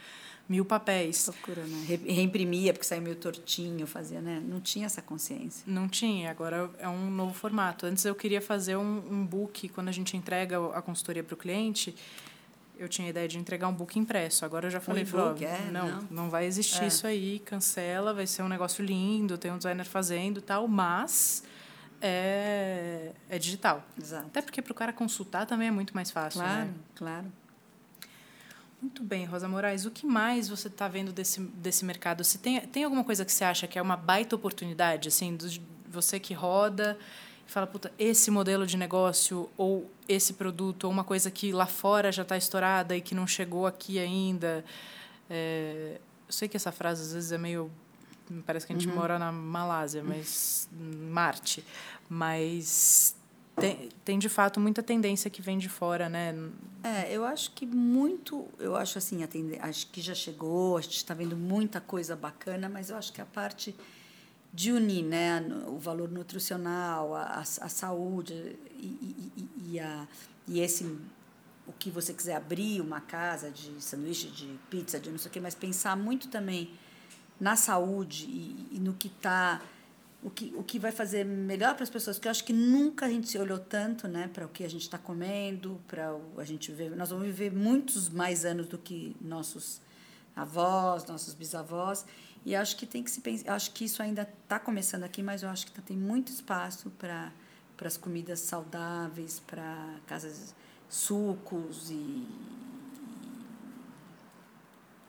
mil 0.48 0.64
papéis. 0.64 1.26
Loucura, 1.26 1.62
né? 1.64 1.84
Re- 1.86 2.12
Reimprimia, 2.12 2.72
porque 2.72 2.86
saía 2.86 3.00
meio 3.00 3.16
tortinho, 3.16 3.86
fazia, 3.86 4.20
né? 4.20 4.42
Não 4.46 4.60
tinha 4.60 4.86
essa 4.86 5.00
consciência. 5.00 5.62
Não 5.66 5.88
tinha, 5.88 6.30
agora 6.30 6.70
é 6.78 6.88
um 6.88 7.10
novo 7.10 7.32
formato. 7.34 7.86
Antes 7.86 8.04
eu 8.04 8.14
queria 8.14 8.40
fazer 8.42 8.76
um, 8.76 9.02
um 9.10 9.24
book, 9.26 9.68
quando 9.70 9.88
a 9.88 9.92
gente 9.92 10.16
entrega 10.16 10.58
a 10.76 10.82
consultoria 10.82 11.24
para 11.24 11.34
o 11.34 11.36
cliente, 11.36 11.94
eu 12.78 12.88
tinha 12.88 13.06
a 13.06 13.10
ideia 13.10 13.26
de 13.28 13.38
entregar 13.38 13.68
um 13.68 13.72
book 13.72 13.98
impresso. 13.98 14.44
Agora 14.44 14.66
eu 14.66 14.70
já 14.70 14.80
falei, 14.80 15.04
ó, 15.04 15.06
e-book, 15.30 15.44
é, 15.44 15.70
não, 15.72 15.88
não. 15.88 16.06
não 16.10 16.30
vai 16.30 16.44
existir 16.44 16.82
É. 16.82 16.86
isso 16.88 17.06
aí, 17.06 17.38
cancela, 17.38 18.12
vai 18.12 18.26
ser 18.26 18.42
um 18.42 18.48
negócio 18.48 18.84
lindo, 18.84 19.38
tem 19.38 19.50
um 19.52 19.56
designer 19.56 19.84
fazendo 19.86 20.42
tal, 20.42 20.66
mas 20.68 21.42
é, 22.02 23.12
é 23.30 23.38
digital. 23.38 23.82
Exato. 23.98 24.26
Até 24.26 24.42
porque 24.42 24.60
para 24.60 24.72
o 24.72 24.74
cara 24.74 24.92
consultar 24.92 25.46
também 25.46 25.68
é 25.68 25.70
muito 25.70 25.94
mais 25.94 26.10
fácil. 26.10 26.40
Claro, 26.40 26.64
Né? 26.66 26.74
claro. 26.94 27.32
Muito 28.84 29.02
bem, 29.02 29.24
Rosa 29.24 29.48
Moraes. 29.48 29.86
O 29.86 29.90
que 29.90 30.04
mais 30.04 30.46
você 30.46 30.68
está 30.68 30.86
vendo 30.88 31.10
desse, 31.10 31.40
desse 31.40 31.86
mercado? 31.86 32.22
Se 32.22 32.36
tem, 32.36 32.60
tem 32.60 32.84
alguma 32.84 33.02
coisa 33.02 33.24
que 33.24 33.32
você 33.32 33.42
acha 33.42 33.66
que 33.66 33.78
é 33.78 33.82
uma 33.82 33.96
baita 33.96 34.36
oportunidade, 34.36 35.08
assim, 35.08 35.34
do, 35.34 35.48
você 35.88 36.20
que 36.20 36.34
roda 36.34 36.98
e 37.48 37.50
fala, 37.50 37.66
puta, 37.66 37.90
esse 37.98 38.30
modelo 38.30 38.66
de 38.66 38.76
negócio 38.76 39.48
ou 39.56 39.90
esse 40.06 40.34
produto 40.34 40.84
ou 40.84 40.90
uma 40.90 41.02
coisa 41.02 41.30
que 41.30 41.50
lá 41.50 41.64
fora 41.64 42.12
já 42.12 42.24
está 42.24 42.36
estourada 42.36 42.94
e 42.94 43.00
que 43.00 43.14
não 43.14 43.26
chegou 43.26 43.66
aqui 43.66 43.98
ainda. 43.98 44.62
É, 45.30 45.98
eu 46.28 46.32
sei 46.32 46.46
que 46.46 46.56
essa 46.58 46.70
frase 46.70 47.04
às 47.04 47.14
vezes 47.14 47.32
é 47.32 47.38
meio 47.38 47.72
parece 48.44 48.66
que 48.66 48.74
a 48.74 48.76
gente 48.76 48.86
mora 48.86 49.18
na 49.18 49.32
Malásia, 49.32 50.04
mas 50.04 50.68
Marte, 51.10 51.64
mas 52.06 53.16
tem, 53.56 53.88
tem 54.04 54.18
de 54.18 54.28
fato 54.28 54.58
muita 54.60 54.82
tendência 54.82 55.30
que 55.30 55.40
vem 55.40 55.58
de 55.58 55.68
fora, 55.68 56.08
né? 56.08 56.34
É, 56.82 57.10
eu 57.12 57.24
acho 57.24 57.52
que 57.52 57.64
muito, 57.64 58.46
eu 58.58 58.76
acho 58.76 58.98
assim, 58.98 59.20
acho 59.60 59.86
que 59.88 60.00
já 60.00 60.14
chegou, 60.14 60.76
a 60.76 60.80
gente 60.80 60.96
está 60.96 61.14
vendo 61.14 61.36
muita 61.36 61.80
coisa 61.80 62.14
bacana, 62.14 62.68
mas 62.68 62.90
eu 62.90 62.96
acho 62.96 63.12
que 63.12 63.20
a 63.20 63.26
parte 63.26 63.74
de 64.52 64.70
unir 64.70 65.02
né, 65.04 65.40
o 65.66 65.78
valor 65.78 66.10
nutricional, 66.10 67.14
a, 67.14 67.22
a, 67.22 67.40
a 67.40 67.44
saúde 67.68 68.56
e, 68.76 68.86
e- 69.36 69.48
e 69.72 69.80
a, 69.80 70.06
e 70.46 70.60
esse 70.60 70.84
o 71.66 71.72
que 71.72 71.90
você 71.90 72.12
quiser 72.12 72.36
abrir 72.36 72.80
uma 72.80 73.00
casa 73.00 73.50
de 73.50 73.82
sanduíche, 73.82 74.28
de 74.28 74.46
pizza, 74.68 75.00
de 75.00 75.10
não 75.10 75.16
sei 75.18 75.30
o 75.30 75.32
quê, 75.32 75.40
mas 75.40 75.54
pensar 75.54 75.96
muito 75.96 76.28
também 76.28 76.70
na 77.40 77.56
saúde 77.56 78.26
e, 78.26 78.68
e 78.72 78.78
no 78.78 78.92
que 78.92 79.08
está 79.08 79.60
o 80.24 80.30
que, 80.30 80.52
o 80.56 80.62
que 80.64 80.78
vai 80.78 80.90
fazer 80.90 81.24
melhor 81.24 81.74
para 81.74 81.84
as 81.84 81.90
pessoas, 81.90 82.16
porque 82.16 82.28
eu 82.28 82.30
acho 82.30 82.44
que 82.44 82.52
nunca 82.52 83.06
a 83.06 83.08
gente 83.08 83.28
se 83.28 83.38
olhou 83.38 83.58
tanto 83.58 84.08
né, 84.08 84.28
para 84.32 84.46
o 84.46 84.48
que 84.48 84.64
a 84.64 84.68
gente 84.68 84.82
está 84.82 84.96
comendo, 84.96 85.80
para 85.86 86.16
a 86.38 86.44
gente 86.44 86.72
viver. 86.72 86.96
Nós 86.96 87.10
vamos 87.10 87.26
viver 87.26 87.52
muitos 87.52 88.08
mais 88.08 88.44
anos 88.44 88.66
do 88.66 88.78
que 88.78 89.14
nossos 89.20 89.82
avós, 90.34 91.04
nossos 91.04 91.34
bisavós, 91.34 92.06
e 92.44 92.56
acho 92.56 92.76
que 92.76 92.86
tem 92.86 93.04
que 93.04 93.10
se 93.10 93.20
pensar. 93.20 93.54
Acho 93.54 93.70
que 93.72 93.84
isso 93.84 94.02
ainda 94.02 94.22
está 94.42 94.58
começando 94.58 95.04
aqui, 95.04 95.22
mas 95.22 95.42
eu 95.42 95.48
acho 95.50 95.66
que 95.66 95.72
tá, 95.72 95.82
tem 95.82 95.96
muito 95.96 96.32
espaço 96.32 96.90
para 96.98 97.30
para 97.76 97.88
as 97.88 97.96
comidas 97.96 98.40
saudáveis, 98.40 99.40
para 99.40 99.96
casas 100.06 100.54
sucos 100.88 101.90
e 101.90 102.26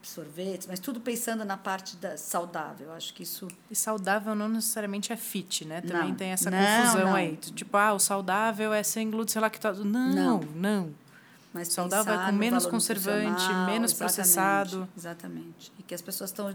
sorvetes, 0.09 0.67
mas 0.67 0.79
tudo 0.79 0.99
pensando 0.99 1.43
na 1.43 1.57
parte 1.57 1.95
da 1.97 2.17
saudável. 2.17 2.91
Acho 2.93 3.13
que 3.13 3.23
isso 3.23 3.47
E 3.69 3.75
saudável 3.75 4.35
não 4.35 4.47
necessariamente 4.47 5.11
é 5.11 5.15
fit, 5.17 5.65
né? 5.65 5.81
Também 5.81 6.09
Não. 6.09 6.15
tem 6.15 6.31
essa 6.31 6.49
Não, 6.51 6.57
confusão 6.57 7.05
não. 7.05 7.15
aí. 7.15 7.35
Tipo, 7.37 7.77
ah, 7.77 7.93
o 7.93 7.99
saudável 7.99 8.73
é 8.73 8.83
sem 8.83 9.09
glúten, 9.09 9.33
sem 9.33 9.41
lactose. 9.41 9.83
Não, 9.83 10.13
não. 10.13 10.39
Não. 10.55 11.05
Mas 11.53 11.69
Saudável 11.69 12.13
é 12.13 12.25
com 12.25 12.31
no 12.33 12.37
menos 12.37 12.65
conservante, 12.65 13.47
menos 13.65 13.91
exatamente, 13.93 13.95
processado. 13.97 14.89
Exatamente. 14.97 15.71
E 15.79 15.83
que 15.83 15.95
as 15.95 16.01
pessoas 16.01 16.29
estão 16.29 16.53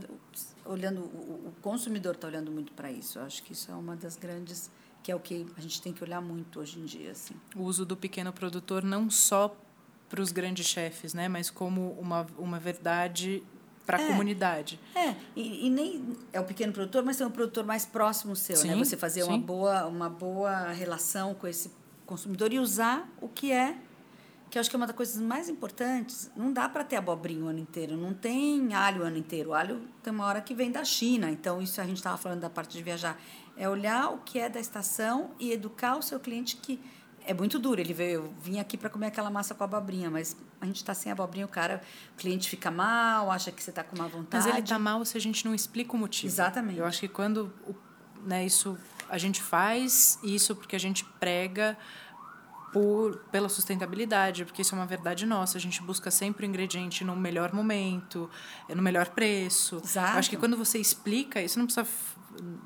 olhando, 0.63 1.01
o, 1.01 1.49
o 1.49 1.53
consumidor 1.63 2.15
está 2.17 2.29
olhando 2.29 2.51
muito 2.51 2.71
para 2.73 2.93
isso. 2.93 3.19
Eu 3.19 3.23
acho 3.25 3.43
que 3.43 3.55
isso 3.55 3.71
é 3.71 3.75
uma 3.75 3.97
das 3.97 4.17
grandes, 4.17 4.71
que 5.03 5.11
é 5.11 5.17
o 5.17 5.19
que 5.19 5.47
a 5.57 5.61
gente 5.63 5.81
tem 5.81 5.91
que 5.91 6.05
olhar 6.05 6.21
muito 6.21 6.61
hoje 6.61 6.79
em 6.79 6.85
dia. 6.85 7.13
Assim. 7.13 7.35
O 7.57 7.63
uso 7.63 7.87
do 7.87 7.97
pequeno 7.97 8.31
produtor 8.31 8.85
não 8.85 9.09
só 9.09 9.57
para 10.11 10.21
os 10.21 10.33
grandes 10.33 10.67
chefes, 10.67 11.15
né? 11.15 11.29
Mas 11.29 11.49
como 11.49 11.93
uma, 11.93 12.27
uma 12.37 12.59
verdade 12.59 13.43
para 13.87 13.97
a 13.97 14.03
É. 14.03 14.09
comunidade. 14.09 14.79
É, 14.95 15.15
e, 15.35 15.67
e 15.67 15.71
nem 15.71 16.17
é 16.33 16.41
o 16.41 16.45
pequeno 16.45 16.73
produtor, 16.73 17.03
mas 17.05 17.17
tem 17.17 17.27
um 17.27 17.31
produtor 17.31 17.65
mais 17.65 17.87
próximo 17.87 18.37
seu, 18.37 18.57
né? 18.65 18.75
Sim, 18.75 18.79
Você 18.85 18.97
fazer 18.97 19.23
uma 19.23 19.39
boa, 19.39 19.87
uma 19.87 20.11
boa 20.11 20.69
relação 20.73 21.33
com 21.35 21.47
esse 21.47 21.71
consumidor 22.05 22.53
e 22.53 22.59
usar 22.59 23.09
o 23.21 23.29
que 23.29 23.51
é, 23.53 23.77
que 24.51 24.59
eu 24.59 24.61
acho 24.61 24.69
que 24.69 24.75
é 24.75 24.79
uma 24.79 24.87
das 24.89 24.97
coisas 24.97 25.23
mais 25.23 25.49
importantes. 25.49 26.29
Não 26.37 26.53
dá 26.53 26.69
para 26.69 26.83
ter 26.83 26.97
abobrinha 26.97 27.45
o 27.45 27.47
ano 27.47 27.61
inteiro, 27.61 27.97
não 27.97 28.13
tem 28.13 28.75
alho 28.75 29.03
o 29.03 29.05
ano 29.05 29.17
inteiro. 29.17 29.51
O 29.51 29.55
alho 29.55 29.81
tem 30.03 30.13
uma 30.13 30.27
hora 30.27 30.41
que 30.41 30.53
vem 30.55 30.73
da 30.73 30.85
China, 30.85 31.31
então 31.31 31.63
isso 31.63 31.81
a 31.81 31.85
gente 31.85 31.99
estava 31.99 32.17
falando 32.17 32.41
da 32.41 32.51
parte 32.51 32.77
de 32.77 32.83
viajar. 32.83 33.17
É 33.57 33.69
olhar 33.69 34.11
o 34.13 34.19
que 34.19 34.41
é 34.41 34.49
da 34.49 34.59
estação 34.59 35.31
e 35.39 35.53
educar 35.53 35.97
o 35.97 36.03
seu 36.03 36.19
cliente 36.19 36.57
que 36.57 36.81
é 37.27 37.35
muito 37.35 37.59
duro. 37.59 37.81
Ele 37.81 37.93
veio, 37.93 38.25
eu 38.25 38.35
vim 38.43 38.59
aqui 38.59 38.77
para 38.77 38.91
comer 38.91 39.07
aquela 39.07 39.31
massa 39.31 39.55
com 39.55 39.65
abobrinha, 39.65 40.11
mas 40.11 40.37
a 40.61 40.67
gente 40.67 40.77
está 40.77 40.95
sem 40.95 41.11
abobrinha, 41.11 41.47
o 41.47 41.49
cara, 41.49 41.83
o 42.15 42.17
cliente 42.17 42.49
fica 42.49 42.71
mal, 42.71 43.31
acha 43.31 43.51
que 43.51 43.63
você 43.63 43.71
está 43.71 43.85
com 43.85 43.97
má 43.97 44.07
vontade. 44.07 44.45
Mas 44.45 44.47
ele 44.47 44.63
está 44.63 44.79
mal 44.79 45.05
se 45.05 45.17
a 45.17 45.21
gente 45.21 45.45
não 45.45 45.55
explica 45.55 45.95
o 45.95 45.99
motivo. 45.99 46.33
Exatamente. 46.33 46.79
Eu 46.79 46.87
acho 46.87 47.01
que 47.01 47.09
quando 47.09 47.53
né, 48.25 48.45
isso 48.45 48.79
a 49.09 49.19
gente 49.19 49.43
faz 49.43 50.19
isso 50.23 50.55
porque 50.55 50.77
a 50.77 50.81
gente 50.81 51.05
prega 51.05 51.77
por, 52.73 53.17
pela 53.33 53.49
sustentabilidade, 53.49 54.45
porque 54.45 54.63
isso 54.63 54.75
é 54.75 54.79
uma 54.79 54.87
verdade 54.87 55.27
nossa. 55.27 55.59
A 55.59 55.61
gente 55.61 55.83
busca 55.83 56.11
sempre 56.11 56.47
o 56.47 56.49
ingrediente 56.49 57.05
no 57.05 57.17
melhor 57.17 57.53
momento, 57.53 58.31
no 58.69 58.83
melhor 58.83 59.09
preço. 59.09 59.81
Exato. 59.83 60.13
Eu 60.13 60.19
acho 60.19 60.31
que 60.31 60.37
quando 60.37 60.57
você 60.57 60.79
explica, 60.79 61.43
isso 61.43 61.59
não 61.59 61.67
precisa 61.67 61.87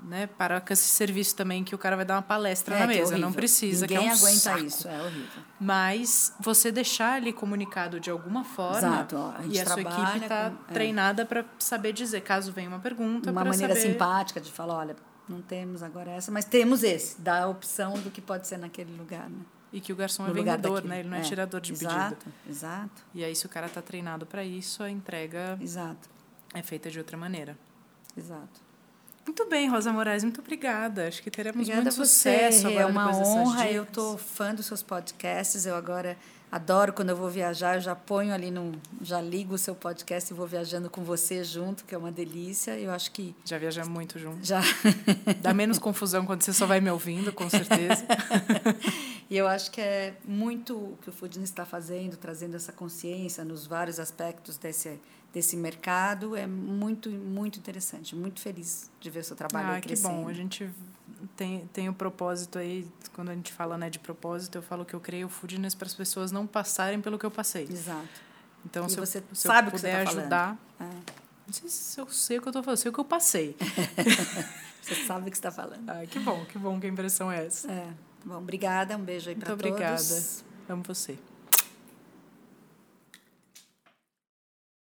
né, 0.04 0.26
parar 0.26 0.60
com 0.60 0.72
esse 0.72 0.84
serviço 0.86 1.34
também 1.34 1.64
que 1.64 1.74
o 1.74 1.78
cara 1.78 1.96
vai 1.96 2.04
dar 2.04 2.14
uma 2.16 2.22
palestra 2.22 2.76
É, 2.76 2.80
na 2.80 2.86
que 2.86 2.92
é 2.94 3.00
mesa. 3.00 3.18
não 3.18 3.32
precisa, 3.32 3.86
Ninguém 3.86 3.98
que 3.98 4.04
é 4.04 4.08
um 4.08 4.12
aguenta 4.16 4.38
saco. 4.38 4.58
isso, 4.64 4.88
é 4.88 5.02
horrível. 5.02 5.42
Mas 5.60 6.32
você 6.40 6.70
deixar 6.70 7.14
ali 7.14 7.32
comunicado 7.32 7.98
de 7.98 8.10
alguma 8.10 8.44
forma 8.44 8.78
Exato, 8.78 9.16
ó, 9.16 9.32
a 9.36 9.42
gente 9.42 9.56
e 9.56 9.60
a 9.60 9.66
sua 9.66 9.80
equipe 9.80 10.18
está 10.22 10.50
com- 10.50 10.70
é. 10.70 10.72
treinada 10.74 11.24
para 11.26 11.44
saber 11.58 11.92
dizer, 11.92 12.20
caso 12.20 12.52
venha 12.52 12.68
uma 12.68 12.78
pergunta, 12.80 13.30
Uma 13.30 13.40
para 13.42 13.50
maneira 13.50 13.74
saber... 13.74 13.92
simpática 13.92 14.40
de 14.40 14.52
falar, 14.52 14.74
olha, 14.76 14.96
não 15.28 15.40
temos 15.40 15.82
agora 15.82 16.10
essa, 16.10 16.30
mas 16.30 16.44
temos 16.44 16.82
esse, 16.82 17.20
dá 17.20 17.44
a 17.44 17.48
opção 17.48 17.94
do 17.94 18.10
que 18.10 18.20
pode 18.20 18.46
ser 18.46 18.58
naquele 18.58 18.94
lugar, 18.96 19.28
né? 19.30 19.38
E 19.72 19.80
que 19.80 19.92
o 19.92 19.96
garçom 19.96 20.22
No 20.24 20.30
é 20.30 20.34
vendedor, 20.34 20.84
né? 20.84 21.00
Ele 21.00 21.08
não 21.08 21.16
é, 21.16 21.20
tirador 21.22 21.60
de 21.60 21.72
exato, 21.72 22.14
pedido. 22.16 22.34
Exato, 22.48 23.02
E 23.14 23.24
aí, 23.24 23.34
se 23.34 23.44
o 23.44 23.48
cara 23.48 23.66
está 23.66 23.82
treinado 23.82 24.24
para 24.24 24.44
isso, 24.44 24.82
a 24.84 24.90
entrega 24.90 25.58
exato, 25.60 26.08
é 26.52 26.62
feita 26.62 26.88
de 26.90 26.98
outra 26.98 27.16
maneira. 27.16 27.56
exato. 28.16 28.62
Muito 29.26 29.48
bem, 29.48 29.68
Rosa 29.68 29.92
Moraes, 29.92 30.22
muito 30.22 30.40
obrigada. 30.40 31.08
Acho 31.08 31.22
que 31.22 31.30
teremos 31.30 31.60
Obrigada 31.60 31.82
muito 31.82 31.94
a 31.94 32.04
você, 32.04 32.50
sucesso 32.50 32.68
Rê, 32.68 32.78
agora 32.78 32.82
é 32.82 32.86
uma 32.86 33.16
honra, 33.16 33.70
eu 33.70 33.86
tô 33.86 34.16
fã 34.18 34.54
dos 34.54 34.66
seus 34.66 34.82
podcasts, 34.82 35.64
eu 35.66 35.74
agora 35.74 36.16
adoro 36.52 36.92
quando 36.92 37.10
eu 37.10 37.16
vou 37.16 37.28
viajar, 37.28 37.76
eu 37.76 37.80
já 37.80 37.96
ponho 37.96 38.32
ali 38.32 38.50
no, 38.50 38.72
já 39.02 39.20
ligo 39.20 39.54
o 39.54 39.58
seu 39.58 39.74
podcast 39.74 40.32
e 40.32 40.36
vou 40.36 40.46
viajando 40.46 40.88
com 40.88 41.02
você 41.02 41.42
junto, 41.42 41.84
que 41.84 41.94
é 41.94 41.98
uma 41.98 42.12
delícia, 42.12 42.78
eu 42.78 42.92
acho 42.92 43.10
que 43.10 43.34
Já 43.44 43.58
viajamos 43.58 43.88
muito 43.88 44.18
juntos. 44.20 44.46
já... 44.46 44.60
Dá 45.42 45.52
menos 45.52 45.78
confusão 45.78 46.24
quando 46.24 46.42
você 46.42 46.52
só 46.52 46.64
vai 46.64 46.80
me 46.80 46.90
ouvindo, 46.90 47.32
com 47.32 47.48
certeza. 47.50 48.04
E 49.30 49.38
eu 49.38 49.48
acho 49.48 49.70
que 49.70 49.80
é 49.80 50.14
muito 50.22 50.76
o 50.76 50.98
que 51.00 51.08
o 51.08 51.12
Foodness 51.12 51.48
está 51.48 51.64
fazendo, 51.64 52.14
trazendo 52.16 52.56
essa 52.56 52.70
consciência 52.72 53.42
nos 53.42 53.66
vários 53.66 53.98
aspectos 53.98 54.58
desse, 54.58 55.00
desse 55.34 55.56
mercado. 55.56 56.36
É 56.36 56.46
muito, 56.46 57.10
muito 57.10 57.58
interessante. 57.58 58.14
Muito 58.14 58.40
feliz 58.40 58.90
de 59.00 59.10
ver 59.10 59.20
o 59.20 59.24
seu 59.24 59.36
trabalho 59.36 59.72
ah, 59.72 59.80
que 59.80 59.88
crescendo. 59.88 60.14
bom. 60.14 60.28
A 60.28 60.32
gente 60.32 60.70
tem, 61.36 61.68
tem 61.72 61.88
o 61.88 61.92
propósito 61.92 62.58
aí, 62.58 62.86
quando 63.12 63.30
a 63.30 63.34
gente 63.34 63.52
fala 63.52 63.76
né, 63.76 63.90
de 63.90 63.98
propósito, 63.98 64.56
eu 64.56 64.62
falo 64.62 64.84
que 64.84 64.94
eu 64.94 65.00
criei 65.00 65.24
o 65.24 65.28
Foodness 65.28 65.74
para 65.74 65.86
as 65.86 65.94
pessoas 65.94 66.30
não 66.30 66.46
passarem 66.46 67.00
pelo 67.00 67.18
que 67.18 67.26
eu 67.26 67.30
passei. 67.30 67.64
Exato. 67.64 68.08
Então, 68.64 68.86
E 68.86 68.90
se, 68.90 68.96
você 68.96 69.18
eu, 69.18 69.24
se 69.32 69.42
sabe 69.42 69.68
eu 69.68 69.72
que 69.72 69.78
puder 69.78 70.04
tá 70.04 70.10
ajudar... 70.10 70.58
É, 70.80 70.84
Não 70.84 71.52
sei 71.52 71.68
se 71.68 72.00
eu 72.00 72.08
sei 72.08 72.38
o 72.38 72.40
que 72.42 72.48
eu 72.48 72.50
estou 72.50 72.62
falando, 72.62 72.78
sei 72.78 72.90
o 72.90 72.94
que 72.94 73.00
eu 73.00 73.04
passei. 73.04 73.56
você 74.80 74.94
sabe 75.06 75.28
o 75.28 75.30
que 75.30 75.36
está 75.36 75.50
falando. 75.50 75.88
Ah, 75.90 76.06
que 76.06 76.18
bom, 76.20 76.44
que 76.46 76.58
bom 76.58 76.80
que 76.80 76.86
a 76.86 76.90
impressão 76.90 77.30
é 77.30 77.44
essa. 77.44 77.70
É. 77.70 77.92
Bom, 78.24 78.38
obrigada. 78.38 78.96
Um 78.96 79.02
beijo 79.02 79.28
aí 79.28 79.34
Muito 79.34 79.44
para 79.44 79.56
todos. 79.56 79.70
obrigada. 79.70 80.44
Amo 80.68 80.82
você. 80.86 81.18